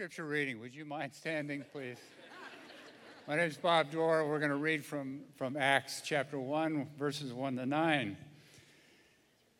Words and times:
Scripture 0.00 0.24
reading. 0.24 0.58
Would 0.60 0.74
you 0.74 0.86
mind 0.86 1.12
standing, 1.12 1.62
please? 1.72 1.98
My 3.28 3.36
name 3.36 3.50
is 3.50 3.58
Bob 3.58 3.90
Dorr. 3.90 4.26
We're 4.26 4.38
going 4.38 4.48
to 4.50 4.56
read 4.56 4.82
from, 4.82 5.20
from 5.36 5.58
Acts 5.58 6.00
chapter 6.02 6.38
1, 6.38 6.86
verses 6.98 7.34
1 7.34 7.56
to 7.56 7.66
9. 7.66 8.16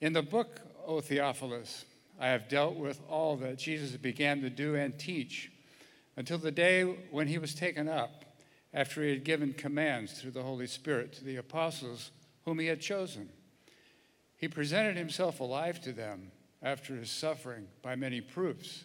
In 0.01 0.15
the 0.15 0.23
book, 0.23 0.63
O 0.87 1.03
Theophilus, 1.03 1.85
I 2.19 2.29
have 2.29 2.49
dealt 2.49 2.77
with 2.77 3.03
all 3.07 3.37
that 3.37 3.59
Jesus 3.59 3.91
began 3.99 4.41
to 4.41 4.49
do 4.49 4.77
and 4.77 4.99
teach 4.99 5.53
until 6.17 6.39
the 6.39 6.51
day 6.51 6.85
when 7.11 7.29
he 7.29 7.37
was 7.37 7.55
taken 7.55 7.87
up, 7.87 8.25
after 8.73 9.03
he 9.03 9.11
had 9.11 9.25
given 9.25 9.53
commands 9.53 10.13
through 10.13 10.31
the 10.31 10.43
Holy 10.43 10.67
Spirit 10.67 11.13
to 11.13 11.25
the 11.25 11.37
apostles 11.37 12.13
whom 12.47 12.61
he 12.61 12.67
had 12.69 12.81
chosen. 12.81 13.29
He 14.39 14.49
presented 14.49 14.97
himself 14.97 15.41
alive 15.41 15.83
to 15.83 15.93
them 15.93 16.33
after 16.63 16.97
his 16.97 17.11
suffering 17.11 17.67
by 17.83 17.95
many 17.95 18.23
proofs 18.23 18.85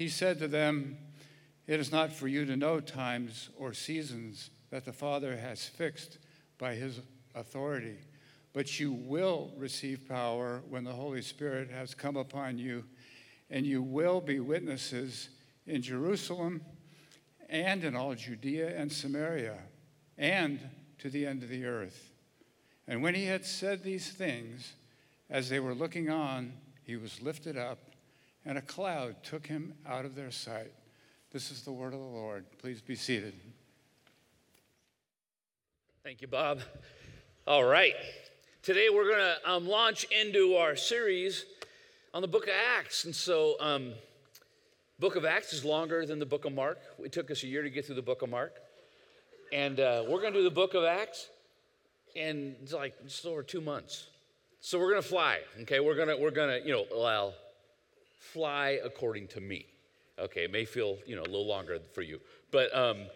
He 0.00 0.08
said 0.08 0.38
to 0.38 0.48
them, 0.48 0.96
It 1.66 1.78
is 1.78 1.92
not 1.92 2.10
for 2.10 2.26
you 2.26 2.46
to 2.46 2.56
know 2.56 2.80
times 2.80 3.50
or 3.58 3.74
seasons 3.74 4.48
that 4.70 4.86
the 4.86 4.94
Father 4.94 5.36
has 5.36 5.66
fixed 5.66 6.16
by 6.56 6.74
his 6.74 7.00
authority, 7.34 7.98
but 8.54 8.80
you 8.80 8.92
will 8.92 9.52
receive 9.58 10.08
power 10.08 10.62
when 10.70 10.84
the 10.84 10.92
Holy 10.94 11.20
Spirit 11.20 11.70
has 11.70 11.94
come 11.94 12.16
upon 12.16 12.56
you, 12.56 12.82
and 13.50 13.66
you 13.66 13.82
will 13.82 14.22
be 14.22 14.40
witnesses 14.40 15.28
in 15.66 15.82
Jerusalem 15.82 16.62
and 17.50 17.84
in 17.84 17.94
all 17.94 18.14
Judea 18.14 18.74
and 18.74 18.90
Samaria 18.90 19.58
and 20.16 20.60
to 21.00 21.10
the 21.10 21.26
end 21.26 21.42
of 21.42 21.50
the 21.50 21.66
earth. 21.66 22.10
And 22.88 23.02
when 23.02 23.14
he 23.14 23.26
had 23.26 23.44
said 23.44 23.84
these 23.84 24.08
things, 24.08 24.72
as 25.28 25.50
they 25.50 25.60
were 25.60 25.74
looking 25.74 26.08
on, 26.08 26.54
he 26.84 26.96
was 26.96 27.20
lifted 27.20 27.58
up 27.58 27.89
and 28.44 28.58
a 28.58 28.62
cloud 28.62 29.22
took 29.22 29.46
him 29.46 29.74
out 29.86 30.04
of 30.04 30.14
their 30.14 30.30
sight. 30.30 30.72
This 31.32 31.50
is 31.50 31.62
the 31.62 31.72
word 31.72 31.92
of 31.92 32.00
the 32.00 32.06
Lord. 32.06 32.44
Please 32.58 32.80
be 32.80 32.96
seated. 32.96 33.34
Thank 36.02 36.22
you, 36.22 36.28
Bob. 36.28 36.60
All 37.46 37.64
right. 37.64 37.94
Today 38.62 38.88
we're 38.92 39.08
going 39.08 39.18
to 39.18 39.50
um, 39.50 39.68
launch 39.68 40.04
into 40.04 40.56
our 40.56 40.74
series 40.76 41.44
on 42.12 42.22
the 42.22 42.28
book 42.28 42.44
of 42.44 42.52
Acts. 42.78 43.04
And 43.04 43.14
so, 43.14 43.56
um, 43.60 43.92
book 44.98 45.16
of 45.16 45.24
Acts 45.24 45.52
is 45.52 45.64
longer 45.64 46.04
than 46.04 46.18
the 46.18 46.26
book 46.26 46.44
of 46.44 46.52
Mark. 46.52 46.78
It 46.98 47.12
took 47.12 47.30
us 47.30 47.42
a 47.42 47.46
year 47.46 47.62
to 47.62 47.70
get 47.70 47.86
through 47.86 47.94
the 47.94 48.02
book 48.02 48.22
of 48.22 48.30
Mark. 48.30 48.54
And 49.52 49.78
uh, 49.78 50.04
we're 50.08 50.20
going 50.20 50.32
to 50.32 50.40
do 50.40 50.44
the 50.44 50.50
book 50.50 50.74
of 50.74 50.84
Acts 50.84 51.28
in 52.14 52.56
like 52.72 52.94
just 53.04 53.26
over 53.26 53.42
two 53.42 53.60
months. 53.60 54.08
So 54.60 54.78
we're 54.78 54.90
going 54.90 55.02
to 55.02 55.08
fly, 55.08 55.38
okay? 55.62 55.80
We're 55.80 55.94
going 55.94 56.08
to, 56.08 56.16
we're 56.16 56.30
going 56.30 56.60
to, 56.60 56.66
you 56.66 56.72
know, 56.72 56.84
well, 56.94 57.34
fly 58.20 58.78
according 58.84 59.26
to 59.26 59.40
me. 59.40 59.66
Okay, 60.18 60.44
it 60.44 60.52
may 60.52 60.66
feel, 60.66 60.98
you 61.06 61.16
know, 61.16 61.22
a 61.22 61.24
little 61.24 61.48
longer 61.48 61.78
for 61.92 62.02
you. 62.02 62.20
But 62.52 62.74
um, 62.76 63.06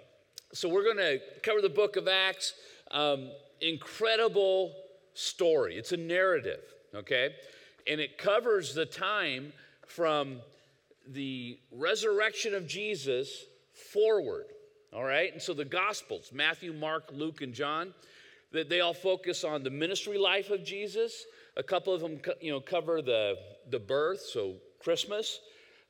so 0.53 0.69
we're 0.69 0.83
going 0.83 0.97
to 0.97 1.21
cover 1.43 1.61
the 1.61 1.69
book 1.69 1.97
of 1.97 2.09
Acts. 2.09 2.55
Um, 2.91 3.31
incredible 3.61 4.75
story. 5.13 5.77
It's 5.77 5.93
a 5.93 5.97
narrative, 5.97 6.63
okay? 6.95 7.35
And 7.87 8.01
it 8.01 8.17
covers 8.17 8.75
the 8.75 8.87
time 8.87 9.53
from 9.87 10.41
the 11.07 11.59
resurrection 11.70 12.55
of 12.55 12.67
Jesus 12.67 13.45
forward, 13.93 14.47
all 14.93 15.05
right? 15.05 15.33
And 15.33 15.43
so 15.43 15.53
the 15.53 15.67
Gospels, 15.67 16.31
Matthew, 16.33 16.73
Mark, 16.73 17.11
Luke, 17.13 17.43
and 17.43 17.53
John, 17.53 17.93
that 18.53 18.70
they 18.70 18.81
all 18.81 18.95
focus 18.95 19.45
on 19.45 19.63
the 19.63 19.70
ministry 19.70 20.17
life 20.17 20.51
of 20.51 20.64
Jesus. 20.64 21.27
A 21.57 21.63
couple 21.63 21.93
of 21.93 22.01
them, 22.01 22.20
you 22.41 22.53
know, 22.53 22.61
cover 22.61 23.03
the, 23.03 23.37
the 23.70 23.79
birth, 23.79 24.20
so 24.20 24.55
Christmas. 24.84 25.40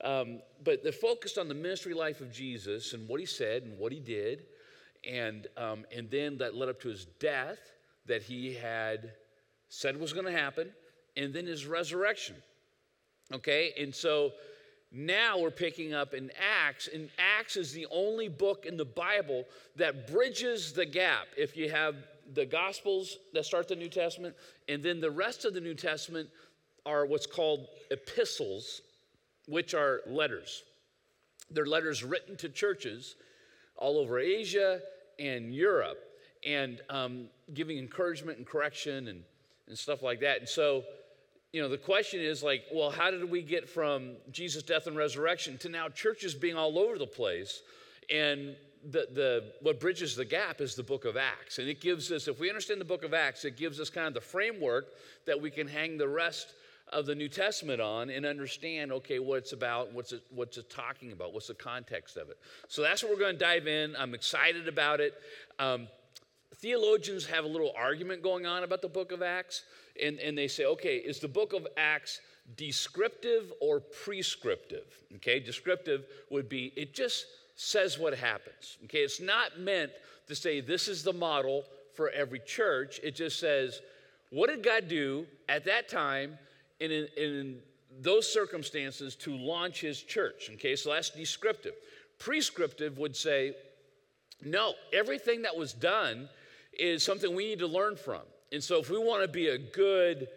Um, 0.03 0.41
but 0.63 0.83
they're 0.83 0.93
focused 0.93 1.39
on 1.39 1.49
the 1.49 1.55
ministry 1.55 1.95
life 1.95 2.21
of 2.21 2.33
Jesus 2.33 2.95
and 2.95 3.09
what 3.09 3.21
he 3.21 3.27
said 3.27 3.65
and 3.65 3.79
what 3.79 3.93
he 3.93 4.01
did. 4.01 4.45
And, 5.09 5.47
um, 5.57 5.85
and 5.95 6.11
then 6.11 6.39
that 6.39 6.55
led 6.55 6.69
up 6.69 6.81
to 6.83 6.89
his 6.89 7.05
death 7.19 7.59
that 8.07 8.23
he 8.23 8.55
had 8.55 9.13
said 9.69 9.99
was 9.99 10.13
going 10.13 10.27
to 10.27 10.33
happen, 10.33 10.71
and 11.17 11.35
then 11.35 11.47
his 11.47 11.67
resurrection. 11.67 12.37
Okay? 13.33 13.73
And 13.79 13.95
so 13.95 14.33
now 14.93 15.39
we're 15.39 15.51
picking 15.51 15.95
up 15.95 16.15
in 16.15 16.31
Acts, 16.39 16.89
and 16.93 17.09
Acts 17.19 17.57
is 17.57 17.73
the 17.73 17.87
only 17.91 18.29
book 18.29 18.67
in 18.67 18.77
the 18.77 18.85
Bible 18.85 19.45
that 19.77 20.07
bridges 20.07 20.73
the 20.73 20.87
gap. 20.87 21.27
If 21.37 21.57
you 21.57 21.71
have 21.71 21.97
the 22.35 22.47
Gospels 22.47 23.19
that 23.33 23.45
start 23.45 23.69
the 23.69 23.77
New 23.77 23.89
Testament, 23.89 24.35
and 24.69 24.83
then 24.83 25.01
the 25.01 25.11
rest 25.11 25.45
of 25.45 25.55
the 25.55 25.61
New 25.61 25.75
Testament 25.75 26.29
are 26.87 27.07
what's 27.07 27.27
called 27.27 27.69
epistles, 27.91 28.83
which 29.47 29.75
are 29.75 30.01
letters. 30.07 30.63
They're 31.51 31.67
letters 31.67 32.03
written 32.03 32.37
to 32.39 32.49
churches 32.49 33.17
all 33.77 33.99
over 33.99 34.19
Asia 34.19 34.81
and 35.19 35.55
Europe 35.55 35.99
and 36.47 36.81
um, 36.91 37.27
giving 37.53 37.79
encouragement 37.79 38.39
and 38.39 38.47
correction 38.47 39.09
and, 39.09 39.23
and 39.69 39.79
stuff 39.79 40.03
like 40.03 40.21
that. 40.21 40.41
And 40.41 40.49
so, 40.49 40.85
you 41.53 41.63
know, 41.63 41.69
the 41.69 41.79
question 41.79 42.21
is 42.21 42.43
like, 42.43 42.65
well, 42.73 42.91
how 42.91 43.11
did 43.11 43.31
we 43.31 43.43
get 43.43 43.69
from 43.69 44.13
Jesus' 44.31 44.63
death 44.63 44.87
and 44.87 44.97
resurrection 44.97 45.57
to 45.59 45.69
now 45.69 45.89
churches 45.89 46.35
being 46.35 46.57
all 46.57 46.79
over 46.79 46.99
the 46.99 47.07
place? 47.07 47.63
And 48.11 48.57
the, 48.91 49.09
the, 49.13 49.45
what 49.63 49.81
bridges 49.81 50.15
the 50.15 50.25
gap 50.25 50.61
is 50.61 50.75
the 50.75 50.83
book 50.83 51.05
of 51.05 51.17
Acts. 51.17 51.59
And 51.59 51.69
it 51.69 51.81
gives 51.81 52.13
us, 52.13 52.29
if 52.29 52.39
we 52.39 52.51
understand 52.51 52.81
the 52.81 52.87
book 52.87 53.05
of 53.05 53.15
Acts, 53.15 53.45
it 53.45 53.57
gives 53.57 53.81
us 53.81 53.89
kind 53.89 54.07
of 54.07 54.15
the 54.15 54.21
framework 54.21 54.87
that 55.27 55.41
we 55.41 55.51
can 55.51 55.67
hang 55.67 55.97
the 55.97 56.09
rest 56.09 56.53
of 56.95 57.07
the 57.07 57.15
New 57.15 57.29
Testament 57.29 57.81
on 57.81 58.09
and 58.09 58.25
understand, 58.25 58.93
okay, 58.93 59.19
what 59.19 59.39
it's 59.39 59.53
about, 59.53 59.93
what's 59.93 60.13
it, 60.13 60.23
what's 60.31 60.57
it 60.57 60.71
talking 60.71 61.13
about, 61.13 61.35
what's 61.35 61.49
the 61.49 61.55
context 61.55 62.17
of 62.17 62.31
it. 62.31 62.39
So 62.69 62.83
that's 62.83 63.03
what 63.03 63.13
we're 63.13 63.19
going 63.19 63.35
to 63.35 63.45
dive 63.45 63.67
in. 63.67 63.95
I'm 63.97 64.15
excited 64.15 64.69
about 64.69 65.01
it. 65.01 65.15
Um, 65.59 65.89
theologians 66.57 67.27
have 67.27 67.45
a 67.45 67.49
little 67.49 67.73
argument 67.77 68.23
going 68.23 68.47
on 68.47 68.63
about 68.63 68.81
the 68.81 68.89
book 68.89 69.13
of 69.13 69.23
Acts, 69.23 69.65
and, 70.03 70.19
and 70.19 70.39
they 70.39 70.49
say, 70.49 70.65
okay, 70.65 70.97
is 70.97 71.19
the 71.19 71.29
book 71.29 71.53
of 71.53 71.67
Acts 71.77 72.21
descriptive 72.57 73.53
or 73.61 73.81
prescriptive? 73.81 74.87
Okay, 75.17 75.41
descriptive 75.41 76.05
would 76.31 76.49
be 76.49 76.73
it 76.77 76.95
just 76.95 77.27
says 77.57 77.99
what 77.99 78.15
happens. 78.15 78.79
Okay, 78.85 78.99
it's 78.99 79.21
not 79.21 79.59
meant 79.59 79.91
to 80.29 80.35
say 80.35 80.61
this 80.61 80.89
is 80.89 81.03
the 81.03 81.13
model 81.13 81.65
for 81.95 82.11
every 82.11 82.41
church. 82.41 83.01
It 83.03 83.15
just 83.15 83.39
says, 83.39 83.81
what 84.31 84.51
did 84.51 84.65
God 84.65 84.89
do 84.89 85.27
at 85.49 85.65
that 85.67 85.89
time 85.89 86.39
in, 86.91 87.09
in, 87.17 87.35
in 87.35 87.59
those 88.01 88.31
circumstances 88.31 89.15
to 89.17 89.37
launch 89.37 89.81
his 89.81 90.03
church. 90.03 90.51
Okay, 90.55 90.77
so 90.77 90.93
that's 90.93 91.11
descriptive. 91.11 91.75
Prescriptive 92.19 92.99
would 92.99 93.17
say, 93.17 93.55
no, 94.45 94.73
everything 94.93 95.43
that 95.43 95.57
was 95.57 95.73
done 95.73 96.29
is 96.73 97.05
something 97.05 97.35
we 97.35 97.47
need 97.47 97.61
to 97.61 97.67
learn 97.67 97.97
from. 97.97 98.23
And 98.53 98.63
so 98.63 98.79
if 98.79 98.91
we 98.91 98.99
want 98.99 99.23
to 99.23 99.29
be 99.29 99.49
a 99.49 99.59
good, 99.59 100.29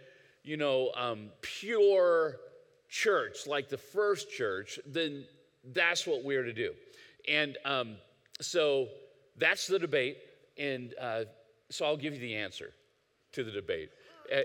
you 0.44 0.58
know, 0.58 0.92
um, 0.96 1.30
pure 1.42 2.38
church 2.90 3.48
like 3.48 3.70
the 3.70 3.78
first 3.78 4.32
church, 4.32 4.80
then 4.86 5.26
that's 5.74 6.08
what 6.08 6.24
we're 6.24 6.44
to 6.44 6.54
do. 6.54 6.74
And 7.28 7.58
um, 7.66 7.98
so 8.40 8.88
that's 9.38 9.68
the 9.68 9.80
debate. 9.80 10.18
And 10.58 10.94
uh, 11.00 11.26
so 11.70 11.86
I'll 11.86 11.98
give 11.98 12.14
you 12.14 12.20
the 12.20 12.36
answer 12.36 12.72
to 13.34 13.44
the 13.44 13.52
debate. 13.52 13.90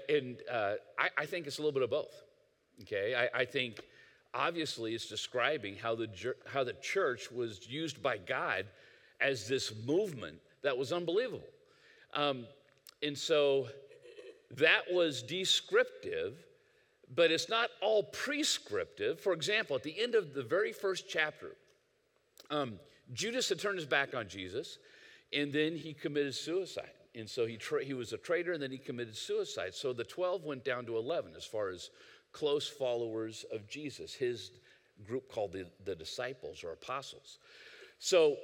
And 0.08 0.38
uh, 0.50 0.74
I, 0.98 1.08
I, 1.18 1.26
think 1.26 1.46
it's 1.46 1.58
a 1.58 1.60
little 1.60 1.72
bit 1.72 1.82
of 1.82 1.90
both. 1.90 2.22
Okay, 2.82 3.14
I, 3.14 3.40
I 3.40 3.44
think 3.44 3.80
obviously 4.34 4.94
it's 4.94 5.06
describing 5.06 5.76
how 5.76 5.94
the, 5.94 6.08
how 6.46 6.64
the 6.64 6.74
church 6.74 7.30
was 7.30 7.68
used 7.68 8.02
by 8.02 8.18
God 8.18 8.66
as 9.20 9.46
this 9.46 9.72
movement 9.86 10.38
that 10.62 10.76
was 10.76 10.92
unbelievable. 10.92 11.48
Um, 12.14 12.46
and 13.02 13.16
so 13.16 13.68
that 14.56 14.82
was 14.90 15.22
descriptive, 15.22 16.34
but 17.14 17.30
it's 17.30 17.48
not 17.48 17.70
all 17.80 18.04
prescriptive. 18.04 19.20
For 19.20 19.32
example, 19.32 19.76
at 19.76 19.82
the 19.82 20.00
end 20.00 20.14
of 20.14 20.34
the 20.34 20.42
very 20.42 20.72
first 20.72 21.08
chapter, 21.08 21.56
um, 22.50 22.78
Judas 23.12 23.48
had 23.48 23.58
turned 23.58 23.78
his 23.78 23.86
back 23.86 24.14
on 24.14 24.28
Jesus, 24.28 24.78
and 25.32 25.52
then 25.52 25.76
he 25.76 25.92
committed 25.92 26.34
suicide. 26.34 26.90
And 27.14 27.28
so 27.28 27.46
he, 27.46 27.56
tra- 27.56 27.84
he 27.84 27.94
was 27.94 28.12
a 28.12 28.16
traitor 28.16 28.52
and 28.52 28.62
then 28.62 28.70
he 28.70 28.78
committed 28.78 29.16
suicide. 29.16 29.74
So 29.74 29.92
the 29.92 30.04
12 30.04 30.44
went 30.44 30.64
down 30.64 30.86
to 30.86 30.96
11 30.96 31.32
as 31.36 31.44
far 31.44 31.68
as 31.68 31.90
close 32.32 32.66
followers 32.66 33.44
of 33.52 33.68
Jesus, 33.68 34.14
his 34.14 34.50
group 35.06 35.30
called 35.30 35.52
the, 35.52 35.66
the 35.84 35.94
disciples 35.94 36.64
or 36.64 36.72
apostles. 36.72 37.38
So 37.98 38.36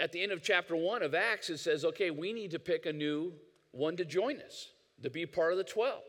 at 0.00 0.12
the 0.12 0.22
end 0.22 0.32
of 0.32 0.42
chapter 0.42 0.74
one 0.74 1.02
of 1.02 1.14
Acts, 1.14 1.50
it 1.50 1.58
says, 1.58 1.84
okay, 1.84 2.10
we 2.10 2.32
need 2.32 2.50
to 2.50 2.58
pick 2.58 2.86
a 2.86 2.92
new 2.92 3.32
one 3.70 3.96
to 3.96 4.04
join 4.04 4.40
us, 4.40 4.68
to 5.02 5.10
be 5.10 5.26
part 5.26 5.52
of 5.52 5.58
the 5.58 5.64
12. 5.64 6.02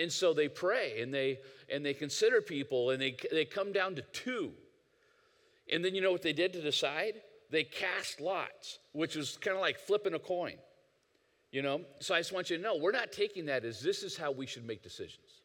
And 0.00 0.12
so 0.12 0.32
they 0.32 0.48
pray 0.48 1.00
and 1.00 1.12
they 1.12 1.38
and 1.70 1.84
they 1.84 1.94
consider 1.94 2.40
people 2.40 2.90
and 2.90 3.00
they, 3.00 3.16
they 3.30 3.44
come 3.44 3.72
down 3.72 3.94
to 3.96 4.02
two. 4.12 4.52
And 5.70 5.84
then 5.84 5.94
you 5.94 6.00
know 6.00 6.12
what 6.12 6.22
they 6.22 6.32
did 6.32 6.52
to 6.54 6.62
decide? 6.62 7.14
They 7.50 7.64
cast 7.64 8.20
lots, 8.20 8.78
which 8.92 9.16
was 9.16 9.36
kind 9.36 9.56
of 9.56 9.60
like 9.60 9.78
flipping 9.78 10.14
a 10.14 10.18
coin. 10.18 10.54
You 11.50 11.62
know? 11.62 11.80
So 12.00 12.14
I 12.14 12.18
just 12.18 12.32
want 12.32 12.50
you 12.50 12.56
to 12.56 12.62
know 12.62 12.76
we're 12.76 12.92
not 12.92 13.12
taking 13.12 13.46
that 13.46 13.64
as 13.64 13.80
this 13.80 14.02
is 14.02 14.16
how 14.16 14.30
we 14.30 14.46
should 14.46 14.66
make 14.66 14.82
decisions. 14.82 15.42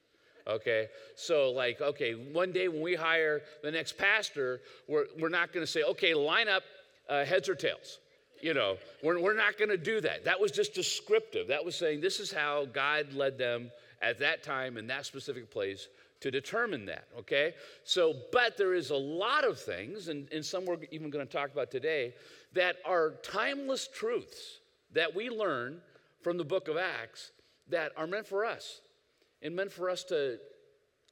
Okay? 0.47 0.87
So, 1.15 1.51
like, 1.51 1.79
okay, 1.81 2.13
one 2.13 2.51
day 2.51 2.67
when 2.67 2.81
we 2.81 2.95
hire 2.95 3.41
the 3.61 3.71
next 3.71 3.97
pastor, 3.97 4.61
we're, 4.87 5.05
we're 5.17 5.29
not 5.29 5.53
going 5.53 5.65
to 5.65 5.71
say, 5.71 5.83
okay, 5.83 6.13
line 6.13 6.49
up 6.49 6.63
uh, 7.09 7.23
heads 7.23 7.47
or 7.47 7.55
tails. 7.55 7.99
You 8.41 8.53
know, 8.53 8.75
we're, 9.01 9.21
we're 9.21 9.35
not 9.35 9.57
going 9.57 9.69
to 9.69 9.77
do 9.77 10.01
that. 10.01 10.25
That 10.25 10.39
was 10.39 10.51
just 10.51 10.73
descriptive. 10.73 11.47
That 11.47 11.63
was 11.63 11.75
saying 11.75 12.01
this 12.01 12.19
is 12.19 12.31
how 12.31 12.65
God 12.65 13.13
led 13.13 13.37
them 13.37 13.71
at 14.01 14.19
that 14.19 14.43
time 14.43 14.77
in 14.77 14.87
that 14.87 15.05
specific 15.05 15.49
place 15.49 15.87
to 16.19 16.29
determine 16.29 16.85
that, 16.85 17.05
okay? 17.19 17.53
So, 17.85 18.13
but 18.31 18.57
there 18.57 18.73
is 18.73 18.91
a 18.91 18.97
lot 18.97 19.45
of 19.45 19.59
things, 19.59 20.09
and, 20.09 20.27
and 20.31 20.43
some 20.43 20.65
we're 20.65 20.77
even 20.91 21.09
going 21.09 21.25
to 21.25 21.31
talk 21.31 21.51
about 21.51 21.71
today, 21.71 22.13
that 22.53 22.77
are 22.85 23.15
timeless 23.23 23.87
truths 23.93 24.59
that 24.93 25.13
we 25.13 25.29
learn 25.29 25.81
from 26.23 26.37
the 26.37 26.43
book 26.43 26.67
of 26.67 26.77
Acts 26.77 27.31
that 27.69 27.91
are 27.97 28.07
meant 28.07 28.25
for 28.25 28.45
us 28.45 28.81
and 29.41 29.55
meant 29.55 29.71
for 29.71 29.89
us 29.89 30.03
to, 30.05 30.39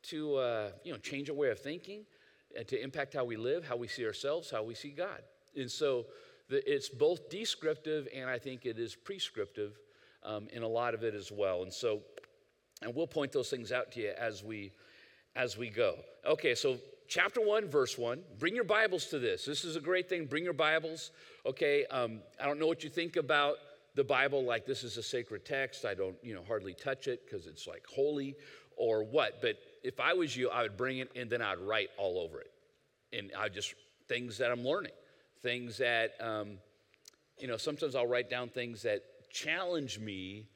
to 0.03 0.35
uh, 0.35 0.69
you 0.83 0.91
know, 0.91 0.97
change 0.97 1.29
our 1.29 1.35
way 1.35 1.49
of 1.49 1.59
thinking 1.59 2.05
and 2.57 2.67
to 2.67 2.81
impact 2.81 3.13
how 3.13 3.25
we 3.25 3.35
live, 3.35 3.67
how 3.67 3.75
we 3.75 3.87
see 3.87 4.05
ourselves, 4.05 4.49
how 4.49 4.63
we 4.63 4.73
see 4.73 4.89
God. 4.89 5.21
And 5.55 5.69
so 5.69 6.05
the, 6.49 6.61
it's 6.71 6.89
both 6.89 7.29
descriptive 7.29 8.07
and 8.15 8.29
I 8.29 8.39
think 8.39 8.65
it 8.65 8.79
is 8.79 8.95
prescriptive 8.95 9.77
um, 10.23 10.47
in 10.53 10.63
a 10.63 10.67
lot 10.67 10.93
of 10.93 11.03
it 11.03 11.13
as 11.13 11.31
well. 11.31 11.63
And 11.63 11.73
so, 11.73 12.01
and 12.81 12.95
we'll 12.95 13.07
point 13.07 13.31
those 13.31 13.49
things 13.49 13.71
out 13.71 13.91
to 13.93 14.01
you 14.01 14.13
as 14.17 14.43
we 14.43 14.71
as 15.35 15.57
we 15.57 15.69
go. 15.69 15.95
Okay, 16.25 16.55
so 16.55 16.77
chapter 17.07 17.39
1, 17.39 17.69
verse 17.69 17.97
1. 17.97 18.21
Bring 18.37 18.53
your 18.53 18.65
Bibles 18.65 19.05
to 19.07 19.19
this. 19.19 19.45
This 19.45 19.63
is 19.63 19.77
a 19.77 19.79
great 19.79 20.09
thing. 20.09 20.25
Bring 20.25 20.43
your 20.43 20.53
Bibles. 20.53 21.11
Okay, 21.45 21.85
um, 21.85 22.19
I 22.41 22.45
don't 22.45 22.59
know 22.59 22.67
what 22.67 22.83
you 22.83 22.89
think 22.89 23.15
about 23.15 23.55
the 23.95 24.03
Bible, 24.03 24.43
like 24.43 24.65
this 24.65 24.83
is 24.83 24.97
a 24.97 25.03
sacred 25.03 25.45
text. 25.45 25.85
I 25.85 25.93
don't, 25.93 26.15
you 26.23 26.33
know, 26.33 26.43
hardly 26.47 26.73
touch 26.73 27.07
it 27.07 27.25
because 27.25 27.47
it's 27.47 27.67
like 27.67 27.85
holy 27.87 28.35
or 28.77 29.03
what. 29.03 29.41
But 29.41 29.57
if 29.83 29.99
I 29.99 30.13
was 30.13 30.35
you, 30.35 30.49
I 30.49 30.61
would 30.63 30.77
bring 30.77 30.99
it 30.99 31.11
and 31.15 31.29
then 31.29 31.41
I'd 31.41 31.59
write 31.59 31.89
all 31.97 32.19
over 32.19 32.39
it. 32.41 32.51
And 33.13 33.31
I 33.37 33.49
just, 33.49 33.75
things 34.07 34.37
that 34.37 34.51
I'm 34.51 34.63
learning, 34.63 34.93
things 35.41 35.77
that, 35.77 36.13
um, 36.21 36.57
you 37.37 37.47
know, 37.47 37.57
sometimes 37.57 37.95
I'll 37.95 38.07
write 38.07 38.29
down 38.29 38.49
things 38.49 38.83
that 38.83 39.03
challenge 39.31 39.99
me 39.99 40.47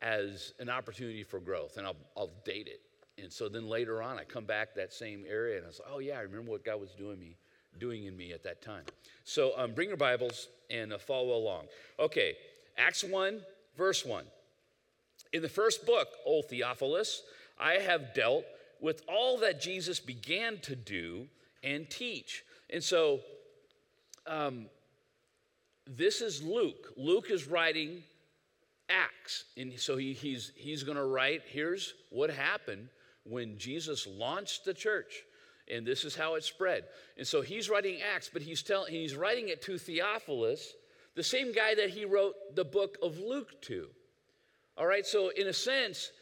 as 0.00 0.54
an 0.60 0.70
opportunity 0.70 1.24
for 1.24 1.40
growth 1.40 1.76
and 1.76 1.86
I'll, 1.86 1.96
I'll 2.16 2.30
date 2.44 2.68
it 2.68 2.80
and 3.22 3.32
so 3.32 3.48
then 3.48 3.68
later 3.68 4.02
on, 4.02 4.18
I 4.18 4.24
come 4.24 4.44
back 4.44 4.74
that 4.76 4.92
same 4.92 5.24
area 5.28 5.56
and 5.56 5.64
I 5.64 5.68
was 5.68 5.80
like, 5.80 5.88
oh, 5.92 5.98
yeah, 5.98 6.18
I 6.18 6.22
remember 6.22 6.50
what 6.52 6.64
God 6.64 6.80
was 6.80 6.92
doing 6.92 7.18
me, 7.18 7.36
doing 7.78 8.04
in 8.04 8.16
me 8.16 8.32
at 8.32 8.42
that 8.44 8.62
time. 8.62 8.84
So 9.24 9.52
um, 9.56 9.72
bring 9.74 9.88
your 9.88 9.96
Bibles 9.96 10.48
and 10.70 10.92
uh, 10.92 10.98
follow 10.98 11.36
along. 11.36 11.66
Okay, 11.98 12.36
Acts 12.78 13.04
1, 13.04 13.40
verse 13.76 14.04
1. 14.04 14.24
In 15.32 15.42
the 15.42 15.48
first 15.48 15.84
book, 15.84 16.08
O 16.24 16.42
Theophilus, 16.42 17.22
I 17.58 17.74
have 17.74 18.14
dealt 18.14 18.44
with 18.80 19.02
all 19.08 19.38
that 19.38 19.60
Jesus 19.60 20.00
began 20.00 20.58
to 20.60 20.76
do 20.76 21.26
and 21.62 21.90
teach. 21.90 22.44
And 22.70 22.82
so 22.82 23.20
um, 24.26 24.66
this 25.86 26.20
is 26.20 26.42
Luke. 26.42 26.92
Luke 26.96 27.30
is 27.30 27.48
writing 27.48 28.02
Acts. 28.88 29.44
And 29.56 29.78
so 29.78 29.96
he, 29.96 30.12
he's, 30.12 30.52
he's 30.54 30.82
going 30.82 30.96
to 30.96 31.04
write 31.04 31.42
here's 31.46 31.94
what 32.10 32.30
happened 32.30 32.88
when 33.24 33.58
Jesus 33.58 34.06
launched 34.06 34.64
the 34.64 34.74
church. 34.74 35.22
And 35.70 35.86
this 35.86 36.04
is 36.04 36.14
how 36.16 36.36
it 36.36 36.44
spread. 36.44 36.84
And 37.18 37.26
so 37.26 37.42
he's 37.42 37.68
writing 37.68 37.98
Acts, 38.14 38.30
but 38.32 38.40
he's 38.40 38.62
telling 38.62 38.92
he's 38.92 39.14
writing 39.14 39.48
it 39.48 39.60
to 39.62 39.76
Theophilus, 39.76 40.72
the 41.18 41.24
same 41.24 41.50
guy 41.50 41.74
that 41.74 41.90
he 41.90 42.04
wrote 42.04 42.36
the 42.54 42.64
book 42.64 42.96
of 43.02 43.18
Luke 43.18 43.60
to. 43.62 43.88
All 44.76 44.86
right, 44.86 45.04
so 45.04 45.30
in 45.30 45.48
a 45.48 45.52
sense, 45.52 46.12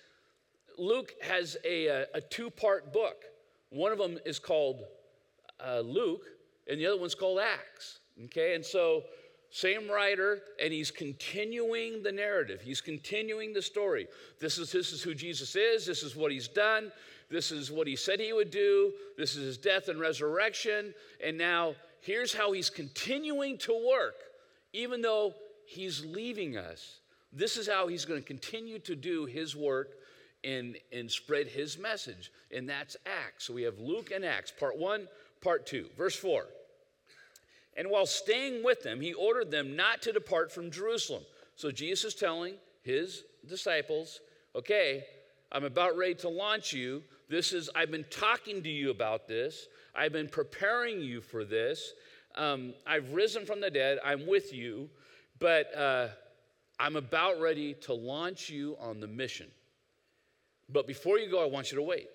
Luke 0.79 1.13
has 1.21 1.59
a, 1.67 1.87
a, 1.87 2.07
a 2.15 2.21
two 2.23 2.49
part 2.49 2.95
book. 2.95 3.25
One 3.69 3.93
of 3.93 3.99
them 3.99 4.19
is 4.25 4.39
called 4.39 4.85
uh, 5.63 5.81
Luke, 5.81 6.25
and 6.67 6.81
the 6.81 6.87
other 6.87 6.99
one's 6.99 7.15
called 7.15 7.41
Acts. 7.41 7.99
Okay, 8.25 8.55
and 8.55 8.65
so 8.65 9.03
same 9.51 9.87
writer, 9.87 10.41
and 10.63 10.73
he's 10.73 10.91
continuing 10.91 12.03
the 12.03 12.13
narrative. 12.13 12.63
He's 12.63 12.81
continuing 12.81 13.53
the 13.53 13.61
story. 13.61 14.09
This 14.41 14.57
is, 14.57 14.73
this 14.73 14.93
is 14.93 15.03
who 15.03 15.15
Jesus 15.15 15.57
is. 15.57 15.85
This 15.85 16.03
is 16.03 16.17
what 16.17 16.33
he's 16.33 16.49
done. 16.49 16.91
This 17.31 17.53
is 17.53 17.71
what 17.71 17.87
he 17.87 17.97
said 17.97 18.19
he 18.19 18.33
would 18.33 18.51
do. 18.51 18.95
This 19.19 19.37
is 19.37 19.45
his 19.45 19.59
death 19.59 19.89
and 19.89 20.01
resurrection. 20.01 20.95
And 21.23 21.37
now 21.37 21.75
here's 22.01 22.33
how 22.33 22.53
he's 22.53 22.71
continuing 22.71 23.59
to 23.59 23.75
work, 23.87 24.15
even 24.77 25.01
though 25.01 25.35
he's 25.65 26.05
leaving 26.05 26.57
us. 26.57 26.99
This 27.33 27.57
is 27.57 27.67
how 27.67 27.87
he's 27.87 28.05
going 28.05 28.21
to 28.21 28.27
continue 28.27 28.79
to 28.81 28.95
do 28.95 29.25
his 29.25 29.57
work 29.57 29.95
and, 30.45 30.77
and 30.93 31.11
spread 31.11 31.49
his 31.49 31.79
message. 31.79 32.31
And 32.55 32.69
that's 32.69 32.97
Acts. 33.07 33.47
So 33.47 33.55
we 33.55 33.63
have 33.63 33.79
Luke 33.79 34.11
and 34.15 34.25
Acts, 34.25 34.53
part 34.53 34.79
one, 34.79 35.09
part 35.41 35.67
two. 35.67 35.87
Verse 35.97 36.15
four. 36.15 36.45
And 37.77 37.91
while 37.91 38.07
staying 38.07 38.65
with 38.65 38.83
them, 38.83 39.01
he 39.01 39.15
ordered 39.15 39.51
them 39.51 39.77
not 39.77 40.03
to 40.03 40.13
depart 40.13 40.53
from 40.53 40.71
Jerusalem. 40.71 41.23
So 41.57 41.71
Jesus 41.71 42.15
is 42.15 42.21
telling 42.21 42.55
his 42.83 43.25
disciples, 43.49 44.21
okay, 44.55 45.05
I'm 45.53 45.65
about 45.65 45.97
ready 45.97 46.15
to 46.17 46.29
launch 46.29 46.73
you. 46.73 47.03
This 47.29 47.53
is, 47.53 47.71
I've 47.75 47.91
been 47.91 48.07
talking 48.11 48.63
to 48.63 48.71
you 48.71 48.91
about 48.91 49.27
this. 49.27 49.69
I've 49.95 50.13
been 50.13 50.29
preparing 50.29 51.01
you 51.01 51.21
for 51.21 51.45
this. 51.45 51.93
Um, 52.37 52.75
I've 52.87 53.13
risen 53.13 53.47
from 53.47 53.61
the 53.61 53.71
dead. 53.71 53.99
I'm 54.05 54.27
with 54.27 54.53
you. 54.53 54.91
But 55.39 55.75
uh, 55.77 56.09
I'm 56.79 56.97
about 56.97 57.41
ready 57.41 57.75
to 57.83 57.95
launch 57.95 58.49
you 58.49 58.77
on 58.81 59.01
the 59.01 59.07
mission. 59.07 59.49
But 60.69 60.87
before 60.87 61.19
you 61.19 61.31
go, 61.31 61.43
I 61.43 61.47
want 61.47 61.71
you 61.71 61.77
to 61.77 61.83
wait. 61.83 62.09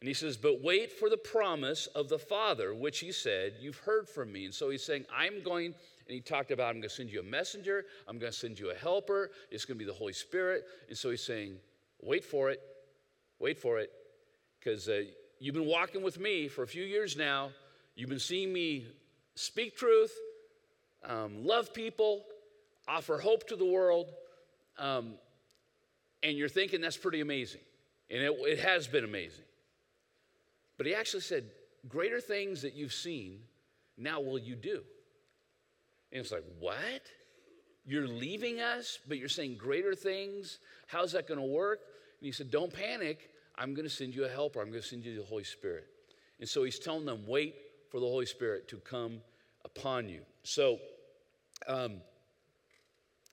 And 0.00 0.08
he 0.08 0.14
says, 0.14 0.36
But 0.36 0.62
wait 0.62 0.92
for 0.92 1.08
the 1.08 1.16
promise 1.16 1.86
of 1.88 2.08
the 2.08 2.18
Father, 2.18 2.74
which 2.74 2.98
he 2.98 3.12
said, 3.12 3.54
You've 3.60 3.78
heard 3.78 4.08
from 4.08 4.32
me. 4.32 4.46
And 4.46 4.54
so 4.54 4.70
he's 4.70 4.84
saying, 4.84 5.04
I'm 5.14 5.42
going, 5.42 5.66
and 5.66 5.74
he 6.08 6.20
talked 6.20 6.50
about, 6.50 6.68
I'm 6.68 6.76
going 6.76 6.82
to 6.82 6.88
send 6.88 7.10
you 7.10 7.20
a 7.20 7.24
messenger, 7.24 7.84
I'm 8.08 8.18
going 8.18 8.32
to 8.32 8.38
send 8.38 8.58
you 8.58 8.70
a 8.70 8.74
helper, 8.74 9.30
it's 9.50 9.64
going 9.64 9.78
to 9.78 9.84
be 9.84 9.90
the 9.90 9.96
Holy 9.96 10.12
Spirit. 10.12 10.64
And 10.88 10.96
so 10.96 11.10
he's 11.10 11.22
saying, 11.22 11.56
Wait 12.02 12.24
for 12.24 12.50
it, 12.50 12.60
wait 13.38 13.58
for 13.58 13.78
it, 13.78 13.90
because 14.58 14.88
uh, 14.88 15.02
you've 15.38 15.54
been 15.54 15.66
walking 15.66 16.02
with 16.02 16.18
me 16.18 16.48
for 16.48 16.62
a 16.62 16.68
few 16.68 16.84
years 16.84 17.16
now. 17.16 17.50
You've 17.94 18.08
been 18.08 18.18
seeing 18.18 18.52
me 18.52 18.86
speak 19.34 19.76
truth, 19.76 20.12
um, 21.04 21.44
love 21.44 21.72
people, 21.72 22.24
offer 22.86 23.18
hope 23.18 23.48
to 23.48 23.56
the 23.56 23.64
world, 23.64 24.12
um, 24.78 25.14
and 26.22 26.36
you're 26.36 26.48
thinking 26.48 26.80
that's 26.80 26.96
pretty 26.96 27.20
amazing. 27.20 27.60
And 28.10 28.22
it, 28.22 28.36
it 28.42 28.58
has 28.60 28.86
been 28.86 29.04
amazing. 29.04 29.44
But 30.76 30.86
he 30.86 30.94
actually 30.94 31.20
said, 31.20 31.44
Greater 31.88 32.20
things 32.20 32.60
that 32.62 32.74
you've 32.74 32.92
seen, 32.92 33.38
now 33.96 34.20
will 34.20 34.38
you 34.38 34.54
do. 34.54 34.82
And 36.12 36.20
it's 36.20 36.32
like, 36.32 36.44
What? 36.58 37.02
You're 37.86 38.08
leaving 38.08 38.60
us, 38.60 38.98
but 39.08 39.16
you're 39.16 39.28
saying 39.28 39.56
greater 39.56 39.94
things? 39.94 40.58
How's 40.86 41.12
that 41.12 41.26
going 41.26 41.40
to 41.40 41.46
work? 41.46 41.80
And 42.20 42.26
he 42.26 42.32
said, 42.32 42.50
Don't 42.50 42.72
panic. 42.72 43.30
I'm 43.56 43.74
going 43.74 43.88
to 43.88 43.94
send 43.94 44.14
you 44.14 44.24
a 44.24 44.28
helper. 44.28 44.60
I'm 44.60 44.70
going 44.70 44.82
to 44.82 44.86
send 44.86 45.04
you 45.04 45.16
the 45.16 45.24
Holy 45.24 45.44
Spirit. 45.44 45.86
And 46.38 46.48
so 46.48 46.62
he's 46.64 46.78
telling 46.78 47.06
them, 47.06 47.24
Wait 47.26 47.54
for 47.90 48.00
the 48.00 48.06
Holy 48.06 48.26
Spirit 48.26 48.68
to 48.68 48.76
come 48.76 49.20
upon 49.64 50.08
you. 50.08 50.22
So, 50.42 50.78
um, 51.66 52.00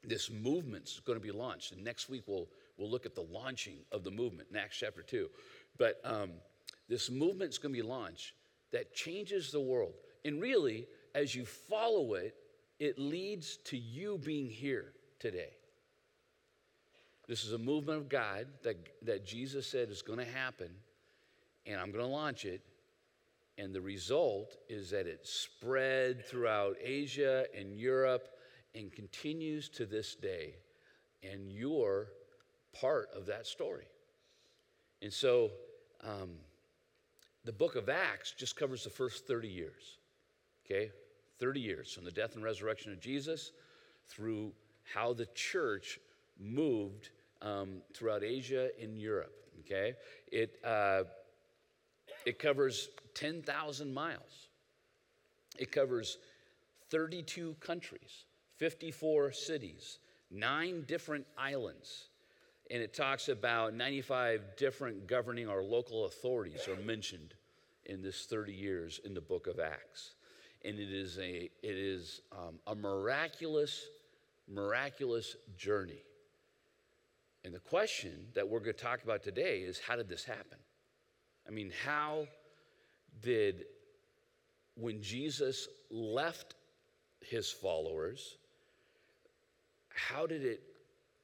this 0.03 0.29
movement's 0.29 0.99
going 0.99 1.19
to 1.19 1.23
be 1.23 1.31
launched. 1.31 1.71
And 1.73 1.83
next 1.83 2.09
week, 2.09 2.23
we'll, 2.27 2.47
we'll 2.77 2.89
look 2.89 3.05
at 3.05 3.15
the 3.15 3.25
launching 3.31 3.77
of 3.91 4.03
the 4.03 4.11
movement 4.11 4.49
in 4.51 4.57
Acts 4.57 4.77
chapter 4.77 5.01
2. 5.01 5.29
But 5.77 5.99
um, 6.03 6.31
this 6.87 7.09
movement 7.09 7.51
is 7.51 7.57
going 7.57 7.73
to 7.73 7.81
be 7.81 7.87
launched 7.87 8.33
that 8.71 8.93
changes 8.93 9.51
the 9.51 9.59
world. 9.59 9.93
And 10.25 10.41
really, 10.41 10.87
as 11.15 11.35
you 11.35 11.45
follow 11.45 12.13
it, 12.13 12.35
it 12.79 12.99
leads 12.99 13.57
to 13.65 13.77
you 13.77 14.17
being 14.17 14.49
here 14.49 14.93
today. 15.19 15.51
This 17.27 17.43
is 17.43 17.51
a 17.51 17.57
movement 17.57 17.97
of 17.97 18.09
God 18.09 18.47
that, 18.63 18.77
that 19.03 19.25
Jesus 19.25 19.67
said 19.67 19.89
is 19.89 20.01
going 20.01 20.19
to 20.19 20.31
happen, 20.31 20.69
and 21.65 21.79
I'm 21.79 21.91
going 21.91 22.05
to 22.05 22.11
launch 22.11 22.45
it. 22.45 22.61
And 23.57 23.73
the 23.73 23.81
result 23.81 24.55
is 24.69 24.91
that 24.91 25.07
it 25.07 25.25
spread 25.25 26.25
throughout 26.25 26.75
Asia 26.83 27.45
and 27.57 27.73
Europe 27.73 28.29
and 28.75 28.91
continues 28.91 29.67
to 29.69 29.85
this 29.85 30.15
day. 30.15 30.55
And 31.23 31.51
you're 31.51 32.09
part 32.79 33.09
of 33.15 33.25
that 33.25 33.47
story. 33.47 33.87
And 35.01 35.11
so, 35.11 35.51
um, 36.03 36.29
the 37.43 37.51
book 37.51 37.75
of 37.75 37.89
Acts 37.89 38.33
just 38.37 38.55
covers 38.55 38.83
the 38.83 38.89
first 38.89 39.25
30 39.25 39.47
years. 39.47 39.97
Okay? 40.65 40.91
30 41.39 41.59
years 41.59 41.93
from 41.93 42.03
the 42.03 42.11
death 42.11 42.35
and 42.35 42.43
resurrection 42.43 42.91
of 42.91 42.99
Jesus 42.99 43.51
through 44.05 44.51
how 44.83 45.13
the 45.13 45.27
church 45.27 45.99
moved 46.39 47.09
um, 47.41 47.81
throughout 47.93 48.23
Asia 48.23 48.69
and 48.81 48.97
Europe. 48.99 49.33
Okay? 49.61 49.93
It, 50.31 50.59
uh, 50.63 51.03
it 52.25 52.39
covers 52.39 52.89
10,000 53.13 53.93
miles, 53.93 54.49
it 55.57 55.71
covers 55.71 56.17
32 56.89 57.55
countries, 57.59 58.25
54 58.57 59.31
cities, 59.31 59.99
nine 60.31 60.83
different 60.87 61.25
islands. 61.37 62.09
And 62.69 62.81
it 62.81 62.93
talks 62.93 63.29
about 63.29 63.73
95 63.73 64.41
different 64.57 65.07
governing 65.07 65.47
or 65.47 65.63
local 65.63 66.05
authorities 66.05 66.67
are 66.67 66.75
mentioned 66.75 67.33
in 67.85 68.01
this 68.01 68.25
30 68.25 68.51
years 68.51 68.99
in 69.05 69.13
the 69.13 69.21
book 69.21 69.47
of 69.47 69.59
Acts. 69.59 70.15
And 70.65 70.77
it 70.77 70.91
is 70.91 71.17
a, 71.17 71.49
it 71.63 71.77
is, 71.77 72.21
um, 72.33 72.59
a 72.67 72.75
miraculous, 72.75 73.85
miraculous 74.49 75.37
journey. 75.57 76.03
And 77.45 77.53
the 77.53 77.59
question 77.59 78.27
that 78.33 78.47
we're 78.47 78.59
going 78.59 78.75
to 78.75 78.83
talk 78.83 79.03
about 79.03 79.23
today 79.23 79.59
is 79.59 79.79
how 79.79 79.95
did 79.95 80.09
this 80.09 80.25
happen? 80.25 80.57
I 81.47 81.51
mean, 81.51 81.71
how 81.85 82.27
did, 83.21 83.65
when 84.75 85.01
Jesus 85.01 85.67
left 85.89 86.55
his 87.21 87.49
followers, 87.49 88.35
how 89.89 90.27
did 90.27 90.43
it 90.43 90.61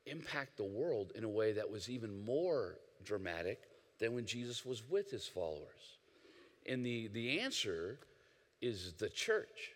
impact 0.05 0.57
the 0.57 0.63
world 0.63 1.11
in 1.15 1.23
a 1.23 1.29
way 1.29 1.53
that 1.53 1.69
was 1.69 1.89
even 1.89 2.25
more 2.25 2.77
dramatic 3.03 3.59
than 3.99 4.13
when 4.13 4.25
Jesus 4.25 4.65
was 4.65 4.81
with 4.89 5.11
his 5.11 5.27
followers? 5.27 5.97
And 6.65 6.85
the, 6.85 7.09
the 7.09 7.41
answer 7.41 7.99
is 8.61 8.93
the 8.93 9.09
church. 9.09 9.71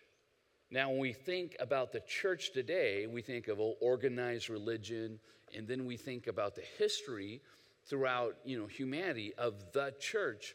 Now, 0.70 0.90
when 0.90 0.98
we 0.98 1.12
think 1.12 1.56
about 1.60 1.92
the 1.92 2.00
church 2.00 2.52
today, 2.52 3.06
we 3.06 3.22
think 3.22 3.48
of 3.48 3.60
oh, 3.60 3.76
organized 3.80 4.50
religion, 4.50 5.18
and 5.54 5.66
then 5.66 5.86
we 5.86 5.96
think 5.96 6.26
about 6.26 6.54
the 6.54 6.64
history 6.78 7.40
throughout 7.88 8.36
you 8.44 8.58
know 8.58 8.66
humanity 8.66 9.32
of 9.38 9.54
the 9.72 9.94
church. 9.98 10.54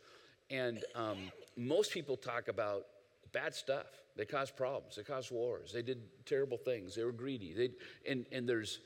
And 0.49 0.83
um, 0.95 1.17
most 1.57 1.91
people 1.91 2.17
talk 2.17 2.47
about 2.47 2.85
bad 3.31 3.55
stuff. 3.55 3.87
They 4.15 4.25
caused 4.25 4.55
problems. 4.55 4.95
They 4.95 5.03
caused 5.03 5.31
wars. 5.31 5.71
They 5.73 5.81
did 5.81 6.01
terrible 6.25 6.57
things. 6.57 6.95
They 6.95 7.03
were 7.03 7.11
greedy. 7.11 7.53
They, 7.53 7.71
and, 8.09 8.25
and 8.31 8.47
there's 8.47 8.79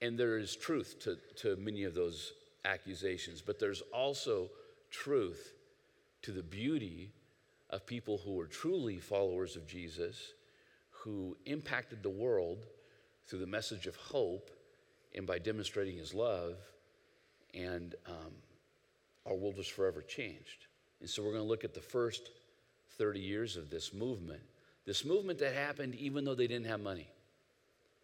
and 0.00 0.18
there 0.18 0.36
is 0.36 0.56
truth 0.56 0.96
to, 1.00 1.16
to 1.36 1.56
many 1.56 1.84
of 1.84 1.94
those 1.94 2.32
accusations, 2.64 3.40
but 3.40 3.60
there's 3.60 3.82
also 3.94 4.50
truth 4.90 5.54
to 6.22 6.32
the 6.32 6.42
beauty 6.42 7.12
of 7.70 7.86
people 7.86 8.18
who 8.18 8.34
were 8.34 8.46
truly 8.46 8.98
followers 8.98 9.54
of 9.54 9.66
Jesus, 9.66 10.32
who 10.90 11.36
impacted 11.46 12.02
the 12.02 12.10
world 12.10 12.66
through 13.26 13.38
the 13.38 13.46
message 13.46 13.86
of 13.86 13.94
hope 13.94 14.50
and 15.14 15.26
by 15.26 15.38
demonstrating 15.38 15.96
his 15.96 16.12
love, 16.12 16.56
and 17.54 17.94
um, 18.06 18.32
our 19.26 19.34
world 19.34 19.56
was 19.56 19.68
forever 19.68 20.02
changed. 20.02 20.66
And 21.00 21.08
so 21.08 21.22
we're 21.22 21.32
going 21.32 21.44
to 21.44 21.48
look 21.48 21.64
at 21.64 21.74
the 21.74 21.80
first 21.80 22.30
30 22.98 23.20
years 23.20 23.56
of 23.56 23.70
this 23.70 23.92
movement. 23.92 24.40
This 24.84 25.04
movement 25.04 25.38
that 25.40 25.54
happened 25.54 25.94
even 25.96 26.24
though 26.24 26.34
they 26.34 26.46
didn't 26.46 26.66
have 26.66 26.80
money. 26.80 27.08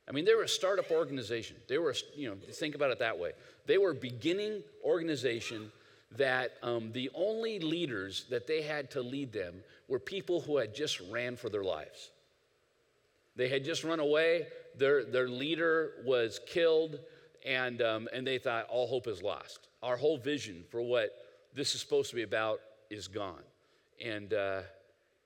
I 0.08 0.12
mean, 0.12 0.24
they 0.24 0.34
were 0.34 0.44
a 0.44 0.48
startup 0.48 0.90
organization. 0.90 1.56
They 1.68 1.78
were, 1.78 1.94
you 2.16 2.30
know, 2.30 2.36
think 2.52 2.74
about 2.74 2.90
it 2.90 2.98
that 3.00 3.18
way. 3.18 3.32
They 3.66 3.76
were 3.76 3.90
a 3.90 3.94
beginning 3.94 4.62
organization 4.82 5.70
that 6.16 6.52
um, 6.62 6.92
the 6.92 7.10
only 7.14 7.58
leaders 7.58 8.24
that 8.30 8.46
they 8.46 8.62
had 8.62 8.90
to 8.92 9.02
lead 9.02 9.32
them 9.32 9.56
were 9.86 9.98
people 9.98 10.40
who 10.40 10.56
had 10.56 10.74
just 10.74 11.00
ran 11.10 11.36
for 11.36 11.50
their 11.50 11.64
lives. 11.64 12.10
They 13.36 13.48
had 13.48 13.64
just 13.64 13.84
run 13.84 14.00
away, 14.00 14.46
their, 14.76 15.04
their 15.04 15.28
leader 15.28 15.92
was 16.04 16.40
killed, 16.46 16.98
and, 17.48 17.80
um, 17.80 18.08
and 18.12 18.26
they 18.26 18.38
thought 18.38 18.66
all 18.68 18.86
hope 18.86 19.06
is 19.06 19.22
lost. 19.22 19.68
Our 19.82 19.96
whole 19.96 20.18
vision 20.18 20.64
for 20.70 20.82
what 20.82 21.10
this 21.54 21.74
is 21.74 21.80
supposed 21.80 22.10
to 22.10 22.16
be 22.16 22.22
about 22.22 22.60
is 22.90 23.08
gone. 23.08 23.42
And 24.04 24.32
uh, 24.34 24.60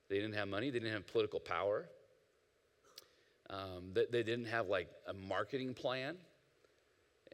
they 0.08 0.16
didn't 0.16 0.34
have 0.34 0.46
money, 0.46 0.70
they 0.70 0.78
didn't 0.78 0.94
have 0.94 1.06
political 1.08 1.40
power, 1.40 1.84
um, 3.50 3.90
they, 3.92 4.06
they 4.10 4.22
didn't 4.22 4.46
have 4.46 4.68
like 4.68 4.88
a 5.08 5.12
marketing 5.12 5.74
plan. 5.74 6.16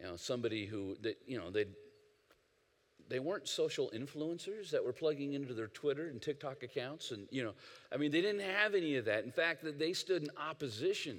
You 0.00 0.04
know, 0.04 0.16
somebody 0.16 0.64
who, 0.64 0.96
that, 1.02 1.18
you 1.26 1.38
know, 1.38 1.50
they 1.50 1.66
they 3.08 3.20
weren't 3.20 3.48
social 3.48 3.90
influencers 3.94 4.70
that 4.70 4.84
were 4.84 4.92
plugging 4.92 5.32
into 5.32 5.54
their 5.54 5.68
Twitter 5.68 6.08
and 6.08 6.20
TikTok 6.20 6.62
accounts. 6.62 7.10
And, 7.10 7.26
you 7.30 7.42
know, 7.42 7.54
I 7.90 7.96
mean, 7.96 8.10
they 8.10 8.20
didn't 8.20 8.42
have 8.42 8.74
any 8.74 8.96
of 8.96 9.06
that. 9.06 9.24
In 9.24 9.32
fact, 9.32 9.64
they 9.78 9.94
stood 9.94 10.22
in 10.24 10.30
opposition 10.36 11.18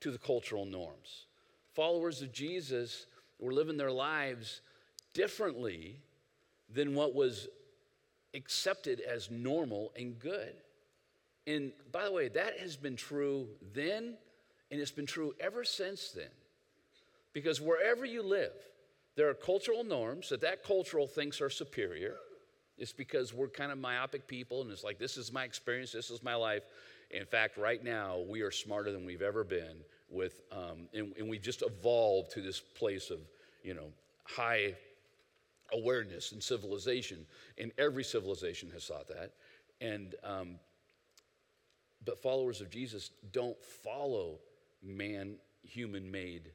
to 0.00 0.10
the 0.10 0.16
cultural 0.16 0.64
norms. 0.64 1.26
Followers 1.78 2.22
of 2.22 2.32
Jesus 2.32 3.06
were 3.38 3.52
living 3.52 3.76
their 3.76 3.92
lives 3.92 4.62
differently 5.14 6.00
than 6.68 6.96
what 6.96 7.14
was 7.14 7.46
accepted 8.34 8.98
as 8.98 9.30
normal 9.30 9.92
and 9.96 10.18
good. 10.18 10.54
And 11.46 11.70
by 11.92 12.04
the 12.04 12.10
way, 12.10 12.26
that 12.30 12.58
has 12.58 12.76
been 12.76 12.96
true 12.96 13.46
then, 13.72 14.16
and 14.72 14.80
it's 14.80 14.90
been 14.90 15.06
true 15.06 15.34
ever 15.38 15.62
since 15.62 16.10
then. 16.10 16.32
Because 17.32 17.60
wherever 17.60 18.04
you 18.04 18.24
live, 18.24 18.56
there 19.14 19.28
are 19.28 19.34
cultural 19.34 19.84
norms 19.84 20.30
that 20.30 20.40
that 20.40 20.64
cultural 20.64 21.06
thinks 21.06 21.40
are 21.40 21.48
superior. 21.48 22.16
It's 22.76 22.92
because 22.92 23.32
we're 23.32 23.46
kind 23.46 23.70
of 23.70 23.78
myopic 23.78 24.26
people, 24.26 24.62
and 24.62 24.72
it's 24.72 24.82
like, 24.82 24.98
this 24.98 25.16
is 25.16 25.32
my 25.32 25.44
experience, 25.44 25.92
this 25.92 26.10
is 26.10 26.24
my 26.24 26.34
life. 26.34 26.64
In 27.12 27.24
fact, 27.24 27.56
right 27.56 27.84
now, 27.84 28.18
we 28.28 28.40
are 28.40 28.50
smarter 28.50 28.90
than 28.90 29.06
we've 29.06 29.22
ever 29.22 29.44
been 29.44 29.76
with, 30.10 30.40
um, 30.52 30.88
and, 30.94 31.14
and 31.18 31.28
we've 31.28 31.42
just 31.42 31.62
evolved 31.62 32.30
to 32.32 32.40
this 32.40 32.60
place 32.60 33.10
of, 33.10 33.18
you 33.62 33.74
know, 33.74 33.88
high 34.24 34.74
awareness 35.72 36.32
and 36.32 36.42
civilization. 36.42 37.26
And 37.58 37.72
every 37.78 38.04
civilization 38.04 38.70
has 38.72 38.86
thought 38.86 39.08
that. 39.08 39.32
And, 39.80 40.14
um, 40.24 40.58
but 42.04 42.22
followers 42.22 42.60
of 42.60 42.70
Jesus 42.70 43.10
don't 43.32 43.62
follow 43.62 44.38
man, 44.82 45.36
human 45.62 46.10
made 46.10 46.52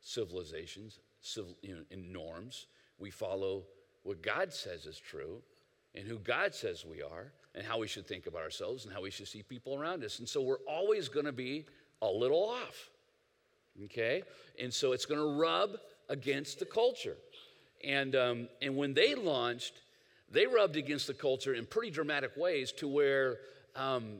civilizations, 0.00 0.98
civil, 1.20 1.56
you 1.62 1.74
know, 1.74 1.82
norms. 1.96 2.66
We 2.98 3.10
follow 3.10 3.64
what 4.02 4.22
God 4.22 4.52
says 4.52 4.86
is 4.86 4.98
true 4.98 5.42
and 5.94 6.06
who 6.06 6.18
God 6.18 6.54
says 6.54 6.84
we 6.84 7.02
are 7.02 7.32
and 7.54 7.66
how 7.66 7.78
we 7.78 7.88
should 7.88 8.06
think 8.06 8.26
about 8.26 8.42
ourselves 8.42 8.84
and 8.84 8.92
how 8.92 9.02
we 9.02 9.10
should 9.10 9.28
see 9.28 9.42
people 9.42 9.78
around 9.78 10.04
us. 10.04 10.18
And 10.18 10.28
so 10.28 10.40
we're 10.40 10.62
always 10.68 11.08
going 11.08 11.26
to 11.26 11.32
be 11.32 11.66
a 12.02 12.08
little 12.08 12.50
off. 12.50 12.90
Okay? 13.84 14.22
And 14.60 14.72
so 14.72 14.92
it's 14.92 15.06
going 15.06 15.20
to 15.20 15.40
rub 15.40 15.76
against 16.08 16.58
the 16.58 16.64
culture. 16.64 17.16
And, 17.84 18.16
um, 18.16 18.48
and 18.62 18.76
when 18.76 18.94
they 18.94 19.14
launched, 19.14 19.74
they 20.30 20.46
rubbed 20.46 20.76
against 20.76 21.06
the 21.06 21.14
culture 21.14 21.54
in 21.54 21.66
pretty 21.66 21.90
dramatic 21.90 22.36
ways 22.36 22.72
to 22.72 22.88
where 22.88 23.38
um, 23.74 24.18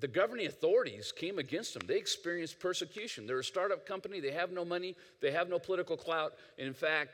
the 0.00 0.08
governing 0.08 0.46
authorities 0.46 1.12
came 1.12 1.38
against 1.38 1.74
them. 1.74 1.82
They 1.86 1.96
experienced 1.96 2.60
persecution. 2.60 3.26
They're 3.26 3.38
a 3.38 3.44
startup 3.44 3.86
company, 3.86 4.20
they 4.20 4.32
have 4.32 4.52
no 4.52 4.64
money, 4.64 4.94
they 5.20 5.30
have 5.32 5.48
no 5.48 5.58
political 5.58 5.96
clout. 5.96 6.34
And 6.58 6.68
in 6.68 6.74
fact, 6.74 7.10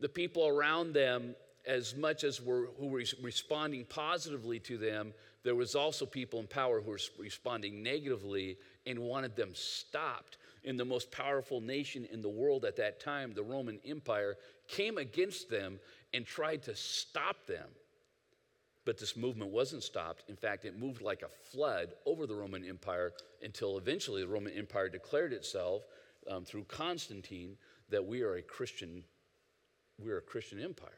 the 0.00 0.08
people 0.08 0.46
around 0.46 0.92
them, 0.92 1.34
as 1.66 1.96
much 1.96 2.24
as 2.24 2.40
were 2.40 2.68
who 2.78 2.86
were 2.86 3.02
responding 3.22 3.84
positively 3.84 4.58
to 4.60 4.78
them, 4.78 5.12
there 5.44 5.54
was 5.54 5.74
also 5.74 6.06
people 6.06 6.40
in 6.40 6.46
power 6.46 6.80
who 6.80 6.90
were 6.90 7.00
responding 7.18 7.82
negatively 7.82 8.56
and 8.86 8.98
wanted 8.98 9.34
them 9.34 9.50
stopped. 9.54 10.38
And 10.68 10.78
the 10.78 10.84
most 10.84 11.10
powerful 11.10 11.62
nation 11.62 12.06
in 12.12 12.20
the 12.20 12.28
world 12.28 12.66
at 12.66 12.76
that 12.76 13.00
time, 13.00 13.32
the 13.32 13.42
Roman 13.42 13.80
Empire, 13.86 14.36
came 14.66 14.98
against 14.98 15.48
them 15.48 15.80
and 16.12 16.26
tried 16.26 16.62
to 16.64 16.76
stop 16.76 17.46
them. 17.46 17.66
But 18.84 18.98
this 18.98 19.16
movement 19.16 19.50
wasn't 19.50 19.82
stopped. 19.82 20.24
In 20.28 20.36
fact, 20.36 20.66
it 20.66 20.78
moved 20.78 21.00
like 21.00 21.22
a 21.22 21.28
flood 21.50 21.94
over 22.04 22.26
the 22.26 22.34
Roman 22.34 22.66
Empire 22.66 23.12
until 23.42 23.78
eventually 23.78 24.20
the 24.20 24.28
Roman 24.28 24.52
Empire 24.52 24.90
declared 24.90 25.32
itself 25.32 25.84
um, 26.30 26.44
through 26.44 26.64
Constantine 26.64 27.56
that 27.88 28.04
we 28.04 28.20
are 28.20 28.34
a 28.34 28.42
Christian, 28.42 29.02
we 29.98 30.10
are 30.10 30.18
a 30.18 30.22
Christian 30.22 30.60
empire. 30.60 30.90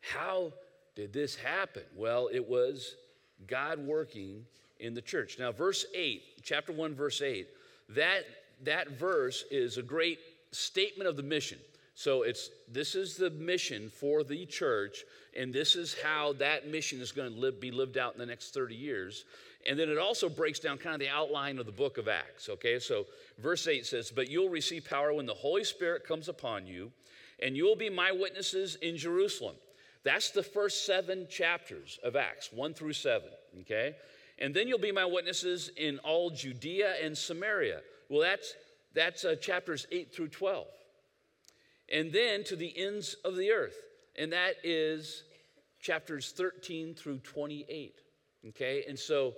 How 0.00 0.52
did 0.96 1.12
this 1.12 1.36
happen? 1.36 1.84
Well, 1.94 2.28
it 2.32 2.48
was 2.48 2.96
God 3.46 3.78
working 3.78 4.44
in 4.80 4.94
the 4.94 5.02
church. 5.02 5.38
Now, 5.38 5.52
verse 5.52 5.86
8, 5.94 6.42
chapter 6.42 6.72
1, 6.72 6.96
verse 6.96 7.22
8, 7.22 7.46
that, 7.90 8.24
that 8.64 8.98
verse 8.98 9.44
is 9.50 9.78
a 9.78 9.82
great 9.82 10.18
statement 10.52 11.08
of 11.08 11.16
the 11.16 11.22
mission. 11.22 11.58
So 11.94 12.22
it's 12.22 12.50
this 12.70 12.94
is 12.94 13.16
the 13.16 13.30
mission 13.30 13.90
for 13.90 14.22
the 14.22 14.46
church, 14.46 15.04
and 15.36 15.52
this 15.52 15.74
is 15.74 15.96
how 16.00 16.32
that 16.34 16.68
mission 16.68 17.00
is 17.00 17.10
going 17.10 17.32
to 17.32 17.38
live, 17.38 17.60
be 17.60 17.72
lived 17.72 17.98
out 17.98 18.12
in 18.12 18.20
the 18.20 18.26
next 18.26 18.54
30 18.54 18.76
years. 18.76 19.24
And 19.66 19.76
then 19.76 19.88
it 19.88 19.98
also 19.98 20.28
breaks 20.28 20.60
down 20.60 20.78
kind 20.78 20.94
of 20.94 21.00
the 21.00 21.08
outline 21.08 21.58
of 21.58 21.66
the 21.66 21.72
book 21.72 21.98
of 21.98 22.06
Acts. 22.06 22.48
Okay, 22.48 22.78
so 22.78 23.06
verse 23.38 23.66
8 23.66 23.84
says, 23.84 24.12
But 24.14 24.30
you'll 24.30 24.48
receive 24.48 24.88
power 24.88 25.12
when 25.12 25.26
the 25.26 25.34
Holy 25.34 25.64
Spirit 25.64 26.06
comes 26.06 26.28
upon 26.28 26.68
you, 26.68 26.92
and 27.42 27.56
you 27.56 27.64
will 27.64 27.76
be 27.76 27.90
my 27.90 28.12
witnesses 28.12 28.76
in 28.76 28.96
Jerusalem. 28.96 29.56
That's 30.04 30.30
the 30.30 30.44
first 30.44 30.86
seven 30.86 31.26
chapters 31.28 31.98
of 32.04 32.14
Acts, 32.14 32.52
one 32.52 32.74
through 32.74 32.92
seven, 32.92 33.30
okay? 33.62 33.96
And 34.40 34.54
then 34.54 34.68
you'll 34.68 34.78
be 34.78 34.92
my 34.92 35.04
witnesses 35.04 35.70
in 35.76 35.98
all 36.00 36.30
Judea 36.30 36.94
and 37.02 37.16
Samaria. 37.16 37.80
Well, 38.08 38.20
that's, 38.20 38.54
that's 38.94 39.24
uh, 39.24 39.34
chapters 39.36 39.86
8 39.90 40.14
through 40.14 40.28
12. 40.28 40.66
And 41.92 42.12
then 42.12 42.44
to 42.44 42.56
the 42.56 42.72
ends 42.76 43.16
of 43.24 43.36
the 43.36 43.50
earth. 43.50 43.76
And 44.16 44.32
that 44.32 44.54
is 44.62 45.24
chapters 45.80 46.32
13 46.36 46.94
through 46.94 47.18
28. 47.18 47.94
Okay? 48.48 48.84
And 48.88 48.98
so 48.98 49.34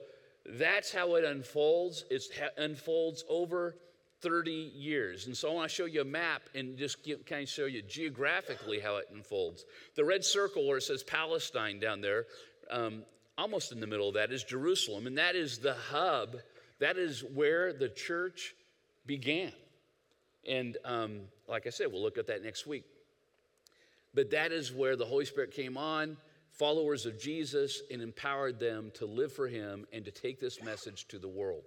that's 0.59 0.92
how 0.92 1.14
it 1.14 1.25
unfolds. 1.25 2.04
It 2.11 2.25
unfolds 2.57 3.25
over 3.28 3.76
30 4.21 4.50
years. 4.50 5.26
And 5.26 5.37
so 5.37 5.50
I 5.50 5.54
want 5.54 5.71
to 5.71 5.75
show 5.75 5.87
you 5.87 6.02
a 6.02 6.04
map 6.04 6.42
and 6.54 6.76
just 6.76 7.02
give, 7.02 7.25
kind 7.25 7.42
of 7.42 7.49
show 7.49 7.66
you 7.66 7.83
geographically 7.83 8.80
how 8.80 8.97
it 8.97 9.07
unfolds. 9.12 9.64
The 9.97 10.04
red 10.04 10.25
circle 10.25 10.66
where 10.66 10.78
it 10.78 10.83
says 10.83 11.02
Palestine 11.02 11.80
down 11.80 12.00
there, 12.00 12.26
um, 12.71 13.04
almost 13.40 13.73
in 13.73 13.80
the 13.80 13.87
middle 13.87 14.09
of 14.09 14.14
that, 14.14 14.30
is 14.30 14.44
Jerusalem. 14.44 15.06
And 15.06 15.18
that 15.18 15.35
is 15.35 15.59
the 15.59 15.75
hub, 15.75 16.37
that 16.78 16.97
is 16.97 17.25
where 17.35 17.73
the 17.73 17.88
church 17.88 18.54
began. 19.06 19.52
And 20.49 20.76
um, 20.85 21.20
like 21.49 21.66
I 21.66 21.70
said, 21.70 21.88
we'll 21.90 22.02
look 22.02 22.18
at 22.18 22.28
that 22.28 22.42
next 22.42 22.66
week. 22.66 22.85
But 24.14 24.30
that 24.30 24.52
is 24.52 24.73
where 24.73 24.97
the 24.97 25.04
Holy 25.04 25.25
Spirit 25.25 25.52
came 25.52 25.76
on 25.76 26.16
followers 26.50 27.06
of 27.06 27.18
Jesus 27.18 27.80
and 27.90 28.02
empowered 28.02 28.61
them 28.61 28.90
to 28.94 29.06
live 29.06 29.32
for 29.32 29.49
him 29.49 29.87
and 29.92 30.04
to 30.04 30.11
take 30.11 30.40
this 30.40 30.62
message 30.62 31.09
to 31.09 31.18
the 31.18 31.28
world. 31.28 31.62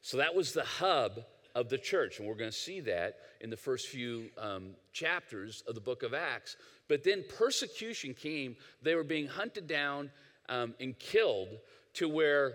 So 0.00 0.16
that 0.16 0.34
was 0.34 0.52
the 0.52 0.64
hub 0.64 1.20
of 1.54 1.68
the 1.68 1.76
church. 1.76 2.18
And 2.18 2.26
we're 2.26 2.36
going 2.36 2.50
to 2.50 2.56
see 2.56 2.80
that 2.80 3.16
in 3.40 3.50
the 3.50 3.56
first 3.56 3.88
few 3.88 4.30
um, 4.38 4.70
chapters 4.92 5.62
of 5.68 5.74
the 5.74 5.80
book 5.80 6.02
of 6.02 6.14
Acts. 6.14 6.56
But 6.88 7.04
then 7.04 7.24
persecution 7.38 8.14
came. 8.14 8.56
They 8.82 8.94
were 8.94 9.04
being 9.04 9.26
hunted 9.26 9.66
down 9.66 10.10
um, 10.50 10.74
and 10.80 10.98
killed 10.98 11.48
to 11.94 12.08
where 12.08 12.52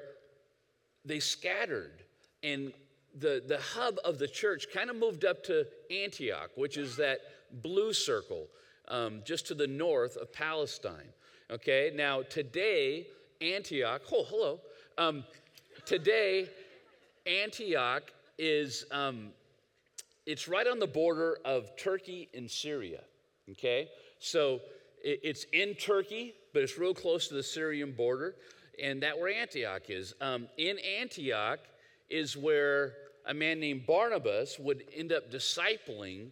they 1.04 1.20
scattered. 1.20 2.04
And 2.44 2.74
the, 3.18 3.42
the 3.48 3.58
hub 3.58 3.96
of 4.04 4.20
the 4.20 4.28
church 4.28 4.68
kind 4.74 4.90
of 4.90 4.96
moved 4.96 5.26
up 5.26 5.44
to 5.46 5.66
Antioch, 5.90 6.52
which 6.56 6.78
is 6.78 6.98
that 6.98 7.20
blue 7.64 7.94
circle 7.94 8.48
um, 8.88 9.22
just 9.26 9.48
to 9.48 9.56
the 9.56 9.68
north 9.68 10.18
of 10.18 10.32
Palestine. 10.32 11.10
Okay, 11.50 11.92
now 11.96 12.22
today, 12.24 13.08
Antioch, 13.42 14.02
oh, 14.12 14.26
hello. 14.30 14.60
Um, 14.98 15.24
today, 15.86 16.50
Antioch 17.26 18.12
is, 18.38 18.86
um, 18.92 19.30
it's 20.26 20.48
right 20.48 20.68
on 20.68 20.80
the 20.80 20.88
border 20.88 21.38
of 21.46 21.76
Turkey 21.78 22.30
and 22.34 22.50
Syria. 22.50 23.02
Okay, 23.52 23.90
so 24.20 24.60
it, 25.04 25.20
it's 25.24 25.46
in 25.54 25.76
Turkey, 25.76 26.34
but 26.56 26.64
it's 26.64 26.78
real 26.78 26.94
close 26.94 27.28
to 27.28 27.34
the 27.34 27.44
Syrian 27.44 27.92
border, 27.92 28.34
and 28.82 29.04
that 29.04 29.20
where 29.20 29.28
Antioch 29.28 29.90
is. 29.90 30.14
Um, 30.22 30.48
in 30.58 30.78
Antioch 30.80 31.60
is 32.10 32.38
where 32.38 32.94
a 33.26 33.34
man 33.34 33.60
named 33.60 33.86
Barnabas 33.86 34.58
would 34.58 34.86
end 34.96 35.12
up 35.12 35.30
discipling 35.30 36.30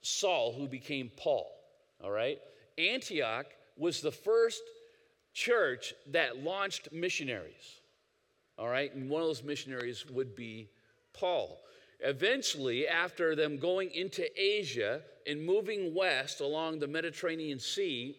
Saul, 0.00 0.54
who 0.54 0.66
became 0.66 1.10
Paul. 1.14 1.46
All 2.02 2.10
right, 2.10 2.38
Antioch 2.78 3.44
was 3.76 4.00
the 4.00 4.10
first 4.10 4.62
church 5.34 5.92
that 6.06 6.42
launched 6.42 6.90
missionaries. 6.90 7.82
All 8.58 8.68
right, 8.68 8.94
and 8.94 9.10
one 9.10 9.20
of 9.20 9.28
those 9.28 9.44
missionaries 9.44 10.06
would 10.10 10.34
be 10.34 10.70
Paul. 11.12 11.60
Eventually, 12.00 12.88
after 12.88 13.36
them 13.36 13.58
going 13.58 13.90
into 13.90 14.26
Asia 14.40 15.02
and 15.26 15.44
moving 15.44 15.94
west 15.94 16.40
along 16.40 16.78
the 16.78 16.86
Mediterranean 16.86 17.58
Sea, 17.58 18.16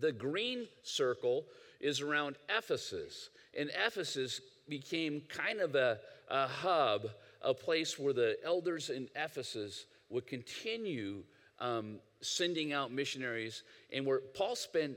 the 0.00 0.12
green 0.12 0.66
circle 0.82 1.44
is 1.80 2.00
around 2.00 2.36
Ephesus. 2.48 3.30
And 3.58 3.70
Ephesus 3.86 4.40
became 4.68 5.22
kind 5.28 5.60
of 5.60 5.74
a, 5.74 5.98
a 6.28 6.46
hub, 6.46 7.08
a 7.42 7.54
place 7.54 7.98
where 7.98 8.12
the 8.12 8.36
elders 8.44 8.90
in 8.90 9.08
Ephesus 9.14 9.86
would 10.10 10.26
continue 10.26 11.22
um, 11.58 11.96
sending 12.20 12.72
out 12.72 12.92
missionaries, 12.92 13.62
and 13.92 14.04
where 14.04 14.20
Paul 14.34 14.56
spent, 14.56 14.96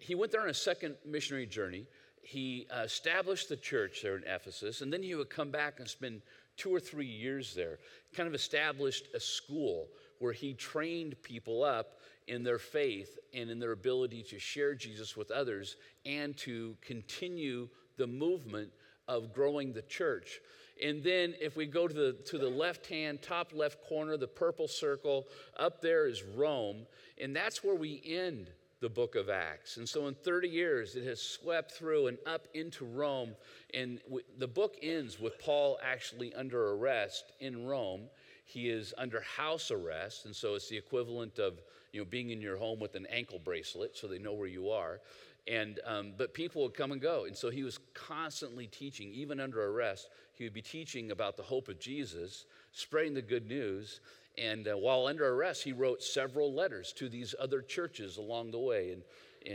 he 0.00 0.14
went 0.14 0.32
there 0.32 0.40
on 0.40 0.48
a 0.48 0.54
second 0.54 0.96
missionary 1.04 1.46
journey. 1.46 1.86
He 2.22 2.66
uh, 2.76 2.80
established 2.80 3.48
the 3.48 3.56
church 3.56 4.02
there 4.02 4.16
in 4.16 4.24
Ephesus, 4.24 4.80
and 4.80 4.92
then 4.92 5.02
he 5.02 5.14
would 5.14 5.30
come 5.30 5.50
back 5.50 5.78
and 5.78 5.88
spend 5.88 6.22
two 6.56 6.74
or 6.74 6.80
three 6.80 7.06
years 7.06 7.54
there, 7.54 7.78
kind 8.14 8.26
of 8.26 8.34
established 8.34 9.06
a 9.14 9.20
school 9.20 9.86
where 10.18 10.32
he 10.32 10.52
trained 10.54 11.14
people 11.22 11.62
up 11.62 12.00
in 12.28 12.44
their 12.44 12.58
faith 12.58 13.18
and 13.34 13.50
in 13.50 13.58
their 13.58 13.72
ability 13.72 14.22
to 14.22 14.38
share 14.38 14.74
Jesus 14.74 15.16
with 15.16 15.30
others 15.30 15.76
and 16.06 16.36
to 16.38 16.76
continue 16.80 17.68
the 17.96 18.06
movement 18.06 18.70
of 19.08 19.32
growing 19.32 19.72
the 19.72 19.82
church. 19.82 20.40
And 20.82 21.02
then 21.02 21.34
if 21.40 21.56
we 21.56 21.66
go 21.66 21.88
to 21.88 21.94
the, 21.94 22.12
to 22.26 22.38
the 22.38 22.48
left 22.48 22.86
hand, 22.86 23.20
top 23.20 23.52
left 23.52 23.82
corner, 23.88 24.16
the 24.16 24.28
purple 24.28 24.68
circle, 24.68 25.26
up 25.58 25.80
there 25.80 26.06
is 26.06 26.22
Rome. 26.22 26.86
And 27.20 27.34
that's 27.34 27.64
where 27.64 27.74
we 27.74 28.00
end 28.04 28.50
the 28.80 28.88
book 28.88 29.16
of 29.16 29.28
Acts. 29.28 29.76
And 29.76 29.88
so 29.88 30.06
in 30.06 30.14
30 30.14 30.48
years, 30.48 30.94
it 30.94 31.04
has 31.04 31.20
swept 31.20 31.72
through 31.72 32.06
and 32.06 32.18
up 32.26 32.46
into 32.54 32.84
Rome. 32.84 33.34
And 33.74 34.00
w- 34.04 34.24
the 34.38 34.46
book 34.46 34.76
ends 34.80 35.18
with 35.18 35.38
Paul 35.40 35.78
actually 35.82 36.32
under 36.34 36.72
arrest 36.72 37.32
in 37.40 37.66
Rome. 37.66 38.02
He 38.48 38.70
is 38.70 38.94
under 38.96 39.20
house 39.20 39.70
arrest. 39.70 40.24
And 40.24 40.34
so 40.34 40.54
it's 40.54 40.70
the 40.70 40.76
equivalent 40.78 41.38
of 41.38 41.60
you 41.92 42.00
know, 42.00 42.06
being 42.06 42.30
in 42.30 42.40
your 42.40 42.56
home 42.56 42.80
with 42.80 42.94
an 42.94 43.06
ankle 43.10 43.38
bracelet 43.38 43.94
so 43.94 44.06
they 44.06 44.18
know 44.18 44.32
where 44.32 44.48
you 44.48 44.70
are. 44.70 45.00
And, 45.46 45.80
um, 45.84 46.14
but 46.16 46.32
people 46.32 46.62
would 46.62 46.72
come 46.72 46.90
and 46.92 47.00
go. 47.00 47.26
And 47.26 47.36
so 47.36 47.50
he 47.50 47.62
was 47.62 47.78
constantly 47.92 48.66
teaching, 48.66 49.12
even 49.12 49.38
under 49.38 49.62
arrest. 49.66 50.08
He 50.32 50.44
would 50.44 50.54
be 50.54 50.62
teaching 50.62 51.10
about 51.10 51.36
the 51.36 51.42
hope 51.42 51.68
of 51.68 51.78
Jesus, 51.78 52.46
spreading 52.72 53.12
the 53.12 53.20
good 53.20 53.46
news. 53.46 54.00
And 54.38 54.66
uh, 54.66 54.78
while 54.78 55.06
under 55.08 55.28
arrest, 55.28 55.62
he 55.62 55.74
wrote 55.74 56.02
several 56.02 56.54
letters 56.54 56.94
to 56.94 57.10
these 57.10 57.34
other 57.38 57.60
churches 57.60 58.16
along 58.16 58.52
the 58.52 58.58
way 58.58 58.92
in, 58.92 59.02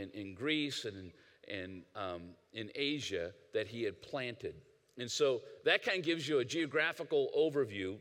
in, 0.00 0.10
in 0.10 0.34
Greece 0.34 0.84
and 0.84 1.12
in, 1.48 1.52
in, 1.52 1.82
um, 1.96 2.22
in 2.52 2.70
Asia 2.76 3.32
that 3.54 3.66
he 3.66 3.82
had 3.82 4.00
planted. 4.00 4.54
And 4.98 5.10
so 5.10 5.42
that 5.64 5.82
kind 5.82 5.98
of 5.98 6.04
gives 6.04 6.28
you 6.28 6.38
a 6.38 6.44
geographical 6.44 7.30
overview 7.36 7.96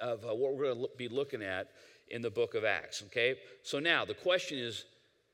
of 0.00 0.24
uh, 0.24 0.34
what 0.34 0.54
we're 0.54 0.74
going 0.74 0.82
to 0.82 0.88
be 0.96 1.08
looking 1.08 1.42
at 1.42 1.70
in 2.08 2.22
the 2.22 2.30
book 2.30 2.54
of 2.54 2.64
Acts. 2.64 3.02
Okay? 3.06 3.36
So 3.62 3.78
now 3.78 4.04
the 4.04 4.14
question 4.14 4.58
is 4.58 4.84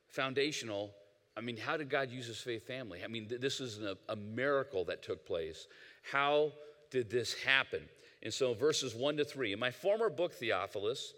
foundational 0.09 0.91
I 1.37 1.41
mean, 1.41 1.57
how 1.57 1.77
did 1.77 1.89
God 1.89 2.11
use 2.11 2.27
his 2.27 2.39
faith 2.39 2.67
family? 2.67 3.01
I 3.03 3.07
mean, 3.07 3.27
th- 3.27 3.39
this 3.39 3.61
is 3.61 3.79
a, 4.09 4.15
miracle 4.15 4.83
that 4.85 5.01
took 5.01 5.25
place. 5.25 5.67
How 6.11 6.51
did 6.89 7.09
this 7.09 7.33
happen? 7.33 7.81
And 8.21 8.33
so, 8.33 8.53
verses 8.53 8.93
1 8.93 9.17
to 9.17 9.25
3. 9.25 9.53
In 9.53 9.59
my 9.59 9.71
former 9.71 10.09
book, 10.09 10.33
Theophilus, 10.33 11.13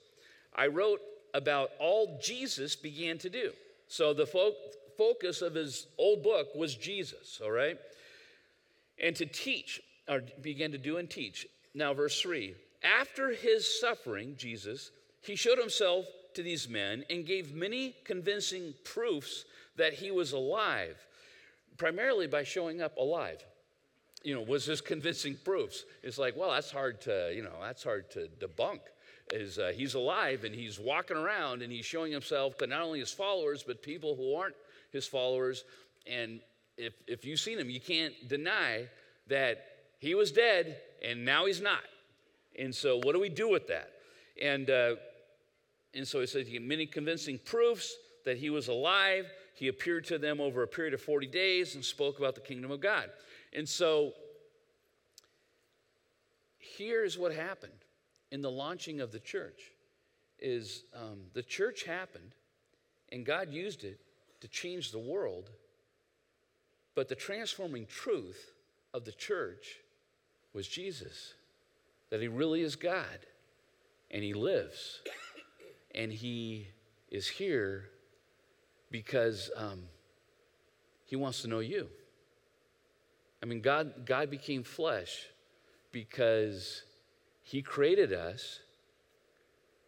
I 0.56 0.68
wrote 0.68 1.02
about 1.34 1.72
all 1.80 2.20
Jesus 2.22 2.76
began 2.76 3.18
to 3.20 3.30
do. 3.30 3.52
So, 3.88 4.14
the 4.14 4.26
fo- 4.26 4.54
focus 4.98 5.42
of 5.42 5.56
his 5.56 5.88
old 5.98 6.22
book 6.22 6.50
was 6.56 6.76
Jesus, 6.76 7.42
all 7.44 7.52
right? 7.52 7.78
And 9.04 9.16
to 9.16 9.26
teach, 9.26 9.82
or 10.08 10.22
began 10.42 10.72
to 10.72 10.78
do 10.78 10.98
and 10.98 11.10
teach. 11.10 11.48
Now, 11.74 11.94
verse 11.94 12.22
3 12.22 12.54
After 12.84 13.32
his 13.32 13.80
suffering, 13.80 14.36
Jesus, 14.38 14.92
he 15.22 15.36
showed 15.36 15.58
himself 15.58 16.06
to 16.34 16.44
these 16.44 16.68
men 16.68 17.04
and 17.10 17.26
gave 17.26 17.54
many 17.54 17.96
convincing 18.04 18.74
proofs 18.84 19.46
that 19.78 19.94
he 19.94 20.12
was 20.12 20.34
alive, 20.34 20.98
primarily 21.78 22.28
by 22.28 22.44
showing 22.44 22.82
up 22.82 22.98
alive. 22.98 23.44
You 24.24 24.36
know, 24.36 24.42
was 24.42 24.66
this 24.66 24.82
convincing 24.82 25.38
proofs? 25.44 25.86
It's 26.02 26.18
like, 26.18 26.36
well, 26.36 26.52
that's 26.52 26.72
hard 26.72 27.02
to, 27.02 27.32
you 27.34 27.44
know, 27.44 27.56
that's 27.62 27.84
hard 27.84 28.10
to 28.12 28.28
debunk. 28.40 28.80
Is 29.32 29.58
uh, 29.58 29.72
he's 29.74 29.94
alive 29.94 30.44
and 30.44 30.54
he's 30.54 30.80
walking 30.80 31.18
around 31.18 31.62
and 31.62 31.72
he's 31.72 31.86
showing 31.86 32.12
himself 32.12 32.58
to 32.58 32.68
not 32.68 32.82
only 32.82 33.00
his 33.00 33.12
followers 33.12 33.64
but 33.64 33.82
people 33.82 34.16
who 34.16 34.36
aren't 34.36 34.56
his 34.92 35.08
followers. 35.08 35.64
And 36.06 36.42
if 36.78 36.94
if 37.08 37.24
you've 37.24 37.40
seen 37.40 37.58
him, 37.58 37.70
you 37.70 37.80
can't 37.80 38.14
deny 38.28 38.88
that 39.28 39.66
he 40.00 40.14
was 40.14 40.32
dead 40.32 40.78
and 41.04 41.24
now 41.24 41.46
he's 41.46 41.62
not. 41.62 41.80
And 42.58 42.74
so, 42.74 42.98
what 42.98 43.14
do 43.14 43.20
we 43.20 43.30
do 43.30 43.50
with 43.50 43.68
that? 43.68 43.90
And 44.42 44.70
uh, 44.70 44.96
and 45.94 46.08
so 46.08 46.20
he 46.20 46.26
says, 46.26 46.48
many 46.60 46.86
convincing 46.86 47.40
proofs 47.44 47.96
that 48.26 48.38
he 48.38 48.50
was 48.50 48.68
alive 48.68 49.26
he 49.56 49.68
appeared 49.68 50.06
to 50.06 50.18
them 50.18 50.42
over 50.42 50.64
a 50.64 50.68
period 50.68 50.94
of 50.94 51.02
40 51.02 51.28
days 51.28 51.76
and 51.76 51.86
spoke 51.86 52.18
about 52.20 52.36
the 52.36 52.42
kingdom 52.42 52.72
of 52.72 52.82
God. 52.82 53.10
And 53.54 53.68
so 53.68 54.14
here's 56.58 57.18
what 57.18 57.34
happened 57.34 57.72
in 58.32 58.42
the 58.42 58.50
launching 58.50 59.00
of 59.00 59.12
the 59.12 59.20
church 59.20 59.62
is 60.40 60.84
um, 60.96 61.20
the 61.34 61.44
church 61.44 61.84
happened 61.84 62.34
and 63.12 63.26
God 63.26 63.54
used 63.54 63.84
it 63.84 64.00
to 64.42 64.48
change 64.48 64.92
the 64.92 65.00
world. 65.00 65.52
But 66.96 67.08
the 67.08 67.16
transforming 67.16 67.86
truth 67.86 68.54
of 68.94 69.06
the 69.06 69.12
church 69.12 69.78
was 70.54 70.68
Jesus, 70.68 71.34
that 72.14 72.22
he 72.22 72.28
really 72.28 72.62
is 72.62 72.76
God 72.76 73.26
and 74.12 74.24
he 74.24 74.36
lives 74.36 75.02
and 75.96 76.12
he 76.12 76.68
is 77.10 77.28
here 77.28 77.90
because 78.92 79.50
um, 79.58 79.86
he 81.06 81.16
wants 81.16 81.42
to 81.42 81.48
know 81.48 81.58
you. 81.58 81.90
I 83.42 83.48
mean, 83.48 83.62
God, 83.62 84.06
God 84.06 84.30
became 84.30 84.62
flesh 84.62 85.26
because 85.92 86.84
he 87.42 87.64
created 87.64 88.14
us 88.14 88.60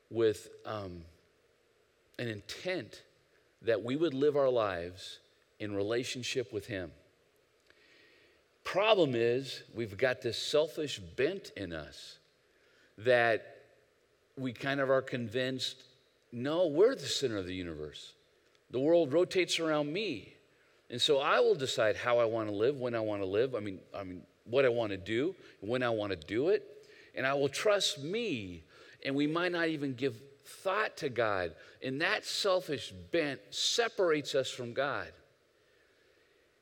with 0.10 0.50
um, 0.66 1.04
an 2.18 2.28
intent 2.28 3.04
that 3.62 3.84
we 3.84 3.96
would 3.96 4.16
live 4.16 4.36
our 4.36 4.50
lives 4.50 5.20
in 5.60 5.76
relationship 5.76 6.52
with 6.52 6.66
him. 6.66 6.90
Problem 8.66 9.16
is, 9.16 9.64
we've 9.74 9.96
got 9.96 10.22
this 10.22 10.38
selfish 10.38 11.00
bent 11.00 11.52
in 11.56 11.72
us 11.72 12.18
that 12.98 13.62
we 14.38 14.52
kind 14.52 14.82
of 14.82 14.90
are 14.90 15.02
convinced 15.02 15.84
no, 16.32 16.68
we're 16.68 16.96
the 16.96 17.06
center 17.06 17.38
of 17.38 17.46
the 17.46 17.54
universe. 17.54 18.12
The 18.72 18.80
world 18.80 19.14
rotates 19.14 19.58
around 19.58 19.94
me. 19.94 20.34
And 20.90 21.02
so 21.02 21.20
I 21.20 21.40
will 21.40 21.56
decide 21.56 21.96
how 21.96 22.20
I 22.20 22.26
want 22.26 22.50
to 22.50 22.54
live, 22.54 22.78
when 22.78 22.94
I 22.94 23.00
want 23.00 23.22
to 23.22 23.26
live, 23.26 23.56
I 23.56 23.62
mean, 23.62 23.80
I 23.94 24.04
mean 24.04 24.22
what 24.44 24.66
I 24.66 24.70
want 24.70 24.92
to 24.92 24.98
do, 24.98 25.34
when 25.62 25.82
I 25.82 25.90
want 25.90 26.12
to 26.12 26.18
do 26.18 26.50
it. 26.50 26.64
And 27.16 27.26
I 27.26 27.34
will 27.36 27.48
trust 27.48 28.04
me. 28.04 28.64
And 29.06 29.16
we 29.16 29.28
might 29.28 29.54
not 29.54 29.70
even 29.70 29.94
give 29.94 30.18
thought 30.44 30.98
to 30.98 31.10
God. 31.10 31.56
And 31.82 32.02
that 32.02 32.26
selfish 32.26 32.92
bent 33.12 33.40
separates 33.50 34.36
us 34.36 34.50
from 34.50 34.74
God. 34.74 35.08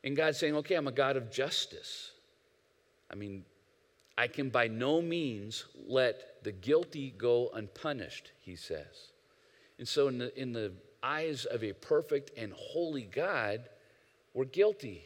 And 0.04 0.16
God's 0.16 0.38
saying, 0.38 0.56
okay, 0.58 0.76
I'm 0.76 0.88
a 0.88 0.92
God 0.92 1.16
of 1.16 1.32
justice. 1.32 2.12
I 3.10 3.16
mean, 3.16 3.46
I 4.18 4.28
can 4.28 4.50
by 4.50 4.68
no 4.68 5.02
means 5.02 5.66
let 5.88 6.44
the 6.44 6.52
guilty 6.52 7.14
go 7.18 7.50
unpunished, 7.54 8.32
he 8.42 8.56
says. 8.56 9.12
And 9.80 9.88
so, 9.88 10.08
in 10.08 10.18
the, 10.20 10.40
in 10.40 10.54
the 10.54 10.74
eyes 11.02 11.46
of 11.46 11.64
a 11.64 11.74
perfect 11.74 12.32
and 12.38 12.54
holy 12.54 13.04
God, 13.04 13.62
we're 14.34 14.46
guilty. 14.46 15.04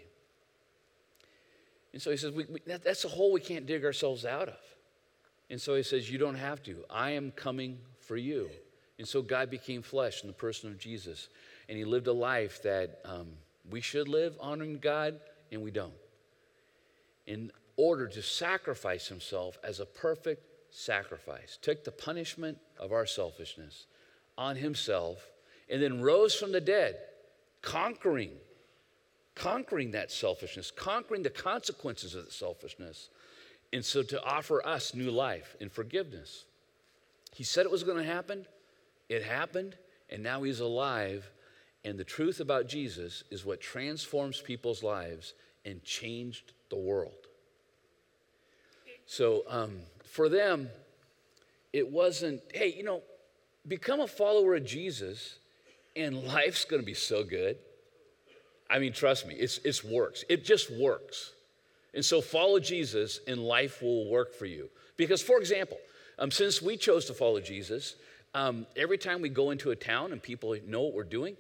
And 1.94 2.02
so 2.02 2.12
he 2.12 2.18
says, 2.18 2.32
we, 2.32 2.46
we, 2.46 2.60
that, 2.68 2.84
that's 2.84 3.06
a 3.06 3.08
hole 3.08 3.32
we 3.32 3.40
can't 3.40 3.66
dig 3.66 3.84
ourselves 3.84 4.26
out 4.26 4.50
of. 4.50 4.60
And 5.50 5.60
so 5.60 5.76
he 5.76 5.84
says, 5.84 6.12
You 6.12 6.18
don't 6.18 6.36
have 6.36 6.62
to. 6.64 6.84
I 6.90 7.12
am 7.12 7.32
coming 7.32 7.80
for 8.00 8.18
you. 8.18 8.50
And 9.00 9.08
so 9.08 9.22
God 9.22 9.50
became 9.50 9.82
flesh 9.82 10.22
in 10.22 10.28
the 10.28 10.34
person 10.34 10.70
of 10.70 10.78
Jesus. 10.78 11.30
And 11.70 11.78
he 11.78 11.86
lived 11.86 12.08
a 12.08 12.14
life 12.14 12.62
that 12.64 13.00
um, 13.06 13.28
we 13.70 13.82
should 13.82 14.08
live 14.08 14.36
honoring 14.40 14.80
God, 14.80 15.20
and 15.52 15.62
we 15.62 15.72
don't. 15.72 15.94
In 17.26 17.52
order 17.76 18.08
to 18.08 18.22
sacrifice 18.22 19.08
himself 19.08 19.58
as 19.64 19.80
a 19.80 19.86
perfect 19.86 20.44
sacrifice, 20.70 21.58
took 21.62 21.84
the 21.84 21.92
punishment 21.92 22.58
of 22.80 22.92
our 22.92 23.06
selfishness 23.06 23.86
on 24.38 24.56
himself, 24.56 25.28
and 25.70 25.82
then 25.82 26.02
rose 26.02 26.36
from 26.36 26.52
the 26.52 26.62
dead, 26.62 26.98
conquering, 27.62 28.32
conquering 29.36 29.92
that 29.92 30.12
selfishness, 30.12 30.72
conquering 30.72 31.24
the 31.24 31.30
consequences 31.30 32.16
of 32.16 32.26
that 32.26 32.34
selfishness. 32.34 33.10
And 33.74 33.84
so 33.84 34.02
to 34.04 34.24
offer 34.24 34.66
us 34.66 34.96
new 34.96 35.12
life 35.12 35.56
and 35.60 35.72
forgiveness. 35.72 36.46
He 37.34 37.44
said 37.44 37.66
it 37.66 37.72
was 37.72 37.84
going 37.84 37.98
to 37.98 38.04
happen, 38.04 38.46
it 39.10 39.24
happened, 39.24 39.76
and 40.10 40.24
now 40.24 40.44
he's 40.44 40.60
alive. 40.60 41.30
And 41.88 41.98
the 41.98 42.04
truth 42.04 42.42
about 42.42 42.68
Jesus 42.68 43.24
is 43.32 43.46
what 43.46 43.62
transforms 43.62 44.42
people's 44.42 44.84
lives 44.84 45.34
and 45.64 45.82
changed 45.86 46.52
the 46.70 46.76
world. 46.76 47.14
So 49.06 49.44
um, 49.48 49.78
for 50.04 50.28
them, 50.28 50.68
it 51.72 51.90
wasn't, 51.90 52.42
hey, 52.54 52.74
you 52.76 52.84
know, 52.84 53.04
become 53.66 54.02
a 54.02 54.08
follower 54.08 54.56
of 54.58 54.66
Jesus 54.66 55.40
and 55.96 56.26
life's 56.26 56.66
to 56.66 56.82
be 56.82 56.94
so 56.94 57.24
good. 57.24 57.56
I 58.70 58.80
mean, 58.80 58.92
trust 58.92 59.26
me, 59.26 59.36
it's, 59.36 59.60
it's 59.60 59.82
works. 59.82 60.26
It 60.28 60.44
just 60.44 60.70
works. 60.70 61.32
And 61.94 62.04
so 62.04 62.20
follow 62.20 62.60
Jesus 62.60 63.22
and 63.30 63.40
life 63.40 63.82
will 63.82 64.10
work 64.10 64.36
for 64.36 64.46
you. 64.46 64.70
Because, 64.98 65.22
for 65.22 65.40
example, 65.40 65.78
um, 66.20 66.32
since 66.32 66.62
we 66.62 66.76
chose 66.76 67.06
to 67.06 67.14
follow 67.14 67.40
Jesus, 67.40 67.96
um, 68.34 68.68
every 68.76 68.98
time 68.98 69.22
we 69.22 69.30
go 69.30 69.52
into 69.52 69.72
a 69.72 69.76
town 69.78 70.12
and 70.12 70.22
people 70.22 70.54
know 70.68 70.82
what 70.82 70.94
we're 70.94 71.06
doing, 71.06 71.38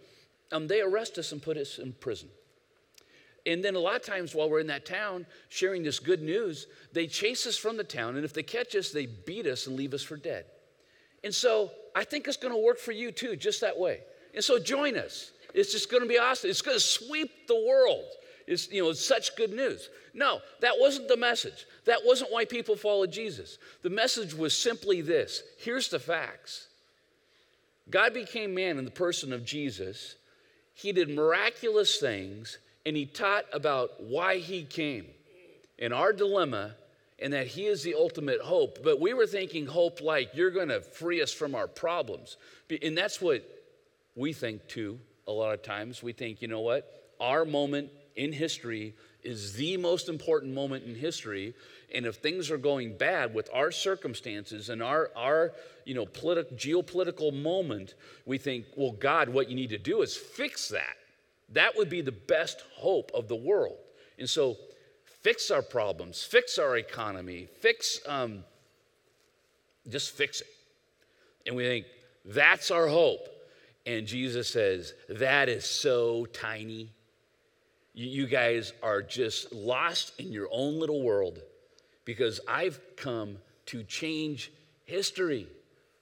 um, 0.51 0.67
they 0.67 0.81
arrest 0.81 1.17
us 1.17 1.31
and 1.31 1.41
put 1.41 1.57
us 1.57 1.79
in 1.79 1.93
prison. 1.93 2.29
And 3.45 3.63
then 3.63 3.75
a 3.75 3.79
lot 3.79 3.95
of 3.95 4.03
times 4.03 4.35
while 4.35 4.49
we're 4.49 4.59
in 4.59 4.67
that 4.67 4.85
town 4.85 5.25
sharing 5.47 5.81
this 5.81 5.99
good 5.99 6.21
news, 6.21 6.67
they 6.91 7.07
chase 7.07 7.47
us 7.47 7.55
from 7.55 7.77
the 7.77 7.83
town. 7.83 8.17
And 8.17 8.25
if 8.25 8.33
they 8.33 8.43
catch 8.43 8.75
us, 8.75 8.91
they 8.91 9.05
beat 9.05 9.47
us 9.47 9.67
and 9.67 9.75
leave 9.75 9.93
us 9.93 10.03
for 10.03 10.17
dead. 10.17 10.45
And 11.23 11.33
so 11.33 11.71
I 11.95 12.03
think 12.03 12.27
it's 12.27 12.37
going 12.37 12.53
to 12.53 12.59
work 12.59 12.77
for 12.77 12.91
you 12.91 13.11
too, 13.11 13.35
just 13.35 13.61
that 13.61 13.77
way. 13.77 14.01
And 14.35 14.43
so 14.43 14.59
join 14.59 14.97
us. 14.97 15.31
It's 15.53 15.71
just 15.71 15.89
going 15.89 16.03
to 16.03 16.09
be 16.09 16.17
awesome. 16.17 16.49
It's 16.49 16.61
going 16.61 16.77
to 16.77 16.83
sweep 16.83 17.47
the 17.47 17.55
world. 17.55 18.05
It's, 18.47 18.69
you 18.71 18.83
know, 18.83 18.89
it's 18.89 19.05
such 19.05 19.35
good 19.35 19.51
news. 19.51 19.89
No, 20.13 20.39
that 20.61 20.73
wasn't 20.77 21.07
the 21.07 21.17
message. 21.17 21.65
That 21.85 22.01
wasn't 22.03 22.31
why 22.31 22.45
people 22.45 22.75
followed 22.75 23.11
Jesus. 23.11 23.57
The 23.81 23.89
message 23.89 24.33
was 24.33 24.57
simply 24.57 25.01
this 25.01 25.43
here's 25.57 25.89
the 25.89 25.99
facts 25.99 26.67
God 27.89 28.13
became 28.13 28.53
man 28.53 28.77
in 28.77 28.85
the 28.85 28.91
person 28.91 29.31
of 29.31 29.45
Jesus. 29.45 30.15
He 30.77 30.91
did 30.91 31.09
miraculous 31.09 31.97
things 31.97 32.59
and 32.85 32.95
he 32.95 33.07
taught 33.07 33.45
about 33.51 33.99
why 33.99 34.37
he 34.37 34.63
came 34.63 35.07
and 35.79 35.91
our 35.91 36.13
dilemma 36.13 36.75
and 37.17 37.33
that 37.33 37.47
he 37.47 37.65
is 37.65 37.81
the 37.81 37.95
ultimate 37.95 38.41
hope. 38.41 38.83
But 38.83 39.01
we 39.01 39.15
were 39.15 39.25
thinking 39.25 39.65
hope 39.65 40.01
like 40.01 40.35
you're 40.35 40.51
going 40.51 40.67
to 40.67 40.81
free 40.81 41.19
us 41.19 41.33
from 41.33 41.55
our 41.55 41.67
problems. 41.67 42.37
And 42.83 42.95
that's 42.95 43.19
what 43.19 43.43
we 44.15 44.33
think 44.33 44.67
too, 44.67 44.99
a 45.27 45.31
lot 45.31 45.55
of 45.55 45.63
times. 45.63 46.03
We 46.03 46.13
think, 46.13 46.43
you 46.43 46.47
know 46.47 46.61
what? 46.61 47.15
Our 47.19 47.43
moment 47.43 47.89
in 48.15 48.31
history 48.31 48.93
is 49.23 49.53
the 49.53 49.77
most 49.77 50.09
important 50.09 50.53
moment 50.53 50.85
in 50.85 50.95
history. 50.95 51.53
And 51.93 52.05
if 52.05 52.17
things 52.17 52.51
are 52.51 52.57
going 52.57 52.97
bad 52.97 53.33
with 53.33 53.49
our 53.53 53.71
circumstances 53.71 54.69
and 54.69 54.81
our, 54.83 55.11
our 55.15 55.53
you 55.85 55.93
know, 55.93 56.05
politi- 56.05 56.53
geopolitical 56.53 57.33
moment, 57.33 57.95
we 58.25 58.37
think, 58.37 58.65
well, 58.75 58.91
God, 58.91 59.29
what 59.29 59.49
you 59.49 59.55
need 59.55 59.69
to 59.69 59.77
do 59.77 60.01
is 60.01 60.15
fix 60.15 60.69
that. 60.69 60.95
That 61.49 61.75
would 61.77 61.89
be 61.89 62.01
the 62.01 62.11
best 62.11 62.63
hope 62.75 63.11
of 63.13 63.27
the 63.27 63.35
world. 63.35 63.77
And 64.19 64.29
so, 64.29 64.57
fix 65.21 65.51
our 65.51 65.61
problems, 65.61 66.23
fix 66.23 66.57
our 66.57 66.77
economy, 66.77 67.47
fix, 67.59 67.99
um, 68.07 68.43
just 69.89 70.11
fix 70.11 70.41
it. 70.41 70.47
And 71.45 71.55
we 71.55 71.63
think, 71.63 71.85
that's 72.25 72.71
our 72.71 72.87
hope. 72.87 73.27
And 73.85 74.05
Jesus 74.05 74.49
says, 74.49 74.93
that 75.07 75.47
is 75.47 75.65
so 75.65 76.25
tiny. 76.27 76.91
You 77.99 78.27
guys 78.27 78.73
are 78.83 79.01
just 79.01 79.51
lost 79.51 80.19
in 80.19 80.31
your 80.31 80.47
own 80.51 80.79
little 80.79 81.01
world 81.01 81.39
because 82.05 82.39
I've 82.47 82.79
come 82.95 83.39
to 83.65 83.81
change 83.81 84.51
history, 84.85 85.47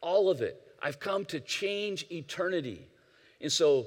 all 0.01 0.29
of 0.29 0.41
it. 0.41 0.61
I've 0.81 0.99
come 0.99 1.23
to 1.27 1.39
change 1.39 2.05
eternity. 2.11 2.85
And 3.39 3.49
so, 3.49 3.85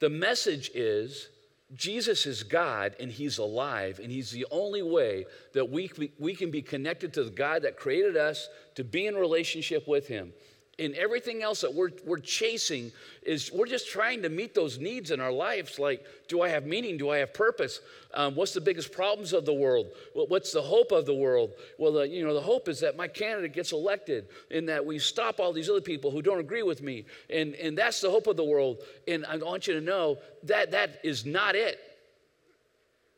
the 0.00 0.08
message 0.08 0.70
is 0.74 1.28
Jesus 1.74 2.24
is 2.24 2.42
God 2.42 2.96
and 2.98 3.12
He's 3.12 3.36
alive, 3.36 4.00
and 4.02 4.10
He's 4.10 4.30
the 4.30 4.46
only 4.50 4.80
way 4.80 5.26
that 5.52 5.68
we, 5.68 5.90
we 6.18 6.34
can 6.34 6.50
be 6.50 6.62
connected 6.62 7.12
to 7.12 7.24
the 7.24 7.30
God 7.30 7.64
that 7.64 7.76
created 7.76 8.16
us 8.16 8.48
to 8.76 8.82
be 8.82 9.06
in 9.06 9.14
relationship 9.14 9.86
with 9.86 10.08
Him 10.08 10.32
and 10.78 10.94
everything 10.94 11.42
else 11.42 11.60
that 11.60 11.72
we're, 11.72 11.90
we're 12.06 12.18
chasing 12.18 12.90
is 13.22 13.52
we're 13.52 13.66
just 13.66 13.90
trying 13.90 14.22
to 14.22 14.30
meet 14.30 14.54
those 14.54 14.78
needs 14.78 15.10
in 15.10 15.20
our 15.20 15.30
lives. 15.30 15.78
Like 15.78 16.04
do 16.28 16.40
i 16.40 16.48
have 16.48 16.64
meaning? 16.64 16.96
Do 16.96 17.10
i 17.10 17.18
have 17.18 17.34
purpose? 17.34 17.80
Um, 18.14 18.34
what's 18.34 18.52
the 18.52 18.60
biggest 18.60 18.90
problems 18.90 19.32
of 19.32 19.44
the 19.44 19.52
world? 19.52 19.88
What's 20.14 20.52
the 20.52 20.62
hope 20.62 20.90
of 20.90 21.04
the 21.04 21.14
world? 21.14 21.52
Well 21.78 21.92
the, 21.92 22.08
you 22.08 22.24
know 22.24 22.32
the 22.32 22.40
hope 22.40 22.68
is 22.68 22.80
that 22.80 22.96
my 22.96 23.06
candidate 23.06 23.52
gets 23.52 23.72
elected 23.72 24.28
and 24.50 24.68
that 24.68 24.84
we 24.84 24.98
stop 24.98 25.40
all 25.40 25.52
these 25.52 25.68
other 25.68 25.80
people 25.82 26.10
who 26.10 26.22
don't 26.22 26.40
agree 26.40 26.62
with 26.62 26.82
me. 26.82 27.04
And, 27.28 27.54
and 27.56 27.76
that's 27.76 28.00
the 28.00 28.10
hope 28.10 28.26
of 28.26 28.36
the 28.36 28.44
world. 28.44 28.78
And 29.06 29.26
i 29.26 29.36
want 29.36 29.66
you 29.66 29.74
to 29.74 29.80
know 29.80 30.18
that 30.44 30.70
that 30.70 31.00
is 31.04 31.26
not 31.26 31.54
it. 31.54 31.78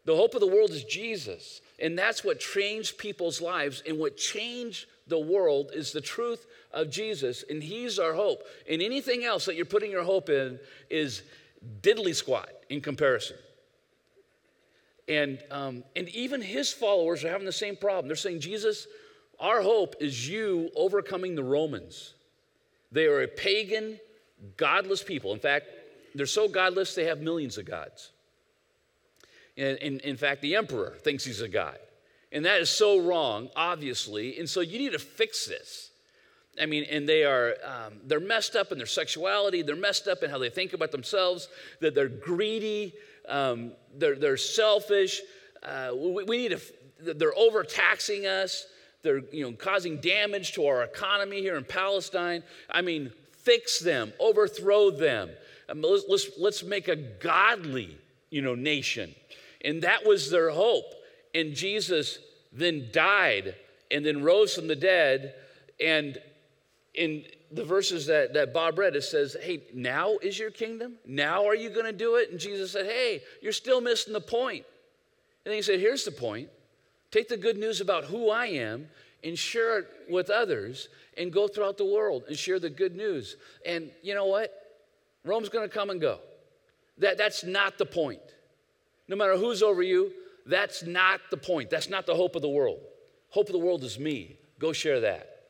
The 0.06 0.16
hope 0.16 0.34
of 0.34 0.40
the 0.40 0.48
world 0.48 0.70
is 0.70 0.82
jesus. 0.84 1.60
And 1.80 1.96
that's 1.96 2.24
what 2.24 2.40
changed 2.40 2.98
people's 2.98 3.40
lives. 3.40 3.82
And 3.86 3.98
what 3.98 4.16
changed 4.16 4.86
the 5.06 5.18
world 5.18 5.70
is 5.72 5.92
the 5.92 6.00
truth 6.00 6.46
of 6.74 6.90
Jesus, 6.90 7.44
and 7.48 7.62
He's 7.62 7.98
our 7.98 8.12
hope. 8.12 8.42
And 8.68 8.82
anything 8.82 9.24
else 9.24 9.46
that 9.46 9.54
you're 9.54 9.64
putting 9.64 9.90
your 9.90 10.04
hope 10.04 10.28
in 10.28 10.58
is 10.90 11.22
diddly 11.80 12.14
squat 12.14 12.50
in 12.68 12.80
comparison. 12.80 13.36
And, 15.08 15.42
um, 15.50 15.84
and 15.96 16.08
even 16.10 16.40
His 16.40 16.72
followers 16.72 17.24
are 17.24 17.30
having 17.30 17.46
the 17.46 17.52
same 17.52 17.76
problem. 17.76 18.06
They're 18.06 18.16
saying, 18.16 18.40
Jesus, 18.40 18.86
our 19.40 19.62
hope 19.62 19.96
is 20.00 20.28
you 20.28 20.70
overcoming 20.76 21.34
the 21.34 21.44
Romans. 21.44 22.14
They 22.92 23.06
are 23.06 23.22
a 23.22 23.28
pagan, 23.28 23.98
godless 24.56 25.02
people. 25.02 25.32
In 25.32 25.40
fact, 25.40 25.66
they're 26.14 26.26
so 26.26 26.48
godless 26.48 26.94
they 26.94 27.04
have 27.04 27.20
millions 27.20 27.58
of 27.58 27.64
gods. 27.64 28.10
And, 29.56 29.78
in, 29.78 30.00
in 30.00 30.16
fact, 30.16 30.42
the 30.42 30.56
emperor 30.56 30.94
thinks 31.02 31.24
he's 31.24 31.40
a 31.40 31.48
god. 31.48 31.78
And 32.32 32.44
that 32.46 32.60
is 32.60 32.70
so 32.70 32.98
wrong, 33.00 33.48
obviously. 33.54 34.38
And 34.38 34.50
so 34.50 34.60
you 34.60 34.78
need 34.78 34.92
to 34.92 34.98
fix 34.98 35.46
this. 35.46 35.90
I 36.60 36.66
mean, 36.66 36.84
and 36.84 37.08
they 37.08 37.24
are, 37.24 37.54
um, 37.64 37.94
they're 38.04 38.20
messed 38.20 38.54
up 38.54 38.70
in 38.72 38.78
their 38.78 38.86
sexuality. 38.86 39.62
They're 39.62 39.76
messed 39.76 40.06
up 40.06 40.22
in 40.22 40.30
how 40.30 40.38
they 40.38 40.50
think 40.50 40.72
about 40.72 40.92
themselves, 40.92 41.48
that 41.80 41.94
they're 41.94 42.08
greedy, 42.08 42.94
um, 43.28 43.72
they're, 43.96 44.16
they're 44.16 44.36
selfish. 44.36 45.20
Uh, 45.62 45.90
we, 45.94 46.24
we, 46.24 46.36
need 46.36 46.58
to, 46.58 47.14
they're 47.14 47.36
overtaxing 47.36 48.26
us. 48.26 48.66
They're, 49.02 49.22
you 49.32 49.44
know, 49.44 49.52
causing 49.52 49.98
damage 49.98 50.52
to 50.54 50.66
our 50.66 50.82
economy 50.82 51.40
here 51.40 51.56
in 51.56 51.64
Palestine. 51.64 52.42
I 52.70 52.82
mean, 52.82 53.12
fix 53.32 53.78
them, 53.78 54.12
overthrow 54.18 54.90
them. 54.90 55.30
Um, 55.68 55.82
let's, 55.82 56.04
let's, 56.08 56.30
let's 56.38 56.62
make 56.62 56.88
a 56.88 56.96
godly, 56.96 57.98
you 58.30 58.42
know, 58.42 58.54
nation. 58.54 59.14
And 59.64 59.82
that 59.82 60.06
was 60.06 60.30
their 60.30 60.50
hope. 60.50 60.94
And 61.34 61.54
Jesus 61.54 62.18
then 62.52 62.88
died 62.92 63.54
and 63.90 64.04
then 64.04 64.22
rose 64.22 64.54
from 64.54 64.68
the 64.68 64.76
dead. 64.76 65.34
And 65.80 66.18
in 66.94 67.24
the 67.50 67.64
verses 67.64 68.06
that, 68.06 68.34
that 68.34 68.52
Bob 68.52 68.78
read, 68.78 68.96
it 68.96 69.02
says, 69.02 69.36
Hey, 69.40 69.62
now 69.74 70.16
is 70.22 70.38
your 70.38 70.50
kingdom? 70.50 70.94
Now 71.06 71.46
are 71.46 71.54
you 71.54 71.70
going 71.70 71.86
to 71.86 71.92
do 71.92 72.16
it? 72.16 72.30
And 72.30 72.38
Jesus 72.38 72.72
said, 72.72 72.86
Hey, 72.86 73.22
you're 73.42 73.52
still 73.52 73.80
missing 73.80 74.12
the 74.12 74.20
point. 74.20 74.64
And 75.44 75.50
then 75.50 75.54
he 75.54 75.62
said, 75.62 75.80
Here's 75.80 76.04
the 76.04 76.12
point 76.12 76.48
take 77.10 77.28
the 77.28 77.36
good 77.36 77.56
news 77.56 77.80
about 77.80 78.04
who 78.04 78.30
I 78.30 78.46
am 78.46 78.88
and 79.22 79.38
share 79.38 79.78
it 79.78 79.86
with 80.10 80.30
others 80.30 80.88
and 81.16 81.32
go 81.32 81.46
throughout 81.46 81.78
the 81.78 81.84
world 81.84 82.24
and 82.28 82.36
share 82.36 82.58
the 82.58 82.70
good 82.70 82.96
news. 82.96 83.36
And 83.64 83.90
you 84.02 84.14
know 84.14 84.26
what? 84.26 84.52
Rome's 85.24 85.48
going 85.48 85.68
to 85.68 85.72
come 85.72 85.90
and 85.90 86.00
go. 86.00 86.18
That, 86.98 87.16
that's 87.16 87.44
not 87.44 87.78
the 87.78 87.86
point. 87.86 88.20
No 89.08 89.16
matter 89.16 89.36
who's 89.36 89.62
over 89.62 89.82
you, 89.82 90.12
that's 90.46 90.82
not 90.82 91.20
the 91.30 91.36
point. 91.36 91.70
That's 91.70 91.88
not 91.88 92.04
the 92.04 92.14
hope 92.14 92.36
of 92.36 92.42
the 92.42 92.48
world. 92.48 92.80
Hope 93.30 93.46
of 93.46 93.52
the 93.52 93.58
world 93.58 93.82
is 93.84 93.98
me. 93.98 94.36
Go 94.58 94.72
share 94.72 95.00
that. 95.00 95.44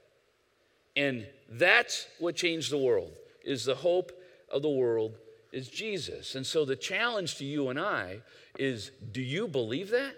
And 0.96 1.26
that's 1.50 2.06
what 2.18 2.36
changed 2.36 2.70
the 2.70 2.78
world. 2.78 3.12
Is 3.44 3.64
the 3.64 3.74
hope 3.74 4.12
of 4.50 4.62
the 4.62 4.70
world 4.70 5.16
is 5.52 5.68
Jesus. 5.68 6.34
And 6.34 6.44
so 6.44 6.64
the 6.64 6.76
challenge 6.76 7.36
to 7.36 7.44
you 7.44 7.68
and 7.68 7.78
I 7.78 8.18
is 8.58 8.90
do 9.12 9.22
you 9.22 9.46
believe 9.46 9.90
that? 9.90 10.14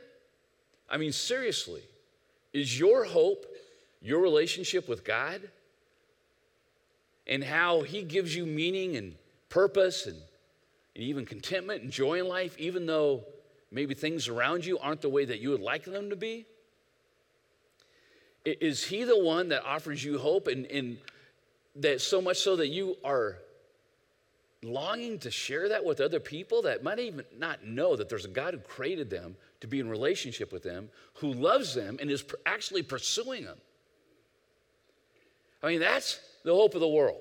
I 0.88 0.96
mean 0.96 1.12
seriously. 1.12 1.82
Is 2.52 2.78
your 2.78 3.04
hope 3.04 3.44
your 4.00 4.20
relationship 4.20 4.88
with 4.88 5.04
God? 5.04 5.42
And 7.26 7.42
how 7.42 7.82
he 7.82 8.02
gives 8.02 8.34
you 8.34 8.46
meaning 8.46 8.96
and 8.96 9.16
purpose 9.48 10.06
and, 10.06 10.16
and 10.94 11.04
even 11.04 11.26
contentment 11.26 11.82
and 11.82 11.90
joy 11.90 12.20
in 12.20 12.28
life 12.28 12.56
even 12.58 12.86
though 12.86 13.24
maybe 13.70 13.94
things 13.94 14.28
around 14.28 14.64
you 14.64 14.78
aren't 14.78 15.02
the 15.02 15.08
way 15.08 15.24
that 15.24 15.40
you 15.40 15.50
would 15.50 15.60
like 15.60 15.84
them 15.84 16.08
to 16.10 16.16
be? 16.16 16.46
Is 18.44 18.84
he 18.84 19.02
the 19.02 19.18
one 19.22 19.48
that 19.48 19.64
offers 19.64 20.04
you 20.04 20.18
hope 20.18 20.46
and, 20.46 20.66
and 20.66 20.98
that 21.80 22.00
so 22.00 22.20
much 22.20 22.38
so 22.38 22.56
that 22.56 22.68
you 22.68 22.96
are 23.04 23.38
longing 24.62 25.18
to 25.20 25.30
share 25.30 25.68
that 25.68 25.84
with 25.84 26.00
other 26.00 26.20
people 26.20 26.62
that 26.62 26.82
might 26.82 26.98
even 26.98 27.24
not 27.38 27.64
know 27.64 27.96
that 27.96 28.08
there's 28.08 28.24
a 28.24 28.28
God 28.28 28.54
who 28.54 28.60
created 28.60 29.10
them 29.10 29.36
to 29.60 29.66
be 29.66 29.80
in 29.80 29.88
relationship 29.88 30.52
with 30.52 30.62
them, 30.62 30.88
who 31.14 31.32
loves 31.32 31.74
them 31.74 31.98
and 32.00 32.10
is 32.10 32.24
actually 32.44 32.82
pursuing 32.82 33.44
them? 33.44 33.58
I 35.62 35.68
mean, 35.68 35.80
that's 35.80 36.20
the 36.44 36.54
hope 36.54 36.74
of 36.74 36.80
the 36.80 36.88
world. 36.88 37.20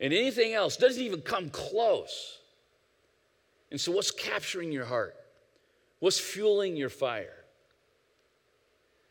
And 0.00 0.12
anything 0.12 0.52
else 0.52 0.76
doesn't 0.76 1.02
even 1.02 1.22
come 1.22 1.48
close. 1.48 2.38
And 3.70 3.80
so, 3.80 3.92
what's 3.92 4.10
capturing 4.10 4.70
your 4.70 4.84
heart? 4.84 5.16
What's 5.98 6.20
fueling 6.20 6.76
your 6.76 6.90
fire? 6.90 7.32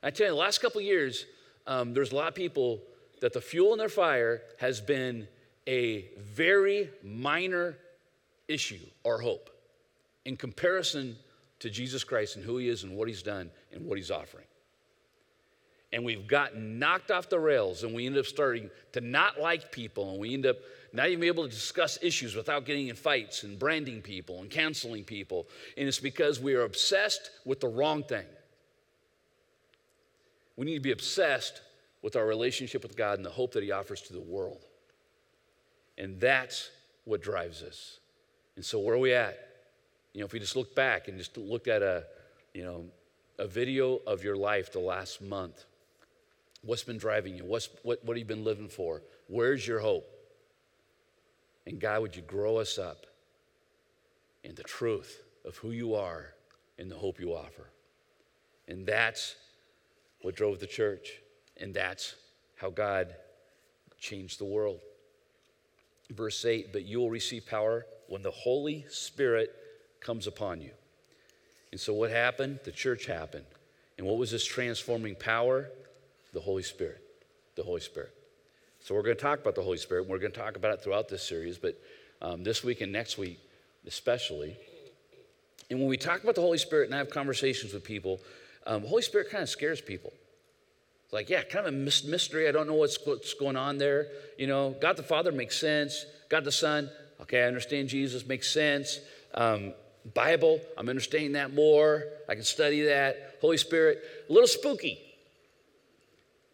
I 0.03 0.11
tell 0.11 0.27
you, 0.27 0.33
the 0.33 0.37
last 0.37 0.59
couple 0.59 0.79
years, 0.81 1.25
um, 1.65 1.93
there's 1.93 2.11
a 2.11 2.15
lot 2.15 2.27
of 2.27 2.35
people 2.35 2.81
that 3.25 3.33
the 3.33 3.41
fuel 3.41 3.73
in 3.73 3.79
their 3.79 3.89
fire 3.89 4.43
has 4.59 4.79
been 4.79 5.27
a 5.65 6.05
very 6.19 6.91
minor 7.01 7.75
issue 8.47 8.77
or 9.03 9.19
hope 9.19 9.49
in 10.25 10.37
comparison 10.37 11.15
to 11.57 11.71
Jesus 11.71 12.03
Christ 12.03 12.35
and 12.35 12.45
who 12.45 12.57
he 12.57 12.69
is 12.69 12.83
and 12.83 12.95
what 12.95 13.07
he's 13.07 13.23
done 13.23 13.49
and 13.71 13.83
what 13.83 13.97
he's 13.97 14.11
offering. 14.11 14.45
And 15.91 16.05
we've 16.05 16.27
gotten 16.27 16.77
knocked 16.77 17.09
off 17.09 17.27
the 17.27 17.39
rails 17.39 17.81
and 17.81 17.95
we 17.95 18.05
end 18.05 18.15
up 18.15 18.27
starting 18.27 18.69
to 18.91 19.01
not 19.01 19.41
like 19.41 19.71
people 19.71 20.11
and 20.11 20.19
we 20.19 20.35
end 20.35 20.45
up 20.45 20.57
not 20.93 21.07
even 21.07 21.21
being 21.21 21.33
able 21.33 21.45
to 21.45 21.49
discuss 21.49 21.97
issues 22.03 22.35
without 22.35 22.63
getting 22.63 22.89
in 22.89 22.95
fights 22.95 23.41
and 23.41 23.57
branding 23.57 24.03
people 24.03 24.41
and 24.41 24.51
canceling 24.51 25.03
people. 25.03 25.47
And 25.77 25.87
it's 25.87 25.99
because 25.99 26.39
we 26.39 26.53
are 26.53 26.61
obsessed 26.61 27.31
with 27.43 27.59
the 27.59 27.69
wrong 27.69 28.03
thing. 28.03 28.27
We 30.57 30.67
need 30.67 30.75
to 30.75 30.79
be 30.79 30.91
obsessed 30.91 31.61
with 32.05 32.15
our 32.15 32.27
relationship 32.27 32.83
with 32.83 32.95
God 32.95 33.17
and 33.17 33.25
the 33.25 33.31
hope 33.31 33.51
that 33.53 33.63
He 33.63 33.71
offers 33.71 33.99
to 34.03 34.13
the 34.13 34.21
world. 34.21 34.63
And 35.97 36.19
that's 36.19 36.69
what 37.03 37.19
drives 37.19 37.63
us. 37.63 37.97
And 38.55 38.63
so, 38.63 38.77
where 38.77 38.93
are 38.93 38.99
we 38.99 39.13
at? 39.13 39.39
You 40.13 40.19
know, 40.19 40.27
if 40.27 40.31
we 40.31 40.39
just 40.39 40.55
look 40.55 40.75
back 40.75 41.07
and 41.07 41.17
just 41.17 41.35
look 41.35 41.67
at 41.67 41.81
a, 41.81 42.03
you 42.53 42.63
know, 42.63 42.85
a 43.39 43.47
video 43.47 44.01
of 44.05 44.23
your 44.23 44.35
life 44.35 44.71
the 44.71 44.79
last 44.79 45.19
month, 45.19 45.65
what's 46.61 46.83
been 46.83 46.99
driving 46.99 47.35
you? 47.35 47.43
What's, 47.43 47.69
what, 47.81 48.05
what 48.05 48.15
have 48.15 48.19
you 48.19 48.25
been 48.25 48.43
living 48.43 48.69
for? 48.69 49.01
Where's 49.27 49.67
your 49.67 49.79
hope? 49.79 50.07
And 51.65 51.79
God, 51.79 52.03
would 52.03 52.15
you 52.15 52.21
grow 52.21 52.57
us 52.57 52.77
up 52.77 53.07
in 54.43 54.53
the 54.53 54.63
truth 54.63 55.23
of 55.43 55.55
who 55.57 55.71
you 55.71 55.95
are 55.95 56.35
and 56.77 56.91
the 56.91 56.97
hope 56.97 57.19
you 57.19 57.31
offer? 57.31 57.71
And 58.67 58.85
that's 58.85 59.37
what 60.21 60.35
drove 60.35 60.59
the 60.59 60.67
church. 60.67 61.21
And 61.59 61.73
that's 61.73 62.15
how 62.55 62.69
God 62.69 63.13
changed 63.99 64.39
the 64.39 64.45
world. 64.45 64.79
Verse 66.11 66.45
8, 66.45 66.71
but 66.71 66.85
you 66.85 66.99
will 66.99 67.09
receive 67.09 67.47
power 67.47 67.85
when 68.07 68.21
the 68.21 68.31
Holy 68.31 68.85
Spirit 68.89 69.53
comes 69.99 70.27
upon 70.27 70.61
you. 70.61 70.71
And 71.71 71.79
so, 71.79 71.93
what 71.93 72.11
happened? 72.11 72.59
The 72.63 72.71
church 72.71 73.05
happened. 73.05 73.45
And 73.97 74.05
what 74.05 74.17
was 74.17 74.31
this 74.31 74.45
transforming 74.45 75.15
power? 75.15 75.69
The 76.33 76.39
Holy 76.39 76.63
Spirit. 76.63 77.01
The 77.55 77.63
Holy 77.63 77.81
Spirit. 77.81 78.13
So, 78.79 78.93
we're 78.93 79.01
going 79.01 79.15
to 79.17 79.21
talk 79.21 79.39
about 79.39 79.55
the 79.55 79.63
Holy 79.63 79.77
Spirit. 79.77 80.07
We're 80.07 80.19
going 80.19 80.31
to 80.31 80.39
talk 80.39 80.55
about 80.55 80.73
it 80.75 80.83
throughout 80.83 81.09
this 81.09 81.27
series, 81.27 81.57
but 81.57 81.81
um, 82.21 82.43
this 82.43 82.63
week 82.63 82.81
and 82.81 82.91
next 82.91 83.17
week, 83.17 83.39
especially. 83.87 84.55
And 85.69 85.79
when 85.79 85.87
we 85.87 85.97
talk 85.97 86.21
about 86.23 86.35
the 86.35 86.41
Holy 86.41 86.59
Spirit 86.59 86.85
and 86.85 86.95
I 86.95 86.99
have 86.99 87.09
conversations 87.09 87.73
with 87.73 87.83
people, 87.83 88.19
um, 88.67 88.83
the 88.83 88.87
Holy 88.87 89.01
Spirit 89.01 89.29
kind 89.29 89.41
of 89.41 89.49
scares 89.49 89.81
people. 89.81 90.13
It's 91.05 91.13
like, 91.13 91.29
yeah, 91.29 91.43
kind 91.43 91.67
of 91.67 91.73
a 91.73 91.77
mystery. 91.77 92.47
I 92.47 92.51
don't 92.51 92.67
know 92.67 92.73
what's, 92.73 92.97
what's 93.05 93.33
going 93.35 93.55
on 93.55 93.77
there. 93.77 94.07
You 94.37 94.47
know, 94.47 94.75
God 94.81 94.97
the 94.97 95.03
Father 95.03 95.31
makes 95.31 95.57
sense. 95.57 96.05
God 96.29 96.43
the 96.43 96.51
Son, 96.51 96.89
okay, 97.21 97.43
I 97.43 97.47
understand 97.47 97.89
Jesus, 97.89 98.25
makes 98.25 98.51
sense. 98.51 98.99
Um, 99.35 99.73
Bible, 100.15 100.59
I'm 100.77 100.89
understanding 100.89 101.33
that 101.33 101.53
more. 101.53 102.05
I 102.27 102.33
can 102.33 102.43
study 102.43 102.81
that. 102.83 103.37
Holy 103.39 103.57
Spirit, 103.57 104.03
a 104.27 104.33
little 104.33 104.47
spooky. 104.47 104.99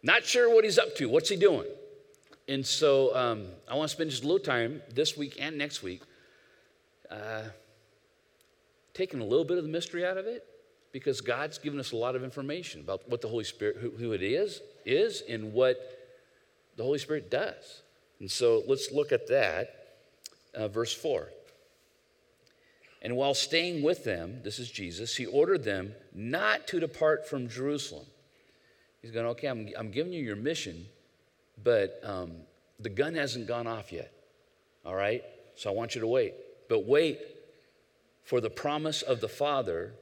Not 0.02 0.24
sure 0.24 0.54
what 0.54 0.64
he's 0.64 0.78
up 0.78 0.94
to. 0.96 1.08
What's 1.08 1.30
he 1.30 1.36
doing? 1.36 1.66
And 2.46 2.66
so 2.66 3.16
um, 3.16 3.46
I 3.70 3.74
want 3.74 3.88
to 3.88 3.94
spend 3.94 4.10
just 4.10 4.24
a 4.24 4.26
little 4.26 4.44
time 4.44 4.82
this 4.92 5.16
week 5.16 5.38
and 5.40 5.56
next 5.56 5.82
week 5.82 6.02
uh, 7.10 7.44
taking 8.92 9.20
a 9.20 9.24
little 9.24 9.44
bit 9.44 9.56
of 9.56 9.64
the 9.64 9.70
mystery 9.70 10.04
out 10.04 10.18
of 10.18 10.26
it 10.26 10.44
because 10.92 11.22
God's 11.22 11.58
given 11.58 11.80
us 11.80 11.92
a 11.92 11.96
lot 11.96 12.14
of 12.14 12.22
information 12.22 12.80
about 12.80 13.08
what 13.08 13.22
the 13.22 13.28
Holy 13.28 13.44
Spirit, 13.44 13.76
who, 13.80 13.90
who 13.90 14.12
it 14.12 14.22
is, 14.22 14.60
is, 14.84 15.22
and 15.28 15.52
what 15.52 15.80
the 16.76 16.82
Holy 16.82 16.98
Spirit 16.98 17.30
does. 17.30 17.82
And 18.20 18.30
so 18.30 18.62
let's 18.68 18.92
look 18.92 19.10
at 19.10 19.26
that. 19.28 19.78
Uh, 20.54 20.68
verse 20.68 20.92
4. 20.92 21.28
And 23.00 23.16
while 23.16 23.34
staying 23.34 23.82
with 23.82 24.04
them, 24.04 24.40
this 24.44 24.58
is 24.58 24.70
Jesus, 24.70 25.16
he 25.16 25.26
ordered 25.26 25.64
them 25.64 25.94
not 26.14 26.68
to 26.68 26.78
depart 26.78 27.26
from 27.26 27.48
Jerusalem. 27.48 28.06
He's 29.00 29.10
going, 29.10 29.26
okay, 29.26 29.48
I'm, 29.48 29.68
I'm 29.76 29.90
giving 29.90 30.12
you 30.12 30.22
your 30.22 30.36
mission, 30.36 30.86
but 31.64 32.00
um, 32.04 32.32
the 32.78 32.90
gun 32.90 33.14
hasn't 33.14 33.48
gone 33.48 33.66
off 33.66 33.92
yet. 33.92 34.12
All 34.84 34.94
right? 34.94 35.24
So 35.56 35.70
I 35.70 35.74
want 35.74 35.94
you 35.94 36.00
to 36.02 36.06
wait. 36.06 36.34
But 36.68 36.86
wait 36.86 37.18
for 38.22 38.40
the 38.40 38.50
promise 38.50 39.02
of 39.02 39.20
the 39.20 39.28
Father 39.28 39.94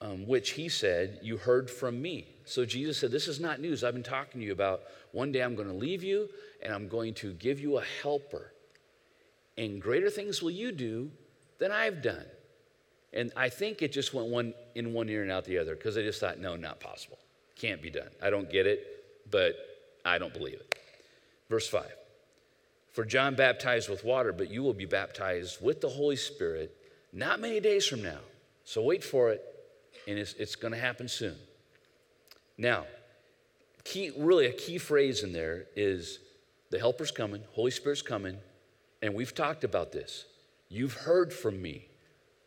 um, 0.00 0.26
which 0.26 0.50
he 0.50 0.68
said, 0.68 1.18
You 1.22 1.36
heard 1.36 1.70
from 1.70 2.00
me. 2.00 2.28
So 2.44 2.64
Jesus 2.64 2.98
said, 2.98 3.10
This 3.10 3.28
is 3.28 3.40
not 3.40 3.60
news. 3.60 3.84
I've 3.84 3.94
been 3.94 4.02
talking 4.02 4.40
to 4.40 4.46
you 4.46 4.52
about 4.52 4.82
one 5.12 5.32
day 5.32 5.42
I'm 5.42 5.54
going 5.54 5.68
to 5.68 5.74
leave 5.74 6.02
you 6.02 6.28
and 6.62 6.72
I'm 6.72 6.88
going 6.88 7.14
to 7.14 7.32
give 7.34 7.60
you 7.60 7.78
a 7.78 7.84
helper. 8.02 8.52
And 9.58 9.80
greater 9.80 10.10
things 10.10 10.42
will 10.42 10.50
you 10.50 10.72
do 10.72 11.10
than 11.58 11.70
I've 11.70 12.02
done. 12.02 12.24
And 13.12 13.32
I 13.36 13.48
think 13.48 13.82
it 13.82 13.92
just 13.92 14.14
went 14.14 14.28
one 14.28 14.54
in 14.74 14.92
one 14.92 15.08
ear 15.08 15.22
and 15.22 15.30
out 15.30 15.44
the 15.44 15.58
other 15.58 15.74
because 15.74 15.98
I 15.98 16.02
just 16.02 16.20
thought, 16.20 16.38
no, 16.38 16.56
not 16.56 16.80
possible. 16.80 17.18
Can't 17.56 17.82
be 17.82 17.90
done. 17.90 18.08
I 18.22 18.30
don't 18.30 18.50
get 18.50 18.66
it, 18.66 19.04
but 19.30 19.56
I 20.04 20.18
don't 20.18 20.32
believe 20.32 20.54
it. 20.54 20.74
Verse 21.50 21.68
5 21.68 21.84
For 22.92 23.04
John 23.04 23.34
baptized 23.34 23.90
with 23.90 24.04
water, 24.04 24.32
but 24.32 24.50
you 24.50 24.62
will 24.62 24.72
be 24.72 24.86
baptized 24.86 25.62
with 25.62 25.80
the 25.80 25.88
Holy 25.88 26.16
Spirit 26.16 26.74
not 27.12 27.40
many 27.40 27.58
days 27.58 27.86
from 27.86 28.02
now. 28.02 28.20
So 28.64 28.82
wait 28.82 29.02
for 29.02 29.30
it 29.30 29.49
and 30.10 30.18
it's, 30.18 30.32
it's 30.34 30.56
going 30.56 30.74
to 30.74 30.80
happen 30.80 31.06
soon. 31.08 31.36
Now, 32.58 32.84
key, 33.84 34.10
really 34.18 34.46
a 34.46 34.52
key 34.52 34.78
phrase 34.78 35.22
in 35.22 35.32
there 35.32 35.66
is 35.76 36.18
the 36.70 36.78
helper's 36.78 37.12
coming, 37.12 37.42
Holy 37.52 37.70
Spirit's 37.70 38.02
coming, 38.02 38.36
and 39.02 39.14
we've 39.14 39.34
talked 39.34 39.62
about 39.62 39.92
this. 39.92 40.26
You've 40.68 40.94
heard 40.94 41.32
from 41.32 41.62
me 41.62 41.86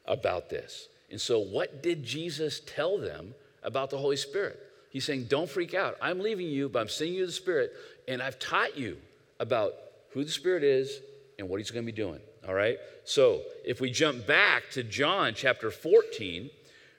about 0.06 0.50
this. 0.50 0.90
And 1.10 1.20
so, 1.20 1.40
what 1.40 1.82
did 1.82 2.04
Jesus 2.04 2.62
tell 2.66 2.98
them 2.98 3.34
about 3.64 3.90
the 3.90 3.98
Holy 3.98 4.18
Spirit? 4.18 4.60
He's 4.90 5.06
saying, 5.06 5.26
Don't 5.26 5.50
freak 5.50 5.74
out. 5.74 5.98
I'm 6.02 6.20
leaving 6.20 6.48
you, 6.48 6.70
but 6.70 6.80
I'm 6.80 6.90
sending 6.90 7.16
you 7.16 7.26
the 7.26 7.32
Spirit, 7.32 7.74
and 8.08 8.22
I've 8.22 8.40
taught 8.40 8.78
you 8.78 8.98
about 9.40 9.74
who 10.12 10.24
the 10.24 10.32
Spirit 10.32 10.64
is 10.64 11.00
and 11.40 11.50
what 11.50 11.60
He's 11.60 11.72
going 11.72 11.86
to 11.86 11.92
be 11.92 11.96
doing. 11.96 12.20
All 12.48 12.54
right? 12.54 12.78
So, 13.06 13.42
if 13.66 13.80
we 13.80 13.90
jump 13.90 14.28
back 14.28 14.70
to 14.72 14.84
John 14.84 15.34
chapter 15.34 15.72
14, 15.72 16.50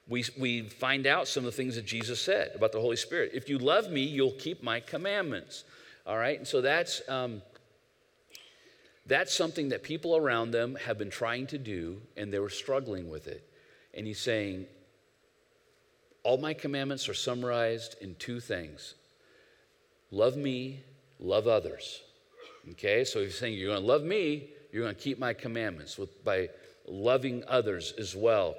we, 0.08 0.24
we 0.38 0.62
find 0.62 1.06
out 1.06 1.28
some 1.28 1.44
of 1.44 1.52
the 1.52 1.56
things 1.56 1.76
that 1.76 1.86
Jesus 1.86 2.20
said 2.20 2.52
about 2.54 2.72
the 2.72 2.80
Holy 2.80 2.96
Spirit. 2.96 3.30
If 3.32 3.48
you 3.48 3.58
love 3.58 3.90
me, 3.90 4.02
you'll 4.02 4.32
keep 4.32 4.62
my 4.62 4.80
commandments. 4.80 5.64
All 6.06 6.16
right? 6.16 6.36
And 6.36 6.46
so 6.46 6.60
that's, 6.60 7.00
um, 7.08 7.40
that's 9.06 9.34
something 9.34 9.70
that 9.70 9.82
people 9.82 10.16
around 10.16 10.50
them 10.50 10.76
have 10.76 10.98
been 10.98 11.10
trying 11.10 11.46
to 11.48 11.58
do, 11.58 12.00
and 12.16 12.32
they 12.32 12.38
were 12.38 12.50
struggling 12.50 13.08
with 13.10 13.26
it. 13.26 13.48
And 13.94 14.06
he's 14.06 14.20
saying, 14.20 14.66
All 16.22 16.36
my 16.36 16.52
commandments 16.52 17.08
are 17.08 17.14
summarized 17.14 17.96
in 18.00 18.14
two 18.16 18.40
things 18.40 18.94
love 20.10 20.36
me, 20.36 20.80
love 21.18 21.46
others. 21.46 22.02
Okay? 22.72 23.04
So 23.04 23.20
he's 23.20 23.38
saying, 23.38 23.54
You're 23.54 23.70
going 23.70 23.80
to 23.80 23.86
love 23.86 24.02
me, 24.02 24.50
you're 24.70 24.82
going 24.82 24.94
to 24.94 25.00
keep 25.00 25.18
my 25.18 25.32
commandments 25.32 25.96
with, 25.96 26.22
by 26.24 26.50
loving 26.86 27.42
others 27.48 27.94
as 27.98 28.14
well. 28.14 28.56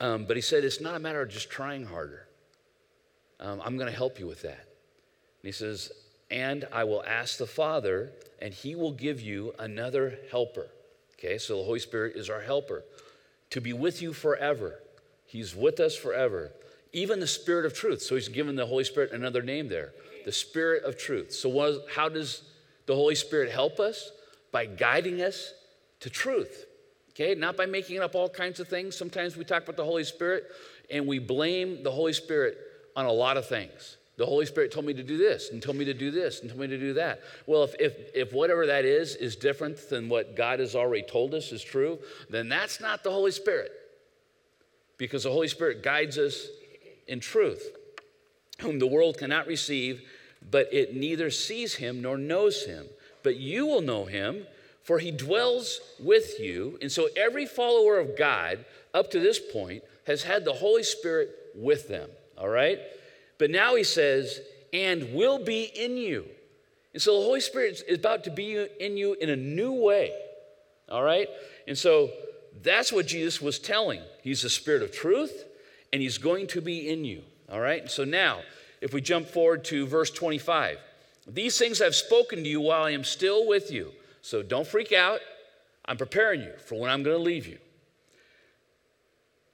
Um, 0.00 0.24
but 0.26 0.36
he 0.36 0.42
said, 0.42 0.64
It's 0.64 0.80
not 0.80 0.94
a 0.94 0.98
matter 0.98 1.20
of 1.20 1.28
just 1.28 1.50
trying 1.50 1.86
harder. 1.86 2.26
Um, 3.40 3.60
I'm 3.64 3.76
going 3.76 3.90
to 3.90 3.96
help 3.96 4.18
you 4.18 4.26
with 4.26 4.42
that. 4.42 4.58
And 4.58 5.44
he 5.44 5.52
says, 5.52 5.92
And 6.30 6.66
I 6.72 6.84
will 6.84 7.04
ask 7.04 7.38
the 7.38 7.46
Father, 7.46 8.10
and 8.40 8.52
he 8.52 8.74
will 8.74 8.92
give 8.92 9.20
you 9.20 9.54
another 9.58 10.18
helper. 10.30 10.68
Okay, 11.18 11.38
so 11.38 11.58
the 11.58 11.64
Holy 11.64 11.80
Spirit 11.80 12.16
is 12.16 12.30
our 12.30 12.40
helper 12.40 12.84
to 13.50 13.60
be 13.60 13.72
with 13.72 14.02
you 14.02 14.12
forever. 14.12 14.80
He's 15.26 15.54
with 15.54 15.80
us 15.80 15.96
forever. 15.96 16.52
Even 16.92 17.20
the 17.20 17.26
Spirit 17.26 17.66
of 17.66 17.74
truth. 17.74 18.02
So 18.02 18.14
he's 18.14 18.28
given 18.28 18.56
the 18.56 18.66
Holy 18.66 18.84
Spirit 18.84 19.12
another 19.12 19.42
name 19.42 19.68
there 19.68 19.92
the 20.24 20.32
Spirit 20.32 20.84
of 20.84 20.98
truth. 20.98 21.32
So, 21.32 21.48
what, 21.48 21.86
how 21.90 22.10
does 22.10 22.42
the 22.84 22.94
Holy 22.94 23.14
Spirit 23.14 23.50
help 23.50 23.80
us? 23.80 24.12
By 24.52 24.66
guiding 24.66 25.22
us 25.22 25.54
to 26.00 26.10
truth. 26.10 26.66
Okay, 27.20 27.34
not 27.34 27.56
by 27.56 27.66
making 27.66 27.98
up 27.98 28.14
all 28.14 28.28
kinds 28.28 28.60
of 28.60 28.68
things. 28.68 28.96
Sometimes 28.96 29.36
we 29.36 29.44
talk 29.44 29.64
about 29.64 29.76
the 29.76 29.84
Holy 29.84 30.04
Spirit 30.04 30.44
and 30.88 31.04
we 31.04 31.18
blame 31.18 31.82
the 31.82 31.90
Holy 31.90 32.12
Spirit 32.12 32.56
on 32.94 33.06
a 33.06 33.12
lot 33.12 33.36
of 33.36 33.48
things. 33.48 33.96
The 34.18 34.26
Holy 34.26 34.46
Spirit 34.46 34.70
told 34.70 34.86
me 34.86 34.94
to 34.94 35.02
do 35.02 35.16
this 35.16 35.50
and 35.50 35.60
told 35.60 35.76
me 35.76 35.84
to 35.86 35.94
do 35.94 36.12
this 36.12 36.40
and 36.40 36.48
told 36.48 36.60
me 36.60 36.68
to 36.68 36.78
do 36.78 36.94
that. 36.94 37.20
Well, 37.46 37.64
if, 37.64 37.74
if, 37.80 37.94
if 38.14 38.32
whatever 38.32 38.66
that 38.66 38.84
is 38.84 39.16
is 39.16 39.34
different 39.34 39.90
than 39.90 40.08
what 40.08 40.36
God 40.36 40.60
has 40.60 40.76
already 40.76 41.02
told 41.02 41.34
us 41.34 41.50
is 41.50 41.62
true, 41.62 41.98
then 42.30 42.48
that's 42.48 42.80
not 42.80 43.02
the 43.02 43.10
Holy 43.10 43.32
Spirit. 43.32 43.72
Because 44.96 45.24
the 45.24 45.32
Holy 45.32 45.48
Spirit 45.48 45.82
guides 45.82 46.18
us 46.18 46.46
in 47.08 47.18
truth, 47.18 47.68
whom 48.60 48.78
the 48.78 48.86
world 48.86 49.18
cannot 49.18 49.48
receive, 49.48 50.02
but 50.48 50.72
it 50.72 50.94
neither 50.94 51.30
sees 51.30 51.74
him 51.74 52.00
nor 52.00 52.16
knows 52.16 52.64
him. 52.64 52.86
But 53.24 53.36
you 53.36 53.66
will 53.66 53.80
know 53.80 54.04
him 54.04 54.46
for 54.88 54.98
he 54.98 55.10
dwells 55.10 55.82
with 56.00 56.40
you. 56.40 56.78
And 56.80 56.90
so 56.90 57.10
every 57.14 57.44
follower 57.44 57.98
of 57.98 58.16
God 58.16 58.64
up 58.94 59.10
to 59.10 59.20
this 59.20 59.38
point 59.38 59.82
has 60.06 60.22
had 60.22 60.46
the 60.46 60.54
Holy 60.54 60.82
Spirit 60.82 61.28
with 61.54 61.88
them, 61.88 62.08
all 62.38 62.48
right? 62.48 62.78
But 63.36 63.50
now 63.50 63.74
he 63.74 63.84
says, 63.84 64.40
and 64.72 65.12
will 65.12 65.44
be 65.44 65.64
in 65.64 65.98
you. 65.98 66.24
And 66.94 67.02
so 67.02 67.18
the 67.18 67.26
Holy 67.26 67.42
Spirit 67.42 67.82
is 67.86 67.98
about 67.98 68.24
to 68.24 68.30
be 68.30 68.66
in 68.80 68.96
you 68.96 69.14
in 69.20 69.28
a 69.28 69.36
new 69.36 69.72
way, 69.72 70.10
all 70.88 71.02
right? 71.02 71.28
And 71.66 71.76
so 71.76 72.08
that's 72.62 72.90
what 72.90 73.06
Jesus 73.06 73.42
was 73.42 73.58
telling. 73.58 74.00
He's 74.22 74.40
the 74.40 74.48
Spirit 74.48 74.82
of 74.82 74.90
truth, 74.90 75.44
and 75.92 76.00
he's 76.00 76.16
going 76.16 76.46
to 76.46 76.62
be 76.62 76.88
in 76.88 77.04
you, 77.04 77.20
all 77.52 77.60
right? 77.60 77.90
So 77.90 78.04
now, 78.04 78.40
if 78.80 78.94
we 78.94 79.02
jump 79.02 79.26
forward 79.26 79.66
to 79.66 79.86
verse 79.86 80.10
25, 80.10 80.78
these 81.26 81.58
things 81.58 81.82
I've 81.82 81.94
spoken 81.94 82.42
to 82.42 82.48
you 82.48 82.62
while 82.62 82.84
I 82.84 82.92
am 82.92 83.04
still 83.04 83.46
with 83.46 83.70
you. 83.70 83.92
So 84.28 84.42
don't 84.42 84.66
freak 84.66 84.92
out. 84.92 85.20
I'm 85.86 85.96
preparing 85.96 86.42
you 86.42 86.52
for 86.66 86.78
when 86.78 86.90
I'm 86.90 87.02
going 87.02 87.16
to 87.16 87.22
leave 87.22 87.46
you. 87.46 87.56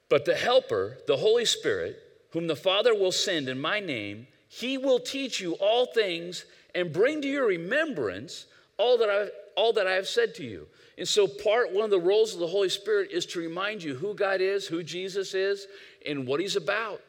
But 0.09 0.25
the 0.25 0.35
Helper, 0.35 0.97
the 1.07 1.15
Holy 1.15 1.45
Spirit, 1.45 1.97
whom 2.33 2.47
the 2.47 2.57
Father 2.57 2.93
will 2.93 3.13
send 3.13 3.47
in 3.47 3.57
my 3.57 3.79
name, 3.79 4.27
he 4.49 4.77
will 4.77 4.99
teach 4.99 5.39
you 5.39 5.53
all 5.53 5.85
things 5.85 6.43
and 6.75 6.91
bring 6.91 7.21
to 7.21 7.27
your 7.27 7.47
remembrance 7.47 8.47
all 8.77 8.97
that 8.97 9.09
I, 9.09 9.27
all 9.55 9.71
that 9.71 9.87
I 9.87 9.93
have 9.93 10.09
said 10.09 10.35
to 10.35 10.43
you. 10.43 10.67
And 10.97 11.07
so, 11.07 11.25
part 11.25 11.71
one 11.71 11.85
of 11.85 11.89
the 11.89 11.97
roles 11.97 12.33
of 12.33 12.41
the 12.41 12.47
Holy 12.47 12.67
Spirit 12.67 13.11
is 13.11 13.25
to 13.27 13.39
remind 13.39 13.81
you 13.81 13.95
who 13.95 14.13
God 14.13 14.41
is, 14.41 14.67
who 14.67 14.83
Jesus 14.83 15.33
is, 15.33 15.67
and 16.05 16.27
what 16.27 16.41
he's 16.41 16.57
about. 16.57 16.99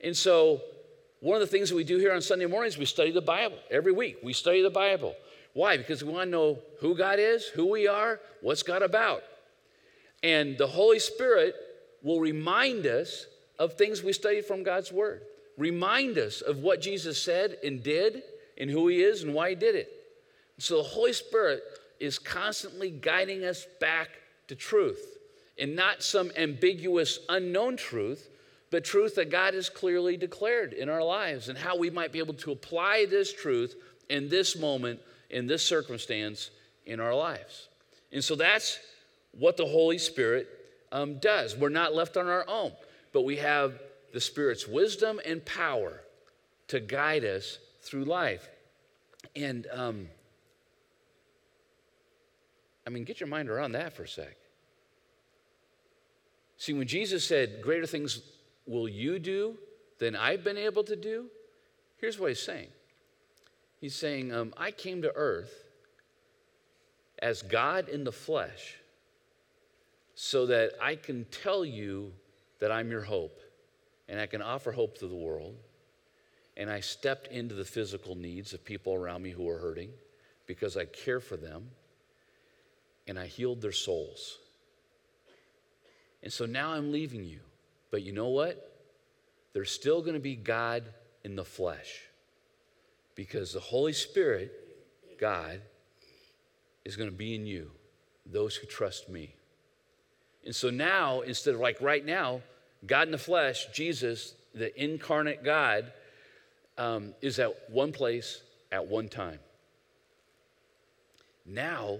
And 0.00 0.16
so, 0.16 0.62
one 1.18 1.34
of 1.34 1.40
the 1.40 1.48
things 1.48 1.70
that 1.70 1.76
we 1.76 1.82
do 1.82 1.98
here 1.98 2.12
on 2.12 2.22
Sunday 2.22 2.46
mornings, 2.46 2.78
we 2.78 2.84
study 2.84 3.10
the 3.10 3.20
Bible. 3.20 3.58
Every 3.68 3.92
week, 3.92 4.18
we 4.22 4.32
study 4.32 4.62
the 4.62 4.70
Bible. 4.70 5.16
Why? 5.54 5.76
Because 5.76 6.02
we 6.02 6.12
want 6.12 6.28
to 6.28 6.30
know 6.30 6.58
who 6.80 6.96
God 6.96 7.18
is, 7.18 7.46
who 7.46 7.66
we 7.66 7.86
are, 7.86 8.20
what's 8.40 8.62
God 8.62 8.82
about. 8.82 9.22
And 10.22 10.56
the 10.56 10.66
Holy 10.66 10.98
Spirit 10.98 11.54
will 12.02 12.20
remind 12.20 12.86
us 12.86 13.26
of 13.58 13.74
things 13.74 14.02
we 14.02 14.12
studied 14.12 14.44
from 14.44 14.62
God's 14.62 14.90
Word, 14.90 15.22
remind 15.58 16.18
us 16.18 16.40
of 16.40 16.58
what 16.58 16.80
Jesus 16.80 17.20
said 17.20 17.58
and 17.62 17.82
did, 17.82 18.22
and 18.58 18.70
who 18.70 18.88
He 18.88 19.02
is 19.02 19.22
and 19.22 19.34
why 19.34 19.50
He 19.50 19.54
did 19.54 19.74
it. 19.74 19.90
So 20.58 20.78
the 20.78 20.88
Holy 20.88 21.12
Spirit 21.12 21.62
is 22.00 22.18
constantly 22.18 22.90
guiding 22.90 23.44
us 23.44 23.66
back 23.80 24.10
to 24.48 24.54
truth, 24.54 25.18
and 25.58 25.76
not 25.76 26.02
some 26.02 26.32
ambiguous, 26.36 27.18
unknown 27.28 27.76
truth, 27.76 28.28
but 28.70 28.84
truth 28.84 29.16
that 29.16 29.30
God 29.30 29.54
has 29.54 29.68
clearly 29.68 30.16
declared 30.16 30.72
in 30.72 30.88
our 30.88 31.04
lives, 31.04 31.48
and 31.48 31.58
how 31.58 31.76
we 31.76 31.90
might 31.90 32.10
be 32.10 32.18
able 32.18 32.34
to 32.34 32.52
apply 32.52 33.06
this 33.08 33.32
truth 33.32 33.76
in 34.08 34.28
this 34.28 34.56
moment 34.56 35.00
in 35.32 35.46
this 35.46 35.64
circumstance 35.64 36.50
in 36.86 37.00
our 37.00 37.14
lives. 37.14 37.68
And 38.12 38.22
so 38.22 38.34
that's 38.34 38.78
what 39.32 39.56
the 39.56 39.66
Holy 39.66 39.98
Spirit 39.98 40.48
um, 40.92 41.18
does. 41.18 41.56
We're 41.56 41.70
not 41.70 41.94
left 41.94 42.16
on 42.16 42.28
our 42.28 42.44
own, 42.46 42.72
but 43.12 43.22
we 43.22 43.36
have 43.38 43.80
the 44.12 44.20
Spirit's 44.20 44.68
wisdom 44.68 45.20
and 45.24 45.44
power 45.44 46.02
to 46.68 46.80
guide 46.80 47.24
us 47.24 47.58
through 47.80 48.04
life. 48.04 48.48
And 49.34 49.66
um, 49.72 50.08
I 52.86 52.90
mean, 52.90 53.04
get 53.04 53.20
your 53.20 53.28
mind 53.28 53.48
around 53.48 53.72
that 53.72 53.94
for 53.94 54.02
a 54.02 54.08
sec. 54.08 54.36
See, 56.58 56.72
when 56.72 56.86
Jesus 56.86 57.26
said, 57.26 57.62
Greater 57.62 57.86
things 57.86 58.20
will 58.66 58.88
you 58.88 59.18
do 59.18 59.56
than 59.98 60.14
I've 60.14 60.44
been 60.44 60.58
able 60.58 60.84
to 60.84 60.96
do, 60.96 61.26
here's 61.96 62.18
what 62.18 62.28
he's 62.28 62.42
saying 62.42 62.68
He's 63.82 63.96
saying, 63.96 64.32
um, 64.32 64.54
I 64.56 64.70
came 64.70 65.02
to 65.02 65.12
earth 65.16 65.52
as 67.18 67.42
God 67.42 67.88
in 67.88 68.04
the 68.04 68.12
flesh 68.12 68.76
so 70.14 70.46
that 70.46 70.74
I 70.80 70.94
can 70.94 71.24
tell 71.24 71.64
you 71.64 72.12
that 72.60 72.70
I'm 72.70 72.92
your 72.92 73.00
hope 73.00 73.40
and 74.08 74.20
I 74.20 74.26
can 74.26 74.40
offer 74.40 74.70
hope 74.70 74.98
to 74.98 75.08
the 75.08 75.16
world. 75.16 75.56
And 76.56 76.70
I 76.70 76.78
stepped 76.78 77.26
into 77.26 77.56
the 77.56 77.64
physical 77.64 78.14
needs 78.14 78.52
of 78.52 78.64
people 78.64 78.94
around 78.94 79.24
me 79.24 79.30
who 79.30 79.48
are 79.48 79.58
hurting 79.58 79.90
because 80.46 80.76
I 80.76 80.84
care 80.84 81.18
for 81.18 81.36
them 81.36 81.68
and 83.08 83.18
I 83.18 83.26
healed 83.26 83.60
their 83.60 83.72
souls. 83.72 84.38
And 86.22 86.32
so 86.32 86.46
now 86.46 86.70
I'm 86.70 86.92
leaving 86.92 87.24
you. 87.24 87.40
But 87.90 88.02
you 88.02 88.12
know 88.12 88.28
what? 88.28 88.78
There's 89.54 89.72
still 89.72 90.02
going 90.02 90.14
to 90.14 90.20
be 90.20 90.36
God 90.36 90.84
in 91.24 91.34
the 91.34 91.44
flesh 91.44 92.02
because 93.14 93.52
the 93.52 93.60
Holy 93.60 93.92
Spirit, 93.92 94.52
God, 95.18 95.60
is 96.84 96.96
going 96.96 97.10
to 97.10 97.16
be 97.16 97.34
in 97.34 97.46
you, 97.46 97.70
those 98.26 98.56
who 98.56 98.66
trust 98.66 99.08
me. 99.08 99.34
And 100.44 100.54
so 100.54 100.70
now, 100.70 101.20
instead 101.20 101.54
of 101.54 101.60
like 101.60 101.80
right 101.80 102.04
now, 102.04 102.40
God 102.86 103.08
in 103.08 103.12
the 103.12 103.18
flesh, 103.18 103.66
Jesus, 103.72 104.34
the 104.54 104.82
incarnate 104.82 105.44
God, 105.44 105.92
um, 106.78 107.14
is 107.20 107.38
at 107.38 107.70
one 107.70 107.92
place 107.92 108.42
at 108.72 108.86
one 108.86 109.08
time. 109.08 109.38
Now, 111.46 111.98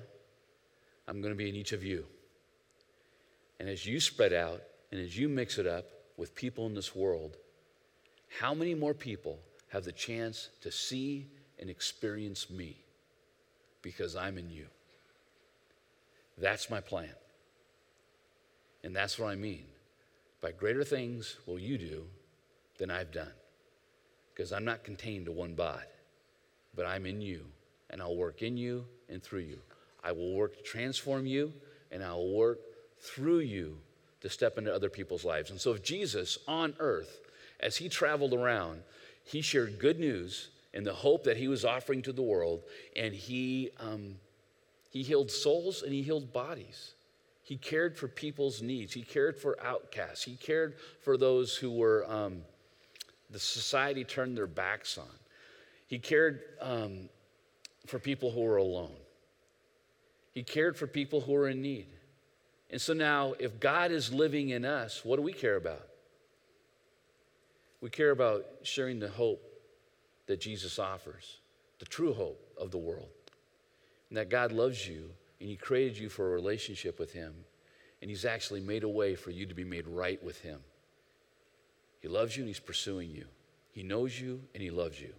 I'm 1.07 1.21
going 1.21 1.33
to 1.33 1.39
be 1.39 1.49
in 1.49 1.55
each 1.55 1.73
of 1.73 1.85
you. 1.85 2.07
And 3.61 3.69
as 3.69 3.87
you 3.87 4.01
spread 4.01 4.33
out 4.33 4.63
and 4.91 5.01
as 5.01 5.17
you 5.17 5.29
mix 5.29 5.59
it 5.59 5.67
up 5.67 5.85
with 6.17 6.35
people 6.35 6.67
in 6.67 6.75
this 6.75 6.97
world, 6.97 7.37
how 8.41 8.55
many 8.55 8.75
more 8.75 8.95
people 8.95 9.39
have 9.73 9.85
the 9.85 9.93
chance 9.93 10.51
to 10.61 10.71
see 10.71 11.27
and 11.59 11.71
experience 11.71 12.51
me 12.51 12.77
because 13.83 14.15
I'm 14.15 14.39
in 14.39 14.51
you. 14.51 14.67
That's 16.39 16.71
my 16.71 16.81
plan. 16.81 17.15
And 18.85 18.95
that's 18.95 19.19
what 19.19 19.29
I 19.29 19.35
mean. 19.35 19.65
By 20.41 20.53
greater 20.53 20.85
things 20.85 21.37
will 21.47 21.59
you 21.59 21.79
do 21.79 22.05
than 22.79 22.91
I've 22.91 23.13
done. 23.13 23.33
because 24.35 24.53
I'm 24.53 24.65
not 24.65 24.85
contained 24.85 25.27
to 25.27 25.33
one 25.33 25.55
body, 25.55 25.83
but 26.75 26.87
I'm 26.87 27.07
in 27.07 27.21
you, 27.21 27.45
and 27.91 28.01
I'll 28.01 28.17
work 28.17 28.43
in 28.43 28.57
you 28.57 28.85
and 29.09 29.23
through 29.23 29.41
you. 29.41 29.59
I 30.03 30.13
will 30.13 30.35
work 30.35 30.57
to 30.57 30.63
transform 30.63 31.27
you, 31.27 31.53
and 31.91 32.03
I 32.03 32.13
will 32.13 32.35
work 32.35 32.59
through 32.99 33.41
you 33.41 33.77
to 34.21 34.31
step 34.31 34.59
into 34.59 34.75
other 34.75 34.89
people's 34.89 35.25
lives. 35.25 35.51
And 35.51 35.61
so, 35.61 35.73
if 35.73 35.83
Jesus 35.83 36.39
on 36.49 36.75
earth, 36.79 37.21
as 37.61 37.77
he 37.77 37.89
traveled 37.89 38.33
around, 38.33 38.83
he 39.25 39.41
shared 39.41 39.79
good 39.79 39.99
news 39.99 40.49
and 40.75 40.87
the 40.87 40.95
hope 40.95 41.25
that 41.25 41.37
he 41.37 41.49
was 41.49 41.65
offering 41.65 42.03
to 42.03 42.13
the 42.13 42.23
world, 42.23 42.63
and 42.97 43.15
he, 43.15 43.71
um, 43.79 44.17
he 44.91 45.03
healed 45.03 45.31
souls 45.31 45.83
and 45.83 45.93
he 45.93 46.03
healed 46.03 46.33
bodies. 46.33 46.95
He 47.43 47.57
cared 47.57 47.97
for 47.97 48.09
people's 48.09 48.63
needs. 48.63 48.93
He 48.93 49.03
cared 49.03 49.37
for 49.37 49.59
outcasts. 49.63 50.25
He 50.25 50.37
cared 50.37 50.77
for 51.03 51.17
those 51.17 51.57
who 51.57 51.71
were 51.71 52.11
um, 52.11 52.43
the 53.31 53.39
society 53.39 54.05
turned 54.05 54.37
their 54.37 54.47
backs 54.47 54.97
on. 54.99 55.09
He 55.87 55.99
cared 55.99 56.41
um, 56.61 57.09
for 57.87 57.99
people 57.99 58.31
who 58.31 58.43
were 58.43 58.59
alone. 58.59 58.95
He 60.33 60.43
cared 60.43 60.77
for 60.77 60.87
people 60.87 61.21
who 61.21 61.33
were 61.33 61.49
in 61.49 61.61
need. 61.61 61.89
And 62.71 62.81
so 62.81 62.95
now, 62.95 63.35
if 63.39 63.61
God 63.61 63.91
is 63.91 64.13
living 64.13 64.51
in 64.51 64.65
us, 64.65 65.05
what 65.05 65.17
do 65.17 65.23
we 65.23 65.33
care 65.33 65.57
about? 65.57 65.87
We 67.83 67.91
care 67.91 68.13
about 68.13 68.47
sharing 68.63 69.01
the 69.01 69.09
hope 69.09 69.43
that 70.27 70.41
Jesus 70.41 70.79
offers, 70.79 71.39
the 71.81 71.85
true 71.85 72.15
hope 72.15 72.41
of 72.57 72.71
the 72.71 72.79
world, 72.79 73.11
and 74.09 74.17
that 74.17 74.31
God 74.31 74.53
loves 74.53 74.89
you 74.89 75.11
and 75.41 75.51
He 75.51 75.57
created 75.57 75.99
you 75.99 76.09
for 76.09 76.29
a 76.29 76.31
relationship 76.31 77.01
with 77.01 77.13
Him, 77.13 77.35
and 78.01 78.09
He's 78.09 78.25
actually 78.25 78.61
made 78.61 78.85
a 78.85 78.89
way 78.89 79.17
for 79.17 79.33
you 79.33 79.47
to 79.47 79.55
be 79.55 79.65
made 79.65 79.89
right 79.89 80.23
with 80.23 80.41
Him. 80.43 80.61
He 82.01 82.07
loves 82.07 82.37
you 82.37 82.45
and 82.45 82.49
He's 82.49 82.61
pursuing 82.61 83.11
you. 83.11 83.27
He 83.73 83.83
knows 83.83 84.19
you 84.19 84.41
and 84.55 84.63
He 84.63 84.71
loves 84.71 85.01
you. 85.01 85.13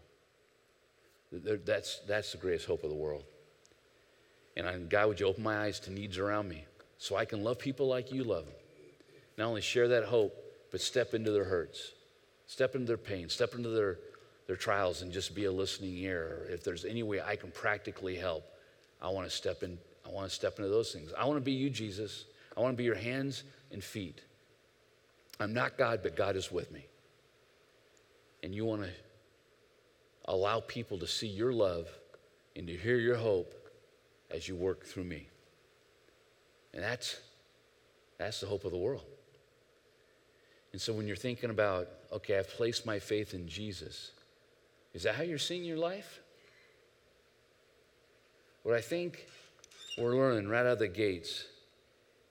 That's, 1.34 2.00
that's 2.08 2.32
the 2.32 2.38
greatest 2.38 2.66
hope 2.66 2.86
of 2.86 2.90
the 2.90 2.96
world. 2.96 3.26
And 4.56 4.68
I, 4.68 4.78
God, 4.78 5.08
would 5.10 5.20
you 5.20 5.26
open 5.26 5.44
my 5.44 5.64
eyes 5.64 5.82
to 5.82 5.92
needs 5.92 6.18
around 6.18 6.48
me 6.48 6.66
so 6.98 7.18
I 7.18 7.26
can 7.26 7.44
love 7.44 7.60
people 7.60 7.88
like 7.88 8.14
you 8.14 8.24
love 8.24 8.46
them? 8.46 8.56
Not 9.38 9.48
only 9.48 9.62
share 9.62 9.90
that 9.90 10.06
hope, 10.06 10.34
but 10.72 10.80
step 10.80 11.14
into 11.14 11.32
their 11.32 11.46
hurts, 11.46 11.92
step 12.54 12.76
into 12.76 12.86
their 12.86 12.98
pain, 12.98 13.28
step 13.30 13.56
into 13.56 13.70
their, 13.70 13.98
their 14.46 14.56
trials, 14.56 15.02
and 15.02 15.12
just 15.12 15.34
be 15.34 15.46
a 15.46 15.52
listening 15.52 15.98
ear. 15.98 16.46
If 16.52 16.64
there's 16.64 16.86
any 16.86 17.02
way 17.02 17.20
I 17.20 17.36
can 17.36 17.50
practically 17.50 18.16
help, 18.16 18.44
I 19.02 19.10
want 19.10 19.28
to 19.28 19.36
step 19.36 19.64
in. 19.64 19.80
I 20.06 20.10
want 20.10 20.30
to 20.30 20.36
step 20.36 20.60
into 20.60 20.70
those 20.70 20.92
things. 20.92 21.12
I 21.18 21.26
want 21.26 21.38
to 21.38 21.44
be 21.44 21.54
you, 21.54 21.72
Jesus. 21.72 22.26
I 22.56 22.60
want 22.60 22.74
to 22.74 22.78
be 22.78 22.84
your 22.84 22.94
hands 22.94 23.44
and 23.72 23.84
feet. 23.84 24.22
I'm 25.40 25.52
not 25.52 25.80
God, 25.80 26.02
but 26.04 26.16
God 26.16 26.36
is 26.36 26.52
with 26.52 26.72
me. 26.72 26.86
And 28.44 28.54
you 28.54 28.66
want 28.66 28.84
to 28.84 28.90
allow 30.26 30.60
people 30.60 31.00
to 31.00 31.08
see 31.08 31.28
your 31.28 31.54
love 31.54 31.88
and 32.56 32.68
to 32.68 32.78
hear 32.78 32.98
your 32.98 33.16
hope 33.16 33.52
as 34.30 34.48
you 34.48 34.56
work 34.56 34.86
through 34.86 35.06
me. 35.06 35.28
And 36.72 36.84
that's, 36.84 37.18
that's 38.20 38.42
the 38.42 38.46
hope 38.46 38.64
of 38.64 38.72
the 38.72 38.78
world. 38.78 39.06
And 40.74 40.82
so 40.82 40.92
when 40.92 41.08
you're 41.08 41.16
thinking 41.16 41.52
about, 41.52 41.88
okay, 42.12 42.38
I've 42.38 42.50
placed 42.50 42.86
my 42.86 43.00
faith 43.00 43.34
in 43.34 43.48
Jesus, 43.48 44.12
is 44.94 45.04
that 45.04 45.16
how 45.16 45.24
you're 45.24 45.38
seeing 45.38 45.64
your 45.64 45.78
life? 45.78 46.20
What 48.64 48.76
I 48.76 48.82
think 48.82 49.28
we're 49.98 50.16
learning 50.16 50.50
right 50.50 50.62
out 50.62 50.74
of 50.74 50.80
the 50.80 50.88
gates 50.88 51.46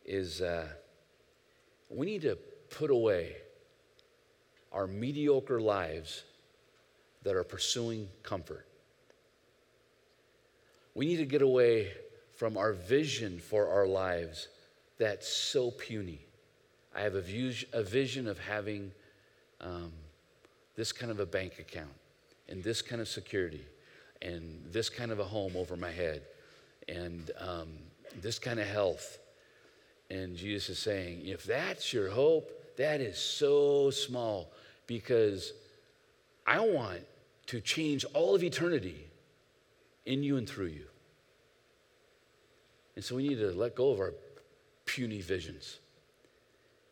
is 0.05 0.41
uh, 0.41 0.67
we 1.89 2.07
need 2.07 2.23
to 2.23 2.37
put 2.71 2.91
away 2.91 3.37
our 4.73 4.89
mediocre 4.89 5.61
lives 5.61 6.25
that 7.23 7.37
are 7.37 7.45
pursuing 7.45 8.09
comfort. 8.25 8.67
We 10.95 11.07
need 11.07 11.19
to 11.19 11.27
get 11.27 11.43
away 11.43 11.93
from 12.35 12.57
our 12.57 12.73
vision 12.73 13.39
for 13.39 13.69
our 13.69 13.87
lives 13.87 14.49
that's 14.99 15.29
so 15.29 15.71
puny. 15.71 16.27
I 16.95 17.01
have 17.01 17.15
a, 17.15 17.21
view, 17.21 17.53
a 17.73 17.83
vision 17.83 18.29
of 18.29 18.39
having 18.39 18.93
um, 19.61 19.93
this 20.77 20.93
kind 20.93 21.11
of 21.11 21.21
a 21.21 21.27
bank 21.27 21.59
account 21.59 21.93
and 22.49 22.63
this 22.63 22.83
kind 22.83 23.01
of 23.01 23.09
security 23.09 23.65
and 24.21 24.63
this 24.71 24.89
kind 24.89 25.11
of 25.11 25.19
a 25.19 25.25
home 25.25 25.57
over 25.57 25.77
my 25.77 25.91
head 25.91 26.23
and 26.89 27.31
um, 27.39 27.69
this 28.21 28.39
kind 28.39 28.61
of 28.61 28.67
health. 28.67 29.19
And 30.11 30.37
Jesus 30.37 30.71
is 30.71 30.79
saying, 30.79 31.23
if 31.25 31.45
that's 31.45 31.93
your 31.93 32.11
hope, 32.11 32.51
that 32.77 33.01
is 33.01 33.19
so 33.19 33.91
small 33.91 34.53
because 34.87 35.53
I 36.47 36.61
want 36.61 37.01
to 37.47 37.61
change 37.61 38.05
all 38.13 38.35
of 38.35 38.43
eternity 38.43 39.07
in 40.05 40.23
you 40.23 40.37
and 40.37 40.49
through 40.49 40.67
you. 40.67 40.87
And 42.97 43.05
so 43.05 43.17
we 43.17 43.27
need 43.29 43.39
to 43.39 43.53
let 43.53 43.75
go 43.75 43.91
of 43.91 44.01
our 44.01 44.15
puny 44.85 45.21
visions. 45.21 45.79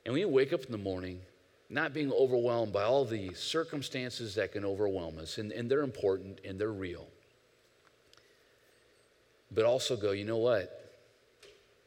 And 0.05 0.15
we 0.15 0.25
wake 0.25 0.53
up 0.53 0.65
in 0.65 0.73
the 0.73 0.79
morning 0.79 1.21
not 1.69 1.95
being 1.95 2.13
overwhelmed 2.13 2.73
by 2.73 2.83
all 2.83 3.05
the 3.05 3.33
circumstances 3.35 4.35
that 4.35 4.53
can 4.53 4.65
overwhelm 4.65 5.19
us, 5.19 5.39
and, 5.39 5.53
and 5.53 5.71
they're 5.71 5.83
important 5.83 6.41
and 6.45 6.59
they're 6.59 6.73
real. 6.73 7.07
But 9.53 9.65
also 9.65 9.97
go, 9.97 10.11
you 10.11 10.25
know 10.25 10.39
what? 10.39 10.77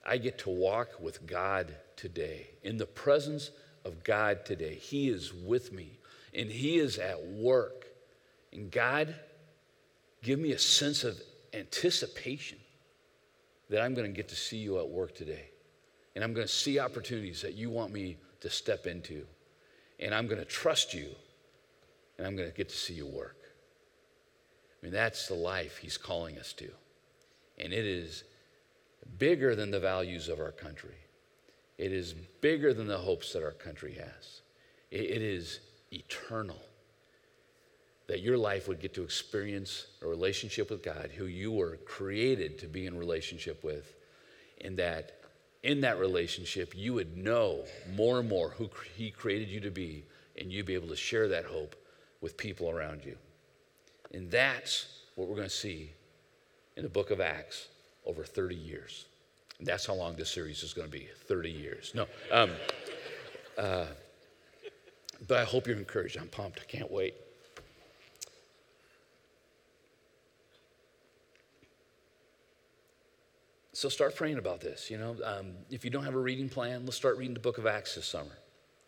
I 0.06 0.18
get 0.18 0.38
to 0.40 0.50
walk 0.50 1.02
with 1.02 1.26
God 1.28 1.76
today, 1.96 2.48
in 2.64 2.78
the 2.78 2.86
presence 2.86 3.52
of 3.86 4.04
God 4.04 4.46
today. 4.46 4.76
He 4.76 5.10
is 5.10 5.34
with 5.34 5.72
me, 5.72 6.00
and 6.34 6.50
He 6.50 6.78
is 6.78 6.98
at 6.98 7.22
work. 7.26 7.88
And 8.54 8.72
God, 8.72 9.16
give 10.22 10.40
me 10.40 10.52
a 10.54 10.60
sense 10.60 11.04
of 11.04 11.22
anticipation 11.54 12.58
that 13.70 13.82
I'm 13.82 13.94
going 13.94 14.08
to 14.08 14.16
get 14.16 14.30
to 14.30 14.36
see 14.36 14.58
you 14.58 14.80
at 14.80 14.88
work 14.88 15.16
today. 15.16 15.50
And 16.16 16.24
I'm 16.24 16.34
going 16.34 16.46
to 16.46 16.54
see 16.54 16.80
opportunities 16.80 17.42
that 17.42 17.54
you 17.54 17.70
want 17.70 17.92
me 17.92 18.18
to 18.42 18.50
step 18.50 18.86
into. 18.86 19.26
And 20.00 20.14
I'm 20.14 20.28
going 20.28 20.40
to 20.40 20.46
trust 20.46 20.94
you. 20.94 21.08
And 22.18 22.28
I'm 22.28 22.36
going 22.36 22.50
to 22.50 22.56
get 22.56 22.70
to 22.70 22.76
see 22.76 22.94
you 22.94 23.08
work. 23.08 23.38
I 24.82 24.86
mean, 24.86 24.94
that's 24.94 25.28
the 25.28 25.34
life 25.34 25.78
he's 25.78 25.98
calling 25.98 26.38
us 26.38 26.54
to. 26.54 26.70
And 27.58 27.74
it 27.74 27.86
is 27.86 28.24
bigger 29.18 29.56
than 29.56 29.72
the 29.72 29.80
values 29.80 30.30
of 30.30 30.40
our 30.40 30.52
country, 30.52 30.98
it 31.78 31.92
is 31.92 32.14
bigger 32.14 32.74
than 32.74 32.88
the 32.88 32.98
hopes 32.98 33.34
that 33.34 33.44
our 33.44 33.52
country 33.52 33.94
has. 33.94 34.42
it 34.92 35.22
is 35.22 35.60
eternal 35.92 36.60
that 38.08 38.22
your 38.22 38.38
life 38.38 38.68
would 38.68 38.80
get 38.80 38.94
to 38.94 39.04
experience 39.04 39.88
a 40.02 40.08
relationship 40.08 40.70
with 40.70 40.84
God, 40.84 41.10
who 41.16 41.26
you 41.26 41.52
were 41.52 41.78
created 41.78 42.60
to 42.60 42.68
be 42.68 42.86
in 42.86 42.98
relationship 42.98 43.64
with, 43.64 43.96
and 44.62 44.78
that 44.78 45.23
in 45.64 45.82
that 45.82 45.98
relationship 45.98 46.74
you 46.76 46.94
would 46.94 47.18
know 47.18 47.64
more 47.96 48.20
and 48.20 48.30
more 48.30 48.50
who 48.50 48.70
He 48.96 49.10
created 49.12 49.50
you 49.50 49.60
to 49.62 49.72
be, 49.72 50.04
and 50.38 50.52
you'd 50.52 50.66
be 50.66 50.76
able 50.76 50.90
to 50.90 50.96
share 50.96 51.28
that 51.30 51.46
hope 51.46 51.76
with 52.22 52.38
people 52.38 52.70
around 52.70 53.04
you. 53.06 53.18
And 54.14 54.30
that's 54.30 54.88
what 55.16 55.28
we're 55.28 55.36
going 55.36 55.48
to 55.48 55.54
see 55.54 55.92
in 56.76 56.84
the 56.84 56.90
book 56.90 57.12
of 57.12 57.20
Acts 57.20 57.68
over 58.06 58.24
30 58.24 58.56
years. 58.56 59.06
And 59.60 59.68
that's 59.68 59.86
how 59.86 59.94
long 59.94 60.16
this 60.16 60.30
series 60.30 60.64
is 60.64 60.74
going 60.74 60.88
to 60.88 60.92
be 60.92 61.08
30 61.28 61.50
years. 61.50 61.92
No. 61.96 62.08
Um, 62.32 62.52
uh, 63.58 63.86
but 65.28 65.38
I 65.38 65.44
hope 65.44 65.68
you're 65.68 65.78
encouraged. 65.78 66.18
I'm 66.18 66.28
pumped. 66.28 66.60
I 66.60 66.66
can't 66.66 66.92
wait. 66.92 67.16
So 73.84 73.90
start 73.90 74.16
praying 74.16 74.38
about 74.38 74.62
this. 74.62 74.90
You 74.90 74.98
know, 74.98 75.18
um, 75.26 75.48
if 75.70 75.84
you 75.84 75.92
don't 75.92 76.06
have 76.06 76.16
a 76.16 76.18
reading 76.18 76.48
plan, 76.48 76.86
let's 76.86 76.96
start 76.96 77.18
reading 77.18 77.34
the 77.34 77.42
book 77.42 77.58
of 77.58 77.66
Acts 77.66 77.96
this 77.96 78.06
summer. 78.06 78.32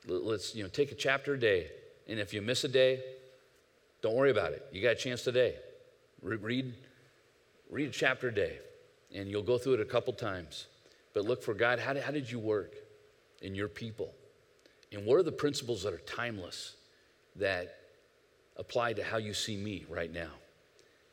Let's 0.08 0.56
you 0.56 0.64
know 0.64 0.70
take 0.70 0.94
a 0.94 0.96
chapter 0.96 1.34
a 1.34 1.38
day, 1.38 1.68
and 2.08 2.18
if 2.18 2.34
you 2.34 2.42
miss 2.42 2.64
a 2.64 2.70
day, 2.70 3.04
don't 4.02 4.16
worry 4.16 4.32
about 4.32 4.54
it. 4.54 4.66
You 4.72 4.82
got 4.82 4.94
a 4.94 4.96
chance 4.96 5.22
today. 5.22 5.56
Read, 6.22 6.74
read 7.70 7.90
a 7.90 7.92
chapter 7.92 8.30
a 8.30 8.34
day, 8.34 8.60
and 9.14 9.30
you'll 9.30 9.44
go 9.44 9.58
through 9.58 9.74
it 9.74 9.80
a 9.82 9.86
couple 9.86 10.14
times. 10.14 10.68
But 11.14 11.26
look 11.26 11.44
for 11.44 11.54
God. 11.54 11.80
How 11.80 11.92
did, 11.92 12.02
how 12.02 12.12
did 12.12 12.32
you 12.32 12.40
work 12.40 12.76
in 13.42 13.54
your 13.54 13.68
people? 13.68 14.14
And 14.94 15.06
what 15.06 15.16
are 15.16 15.24
the 15.24 15.32
principles 15.34 15.84
that 15.84 15.92
are 15.92 16.04
timeless 16.08 16.78
that 17.36 17.80
apply 18.56 18.94
to 18.94 19.04
how 19.04 19.18
you 19.18 19.34
see 19.34 19.58
me 19.58 19.84
right 19.90 20.14
now? 20.14 20.32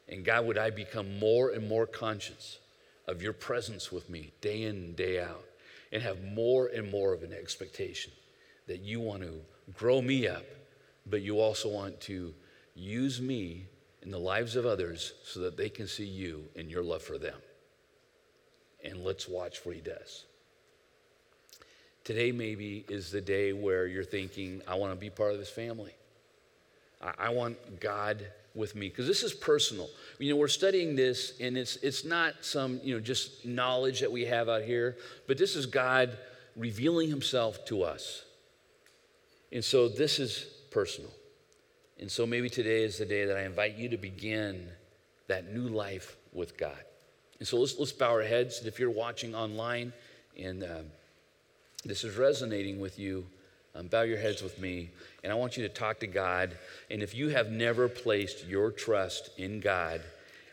And 0.08 0.24
God, 0.24 0.46
would 0.46 0.56
I 0.56 0.70
become 0.70 1.18
more 1.18 1.50
and 1.50 1.68
more 1.68 1.88
conscious 1.88 2.60
of 3.06 3.22
your 3.22 3.32
presence 3.32 3.90
with 3.90 4.08
me 4.08 4.32
day 4.40 4.62
in 4.62 4.76
and 4.76 4.96
day 4.96 5.20
out 5.20 5.44
and 5.92 6.02
have 6.02 6.22
more 6.24 6.68
and 6.68 6.90
more 6.90 7.12
of 7.12 7.22
an 7.22 7.32
expectation 7.32 8.12
that 8.66 8.80
you 8.80 9.00
want 9.00 9.22
to 9.22 9.40
grow 9.74 10.00
me 10.00 10.26
up, 10.26 10.44
but 11.06 11.22
you 11.22 11.40
also 11.40 11.68
want 11.68 12.00
to 12.00 12.32
use 12.74 13.20
me 13.20 13.66
in 14.02 14.10
the 14.10 14.18
lives 14.18 14.56
of 14.56 14.66
others 14.66 15.12
so 15.24 15.40
that 15.40 15.56
they 15.56 15.68
can 15.68 15.86
see 15.86 16.06
you 16.06 16.44
and 16.56 16.70
your 16.70 16.82
love 16.82 17.02
for 17.02 17.18
them. 17.18 17.38
And 18.84 19.04
let's 19.04 19.28
watch 19.28 19.64
what 19.64 19.74
he 19.74 19.80
does. 19.80 20.24
Today, 22.04 22.32
maybe, 22.32 22.84
is 22.88 23.12
the 23.12 23.20
day 23.20 23.52
where 23.52 23.86
you're 23.86 24.02
thinking, 24.02 24.60
I 24.66 24.74
want 24.74 24.92
to 24.92 24.98
be 24.98 25.08
part 25.08 25.32
of 25.32 25.38
this 25.38 25.50
family. 25.50 25.94
I, 27.00 27.26
I 27.26 27.28
want 27.28 27.78
God 27.78 28.26
with 28.54 28.74
me 28.74 28.88
because 28.88 29.06
this 29.06 29.22
is 29.22 29.32
personal. 29.32 29.88
You 30.18 30.30
know, 30.30 30.36
we're 30.36 30.48
studying 30.48 30.94
this, 30.94 31.34
and 31.40 31.56
it's 31.56 31.76
it's 31.76 32.04
not 32.04 32.44
some 32.44 32.80
you 32.82 32.94
know 32.94 33.00
just 33.00 33.44
knowledge 33.44 34.00
that 34.00 34.12
we 34.12 34.24
have 34.26 34.48
out 34.48 34.62
here, 34.62 34.96
but 35.26 35.38
this 35.38 35.56
is 35.56 35.66
God 35.66 36.16
revealing 36.56 37.08
Himself 37.08 37.64
to 37.66 37.82
us. 37.82 38.24
And 39.52 39.64
so 39.64 39.88
this 39.88 40.18
is 40.18 40.46
personal. 40.70 41.10
And 42.00 42.10
so 42.10 42.26
maybe 42.26 42.48
today 42.48 42.82
is 42.82 42.98
the 42.98 43.04
day 43.04 43.26
that 43.26 43.36
I 43.36 43.42
invite 43.42 43.76
you 43.76 43.88
to 43.90 43.96
begin 43.96 44.68
that 45.28 45.52
new 45.52 45.68
life 45.68 46.16
with 46.32 46.56
God. 46.56 46.78
And 47.38 47.46
so 47.46 47.58
let's, 47.58 47.78
let's 47.78 47.92
bow 47.92 48.10
our 48.10 48.22
heads. 48.22 48.58
And 48.58 48.66
if 48.66 48.80
you're 48.80 48.90
watching 48.90 49.34
online 49.34 49.92
and 50.38 50.64
uh, 50.64 50.78
this 51.84 52.02
is 52.02 52.16
resonating 52.16 52.80
with 52.80 52.98
you, 52.98 53.26
um, 53.74 53.86
bow 53.86 54.02
your 54.02 54.18
heads 54.18 54.42
with 54.42 54.58
me. 54.58 54.90
And 55.22 55.32
I 55.32 55.36
want 55.36 55.56
you 55.56 55.62
to 55.62 55.68
talk 55.68 56.00
to 56.00 56.06
God. 56.06 56.56
And 56.90 57.02
if 57.02 57.14
you 57.14 57.28
have 57.28 57.50
never 57.50 57.88
placed 57.88 58.46
your 58.46 58.70
trust 58.70 59.30
in 59.38 59.60
God 59.60 60.02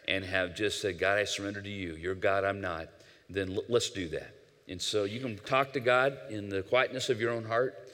and 0.07 0.23
have 0.23 0.55
just 0.55 0.81
said, 0.81 0.99
God, 0.99 1.17
I 1.17 1.25
surrender 1.25 1.61
to 1.61 1.69
you, 1.69 1.95
you're 1.95 2.15
God, 2.15 2.43
I'm 2.43 2.61
not, 2.61 2.87
then 3.29 3.55
l- 3.55 3.63
let's 3.67 3.89
do 3.89 4.07
that. 4.09 4.33
And 4.67 4.81
so 4.81 5.03
you 5.03 5.19
can 5.19 5.37
talk 5.37 5.73
to 5.73 5.79
God 5.79 6.17
in 6.29 6.49
the 6.49 6.61
quietness 6.61 7.09
of 7.09 7.19
your 7.19 7.31
own 7.31 7.43
heart 7.43 7.89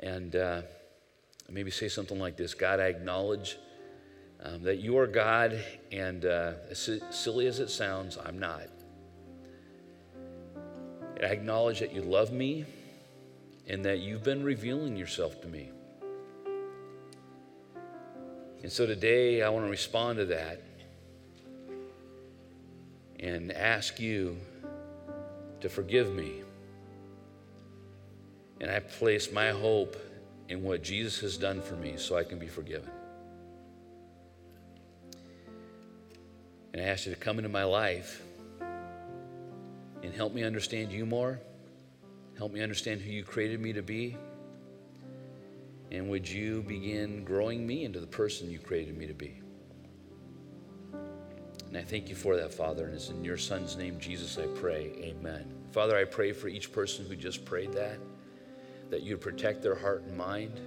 and 0.00 0.36
uh, 0.36 0.62
maybe 1.50 1.70
say 1.70 1.88
something 1.88 2.18
like 2.18 2.36
this 2.36 2.54
God, 2.54 2.80
I 2.80 2.86
acknowledge 2.86 3.56
um, 4.42 4.62
that 4.62 4.78
you 4.78 4.98
are 4.98 5.06
God, 5.06 5.58
and 5.92 6.24
uh, 6.24 6.54
as 6.70 6.90
silly 7.10 7.46
as 7.46 7.60
it 7.60 7.70
sounds, 7.70 8.18
I'm 8.18 8.38
not. 8.38 8.62
And 11.16 11.24
I 11.24 11.28
acknowledge 11.28 11.78
that 11.80 11.94
you 11.94 12.02
love 12.02 12.32
me 12.32 12.64
and 13.66 13.84
that 13.84 14.00
you've 14.00 14.24
been 14.24 14.42
revealing 14.42 14.96
yourself 14.96 15.40
to 15.42 15.48
me. 15.48 15.70
And 18.62 18.70
so 18.70 18.86
today 18.86 19.42
I 19.42 19.48
want 19.48 19.64
to 19.64 19.70
respond 19.70 20.18
to 20.18 20.26
that 20.26 20.62
and 23.18 23.52
ask 23.52 24.00
you 24.00 24.36
to 25.60 25.68
forgive 25.68 26.12
me. 26.12 26.42
And 28.60 28.70
I 28.70 28.80
place 28.80 29.32
my 29.32 29.50
hope 29.50 29.96
in 30.48 30.62
what 30.62 30.82
Jesus 30.82 31.20
has 31.20 31.36
done 31.36 31.60
for 31.60 31.74
me 31.74 31.94
so 31.96 32.16
I 32.16 32.24
can 32.24 32.38
be 32.38 32.46
forgiven. 32.46 32.90
And 36.72 36.80
I 36.80 36.86
ask 36.86 37.06
you 37.06 37.14
to 37.14 37.18
come 37.18 37.38
into 37.38 37.48
my 37.48 37.64
life 37.64 38.22
and 40.02 40.14
help 40.14 40.32
me 40.32 40.42
understand 40.42 40.92
you 40.92 41.04
more. 41.04 41.40
Help 42.36 42.52
me 42.52 42.62
understand 42.62 43.00
who 43.00 43.10
you 43.10 43.24
created 43.24 43.60
me 43.60 43.72
to 43.72 43.82
be. 43.82 44.16
And 45.90 46.08
would 46.08 46.28
you 46.28 46.62
begin 46.62 47.24
growing 47.24 47.66
me 47.66 47.84
into 47.84 48.00
the 48.00 48.06
person 48.06 48.50
you 48.50 48.58
created 48.58 48.96
me 48.96 49.06
to 49.06 49.14
be? 49.14 49.40
And 51.68 51.76
I 51.76 51.82
thank 51.82 52.08
you 52.08 52.14
for 52.14 52.36
that, 52.36 52.52
Father. 52.52 52.86
And 52.86 52.94
it's 52.94 53.10
in 53.10 53.24
your 53.24 53.36
Son's 53.36 53.76
name, 53.76 53.98
Jesus, 53.98 54.38
I 54.38 54.46
pray. 54.58 54.92
Amen. 55.02 55.52
Father, 55.70 55.96
I 55.96 56.04
pray 56.04 56.32
for 56.32 56.48
each 56.48 56.72
person 56.72 57.06
who 57.06 57.16
just 57.16 57.44
prayed 57.44 57.72
that, 57.72 57.98
that 58.90 59.02
you 59.02 59.16
protect 59.16 59.62
their 59.62 59.74
heart 59.74 60.02
and 60.02 60.16
mind, 60.16 60.60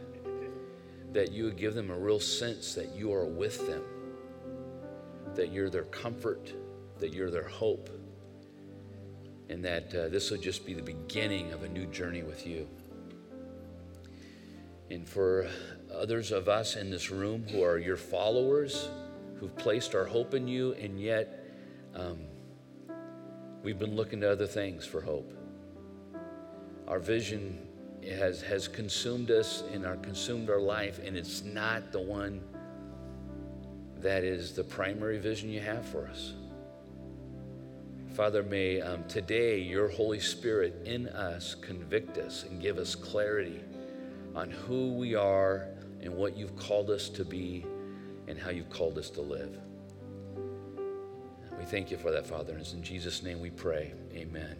that 1.11 1.31
you 1.31 1.45
would 1.45 1.57
give 1.57 1.73
them 1.73 1.91
a 1.91 1.97
real 1.97 2.19
sense 2.19 2.73
that 2.75 2.95
you 2.95 3.13
are 3.13 3.25
with 3.25 3.67
them 3.67 3.83
that 5.35 5.51
you're 5.51 5.69
their 5.69 5.83
comfort, 5.85 6.53
that 6.99 7.13
you're 7.13 7.29
their 7.29 7.47
hope, 7.47 7.89
and 9.49 9.63
that 9.63 9.93
uh, 9.93 10.07
this 10.09 10.31
will 10.31 10.37
just 10.37 10.65
be 10.65 10.73
the 10.73 10.81
beginning 10.81 11.53
of 11.53 11.63
a 11.63 11.67
new 11.67 11.85
journey 11.87 12.23
with 12.23 12.47
you. 12.47 12.67
And 14.89 15.07
for 15.07 15.47
others 15.93 16.31
of 16.31 16.47
us 16.47 16.75
in 16.75 16.89
this 16.89 17.09
room 17.09 17.45
who 17.49 17.63
are 17.63 17.77
your 17.77 17.97
followers, 17.97 18.89
who've 19.39 19.55
placed 19.55 19.95
our 19.95 20.05
hope 20.05 20.33
in 20.33 20.47
you, 20.47 20.73
and 20.73 20.99
yet 20.99 21.45
um, 21.95 22.19
we've 23.63 23.79
been 23.79 23.95
looking 23.95 24.21
to 24.21 24.31
other 24.31 24.47
things 24.47 24.85
for 24.85 25.01
hope. 25.01 25.33
Our 26.87 26.99
vision 26.99 27.67
has, 28.07 28.41
has 28.43 28.67
consumed 28.67 29.31
us 29.31 29.63
and 29.73 29.85
our, 29.85 29.95
consumed 29.97 30.49
our 30.49 30.59
life, 30.59 30.99
and 31.03 31.17
it's 31.17 31.43
not 31.43 31.91
the 31.91 32.01
one 32.01 32.41
that 33.97 34.23
is 34.23 34.53
the 34.53 34.63
primary 34.63 35.17
vision 35.17 35.49
you 35.49 35.61
have 35.61 35.85
for 35.85 36.07
us. 36.07 36.33
Father, 38.15 38.43
may 38.43 38.79
um, 38.79 39.03
today 39.09 39.59
your 39.59 39.89
Holy 39.89 40.21
Spirit 40.21 40.83
in 40.85 41.09
us 41.09 41.53
convict 41.53 42.17
us 42.17 42.45
and 42.49 42.61
give 42.61 42.77
us 42.77 42.95
clarity 42.95 43.59
on 44.33 44.49
who 44.49 44.93
we 44.93 45.15
are 45.15 45.67
and 46.01 46.15
what 46.15 46.37
you've 46.37 46.55
called 46.55 46.89
us 46.89 47.09
to 47.09 47.25
be 47.25 47.65
and 48.29 48.39
how 48.39 48.51
you've 48.51 48.69
called 48.69 48.97
us 48.97 49.09
to 49.09 49.21
live. 49.21 49.59
We 51.59 51.65
thank 51.65 51.91
you 51.91 51.97
for 51.97 52.09
that, 52.11 52.25
Father. 52.25 52.53
And 52.53 52.61
it's 52.61 52.71
in 52.71 52.81
Jesus' 52.81 53.21
name 53.21 53.41
we 53.41 53.49
pray. 53.49 53.91
Amen. 54.13 54.55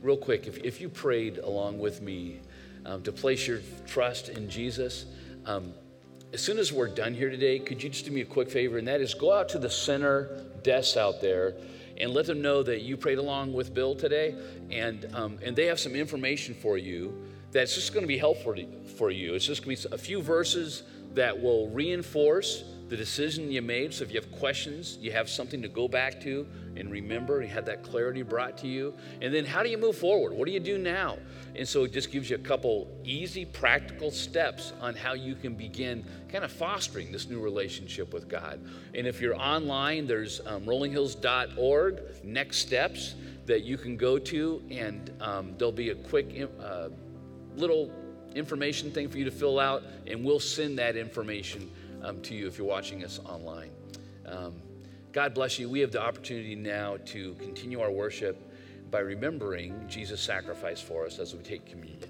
Real 0.00 0.16
quick, 0.16 0.46
if, 0.46 0.58
if 0.58 0.80
you 0.80 0.88
prayed 0.88 1.38
along 1.38 1.80
with 1.80 2.00
me 2.00 2.38
um, 2.86 3.02
to 3.02 3.10
place 3.10 3.44
your 3.44 3.58
trust 3.88 4.28
in 4.28 4.48
Jesus, 4.48 5.06
um, 5.46 5.74
as 6.32 6.40
soon 6.40 6.58
as 6.58 6.72
we're 6.72 6.86
done 6.86 7.12
here 7.12 7.28
today, 7.28 7.58
could 7.58 7.82
you 7.82 7.88
just 7.88 8.04
do 8.04 8.12
me 8.12 8.20
a 8.20 8.24
quick 8.24 8.48
favor? 8.48 8.78
And 8.78 8.86
that 8.86 9.00
is 9.00 9.14
go 9.14 9.32
out 9.32 9.48
to 9.48 9.58
the 9.58 9.70
center 9.70 10.44
desks 10.62 10.96
out 10.96 11.20
there 11.20 11.56
and 12.00 12.12
let 12.12 12.26
them 12.26 12.40
know 12.40 12.62
that 12.62 12.82
you 12.82 12.96
prayed 12.96 13.18
along 13.18 13.52
with 13.52 13.74
Bill 13.74 13.94
today. 13.94 14.34
And, 14.70 15.08
um, 15.14 15.38
and 15.42 15.54
they 15.54 15.66
have 15.66 15.80
some 15.80 15.94
information 15.94 16.54
for 16.54 16.78
you 16.78 17.12
that's 17.50 17.74
just 17.74 17.92
going 17.92 18.02
to 18.02 18.08
be 18.08 18.18
helpful 18.18 18.54
for 18.96 19.10
you. 19.10 19.34
It's 19.34 19.46
just 19.46 19.64
going 19.64 19.76
to 19.76 19.88
be 19.88 19.94
a 19.94 19.98
few 19.98 20.22
verses 20.22 20.82
that 21.14 21.40
will 21.40 21.68
reinforce 21.70 22.64
the 22.88 22.96
decision 22.96 23.50
you 23.50 23.62
made. 23.62 23.92
So 23.92 24.04
if 24.04 24.12
you 24.12 24.20
have 24.20 24.30
questions, 24.32 24.98
you 25.00 25.12
have 25.12 25.28
something 25.28 25.60
to 25.62 25.68
go 25.68 25.88
back 25.88 26.20
to 26.22 26.46
and 26.78 26.90
remember, 26.90 27.42
you 27.42 27.48
had 27.48 27.66
that 27.66 27.82
clarity 27.82 28.22
brought 28.22 28.56
to 28.58 28.68
you. 28.68 28.94
And 29.20 29.34
then 29.34 29.44
how 29.44 29.62
do 29.62 29.68
you 29.68 29.78
move 29.78 29.96
forward? 29.96 30.32
What 30.32 30.46
do 30.46 30.52
you 30.52 30.60
do 30.60 30.78
now? 30.78 31.18
And 31.56 31.66
so 31.66 31.84
it 31.84 31.92
just 31.92 32.12
gives 32.12 32.30
you 32.30 32.36
a 32.36 32.40
couple 32.40 32.88
easy, 33.04 33.44
practical 33.44 34.10
steps 34.10 34.72
on 34.80 34.94
how 34.94 35.14
you 35.14 35.34
can 35.34 35.54
begin 35.54 36.04
kind 36.28 36.44
of 36.44 36.52
fostering 36.52 37.10
this 37.10 37.28
new 37.28 37.40
relationship 37.40 38.12
with 38.14 38.28
God. 38.28 38.60
And 38.94 39.06
if 39.06 39.20
you're 39.20 39.36
online, 39.36 40.06
there's 40.06 40.40
um, 40.46 40.64
rollinghills.org, 40.64 42.00
next 42.22 42.58
steps 42.58 43.16
that 43.46 43.64
you 43.64 43.76
can 43.76 43.96
go 43.96 44.18
to, 44.18 44.62
and 44.70 45.10
um, 45.20 45.54
there'll 45.58 45.72
be 45.72 45.90
a 45.90 45.94
quick 45.94 46.48
uh, 46.62 46.88
little 47.56 47.90
information 48.34 48.92
thing 48.92 49.08
for 49.08 49.18
you 49.18 49.24
to 49.24 49.30
fill 49.30 49.58
out, 49.58 49.82
and 50.06 50.24
we'll 50.24 50.38
send 50.38 50.78
that 50.78 50.96
information 50.96 51.68
um, 52.02 52.20
to 52.22 52.34
you 52.34 52.46
if 52.46 52.58
you're 52.58 52.66
watching 52.66 53.04
us 53.04 53.20
online. 53.24 53.70
Um, 54.26 54.54
God 55.12 55.34
bless 55.34 55.58
you. 55.58 55.68
We 55.68 55.80
have 55.80 55.90
the 55.90 56.02
opportunity 56.02 56.54
now 56.54 56.98
to 57.06 57.34
continue 57.34 57.80
our 57.80 57.90
worship 57.90 58.40
by 58.90 59.00
remembering 59.00 59.86
Jesus' 59.88 60.20
sacrifice 60.20 60.80
for 60.80 61.06
us 61.06 61.18
as 61.18 61.34
we 61.34 61.42
take 61.42 61.66
communion. 61.66 62.07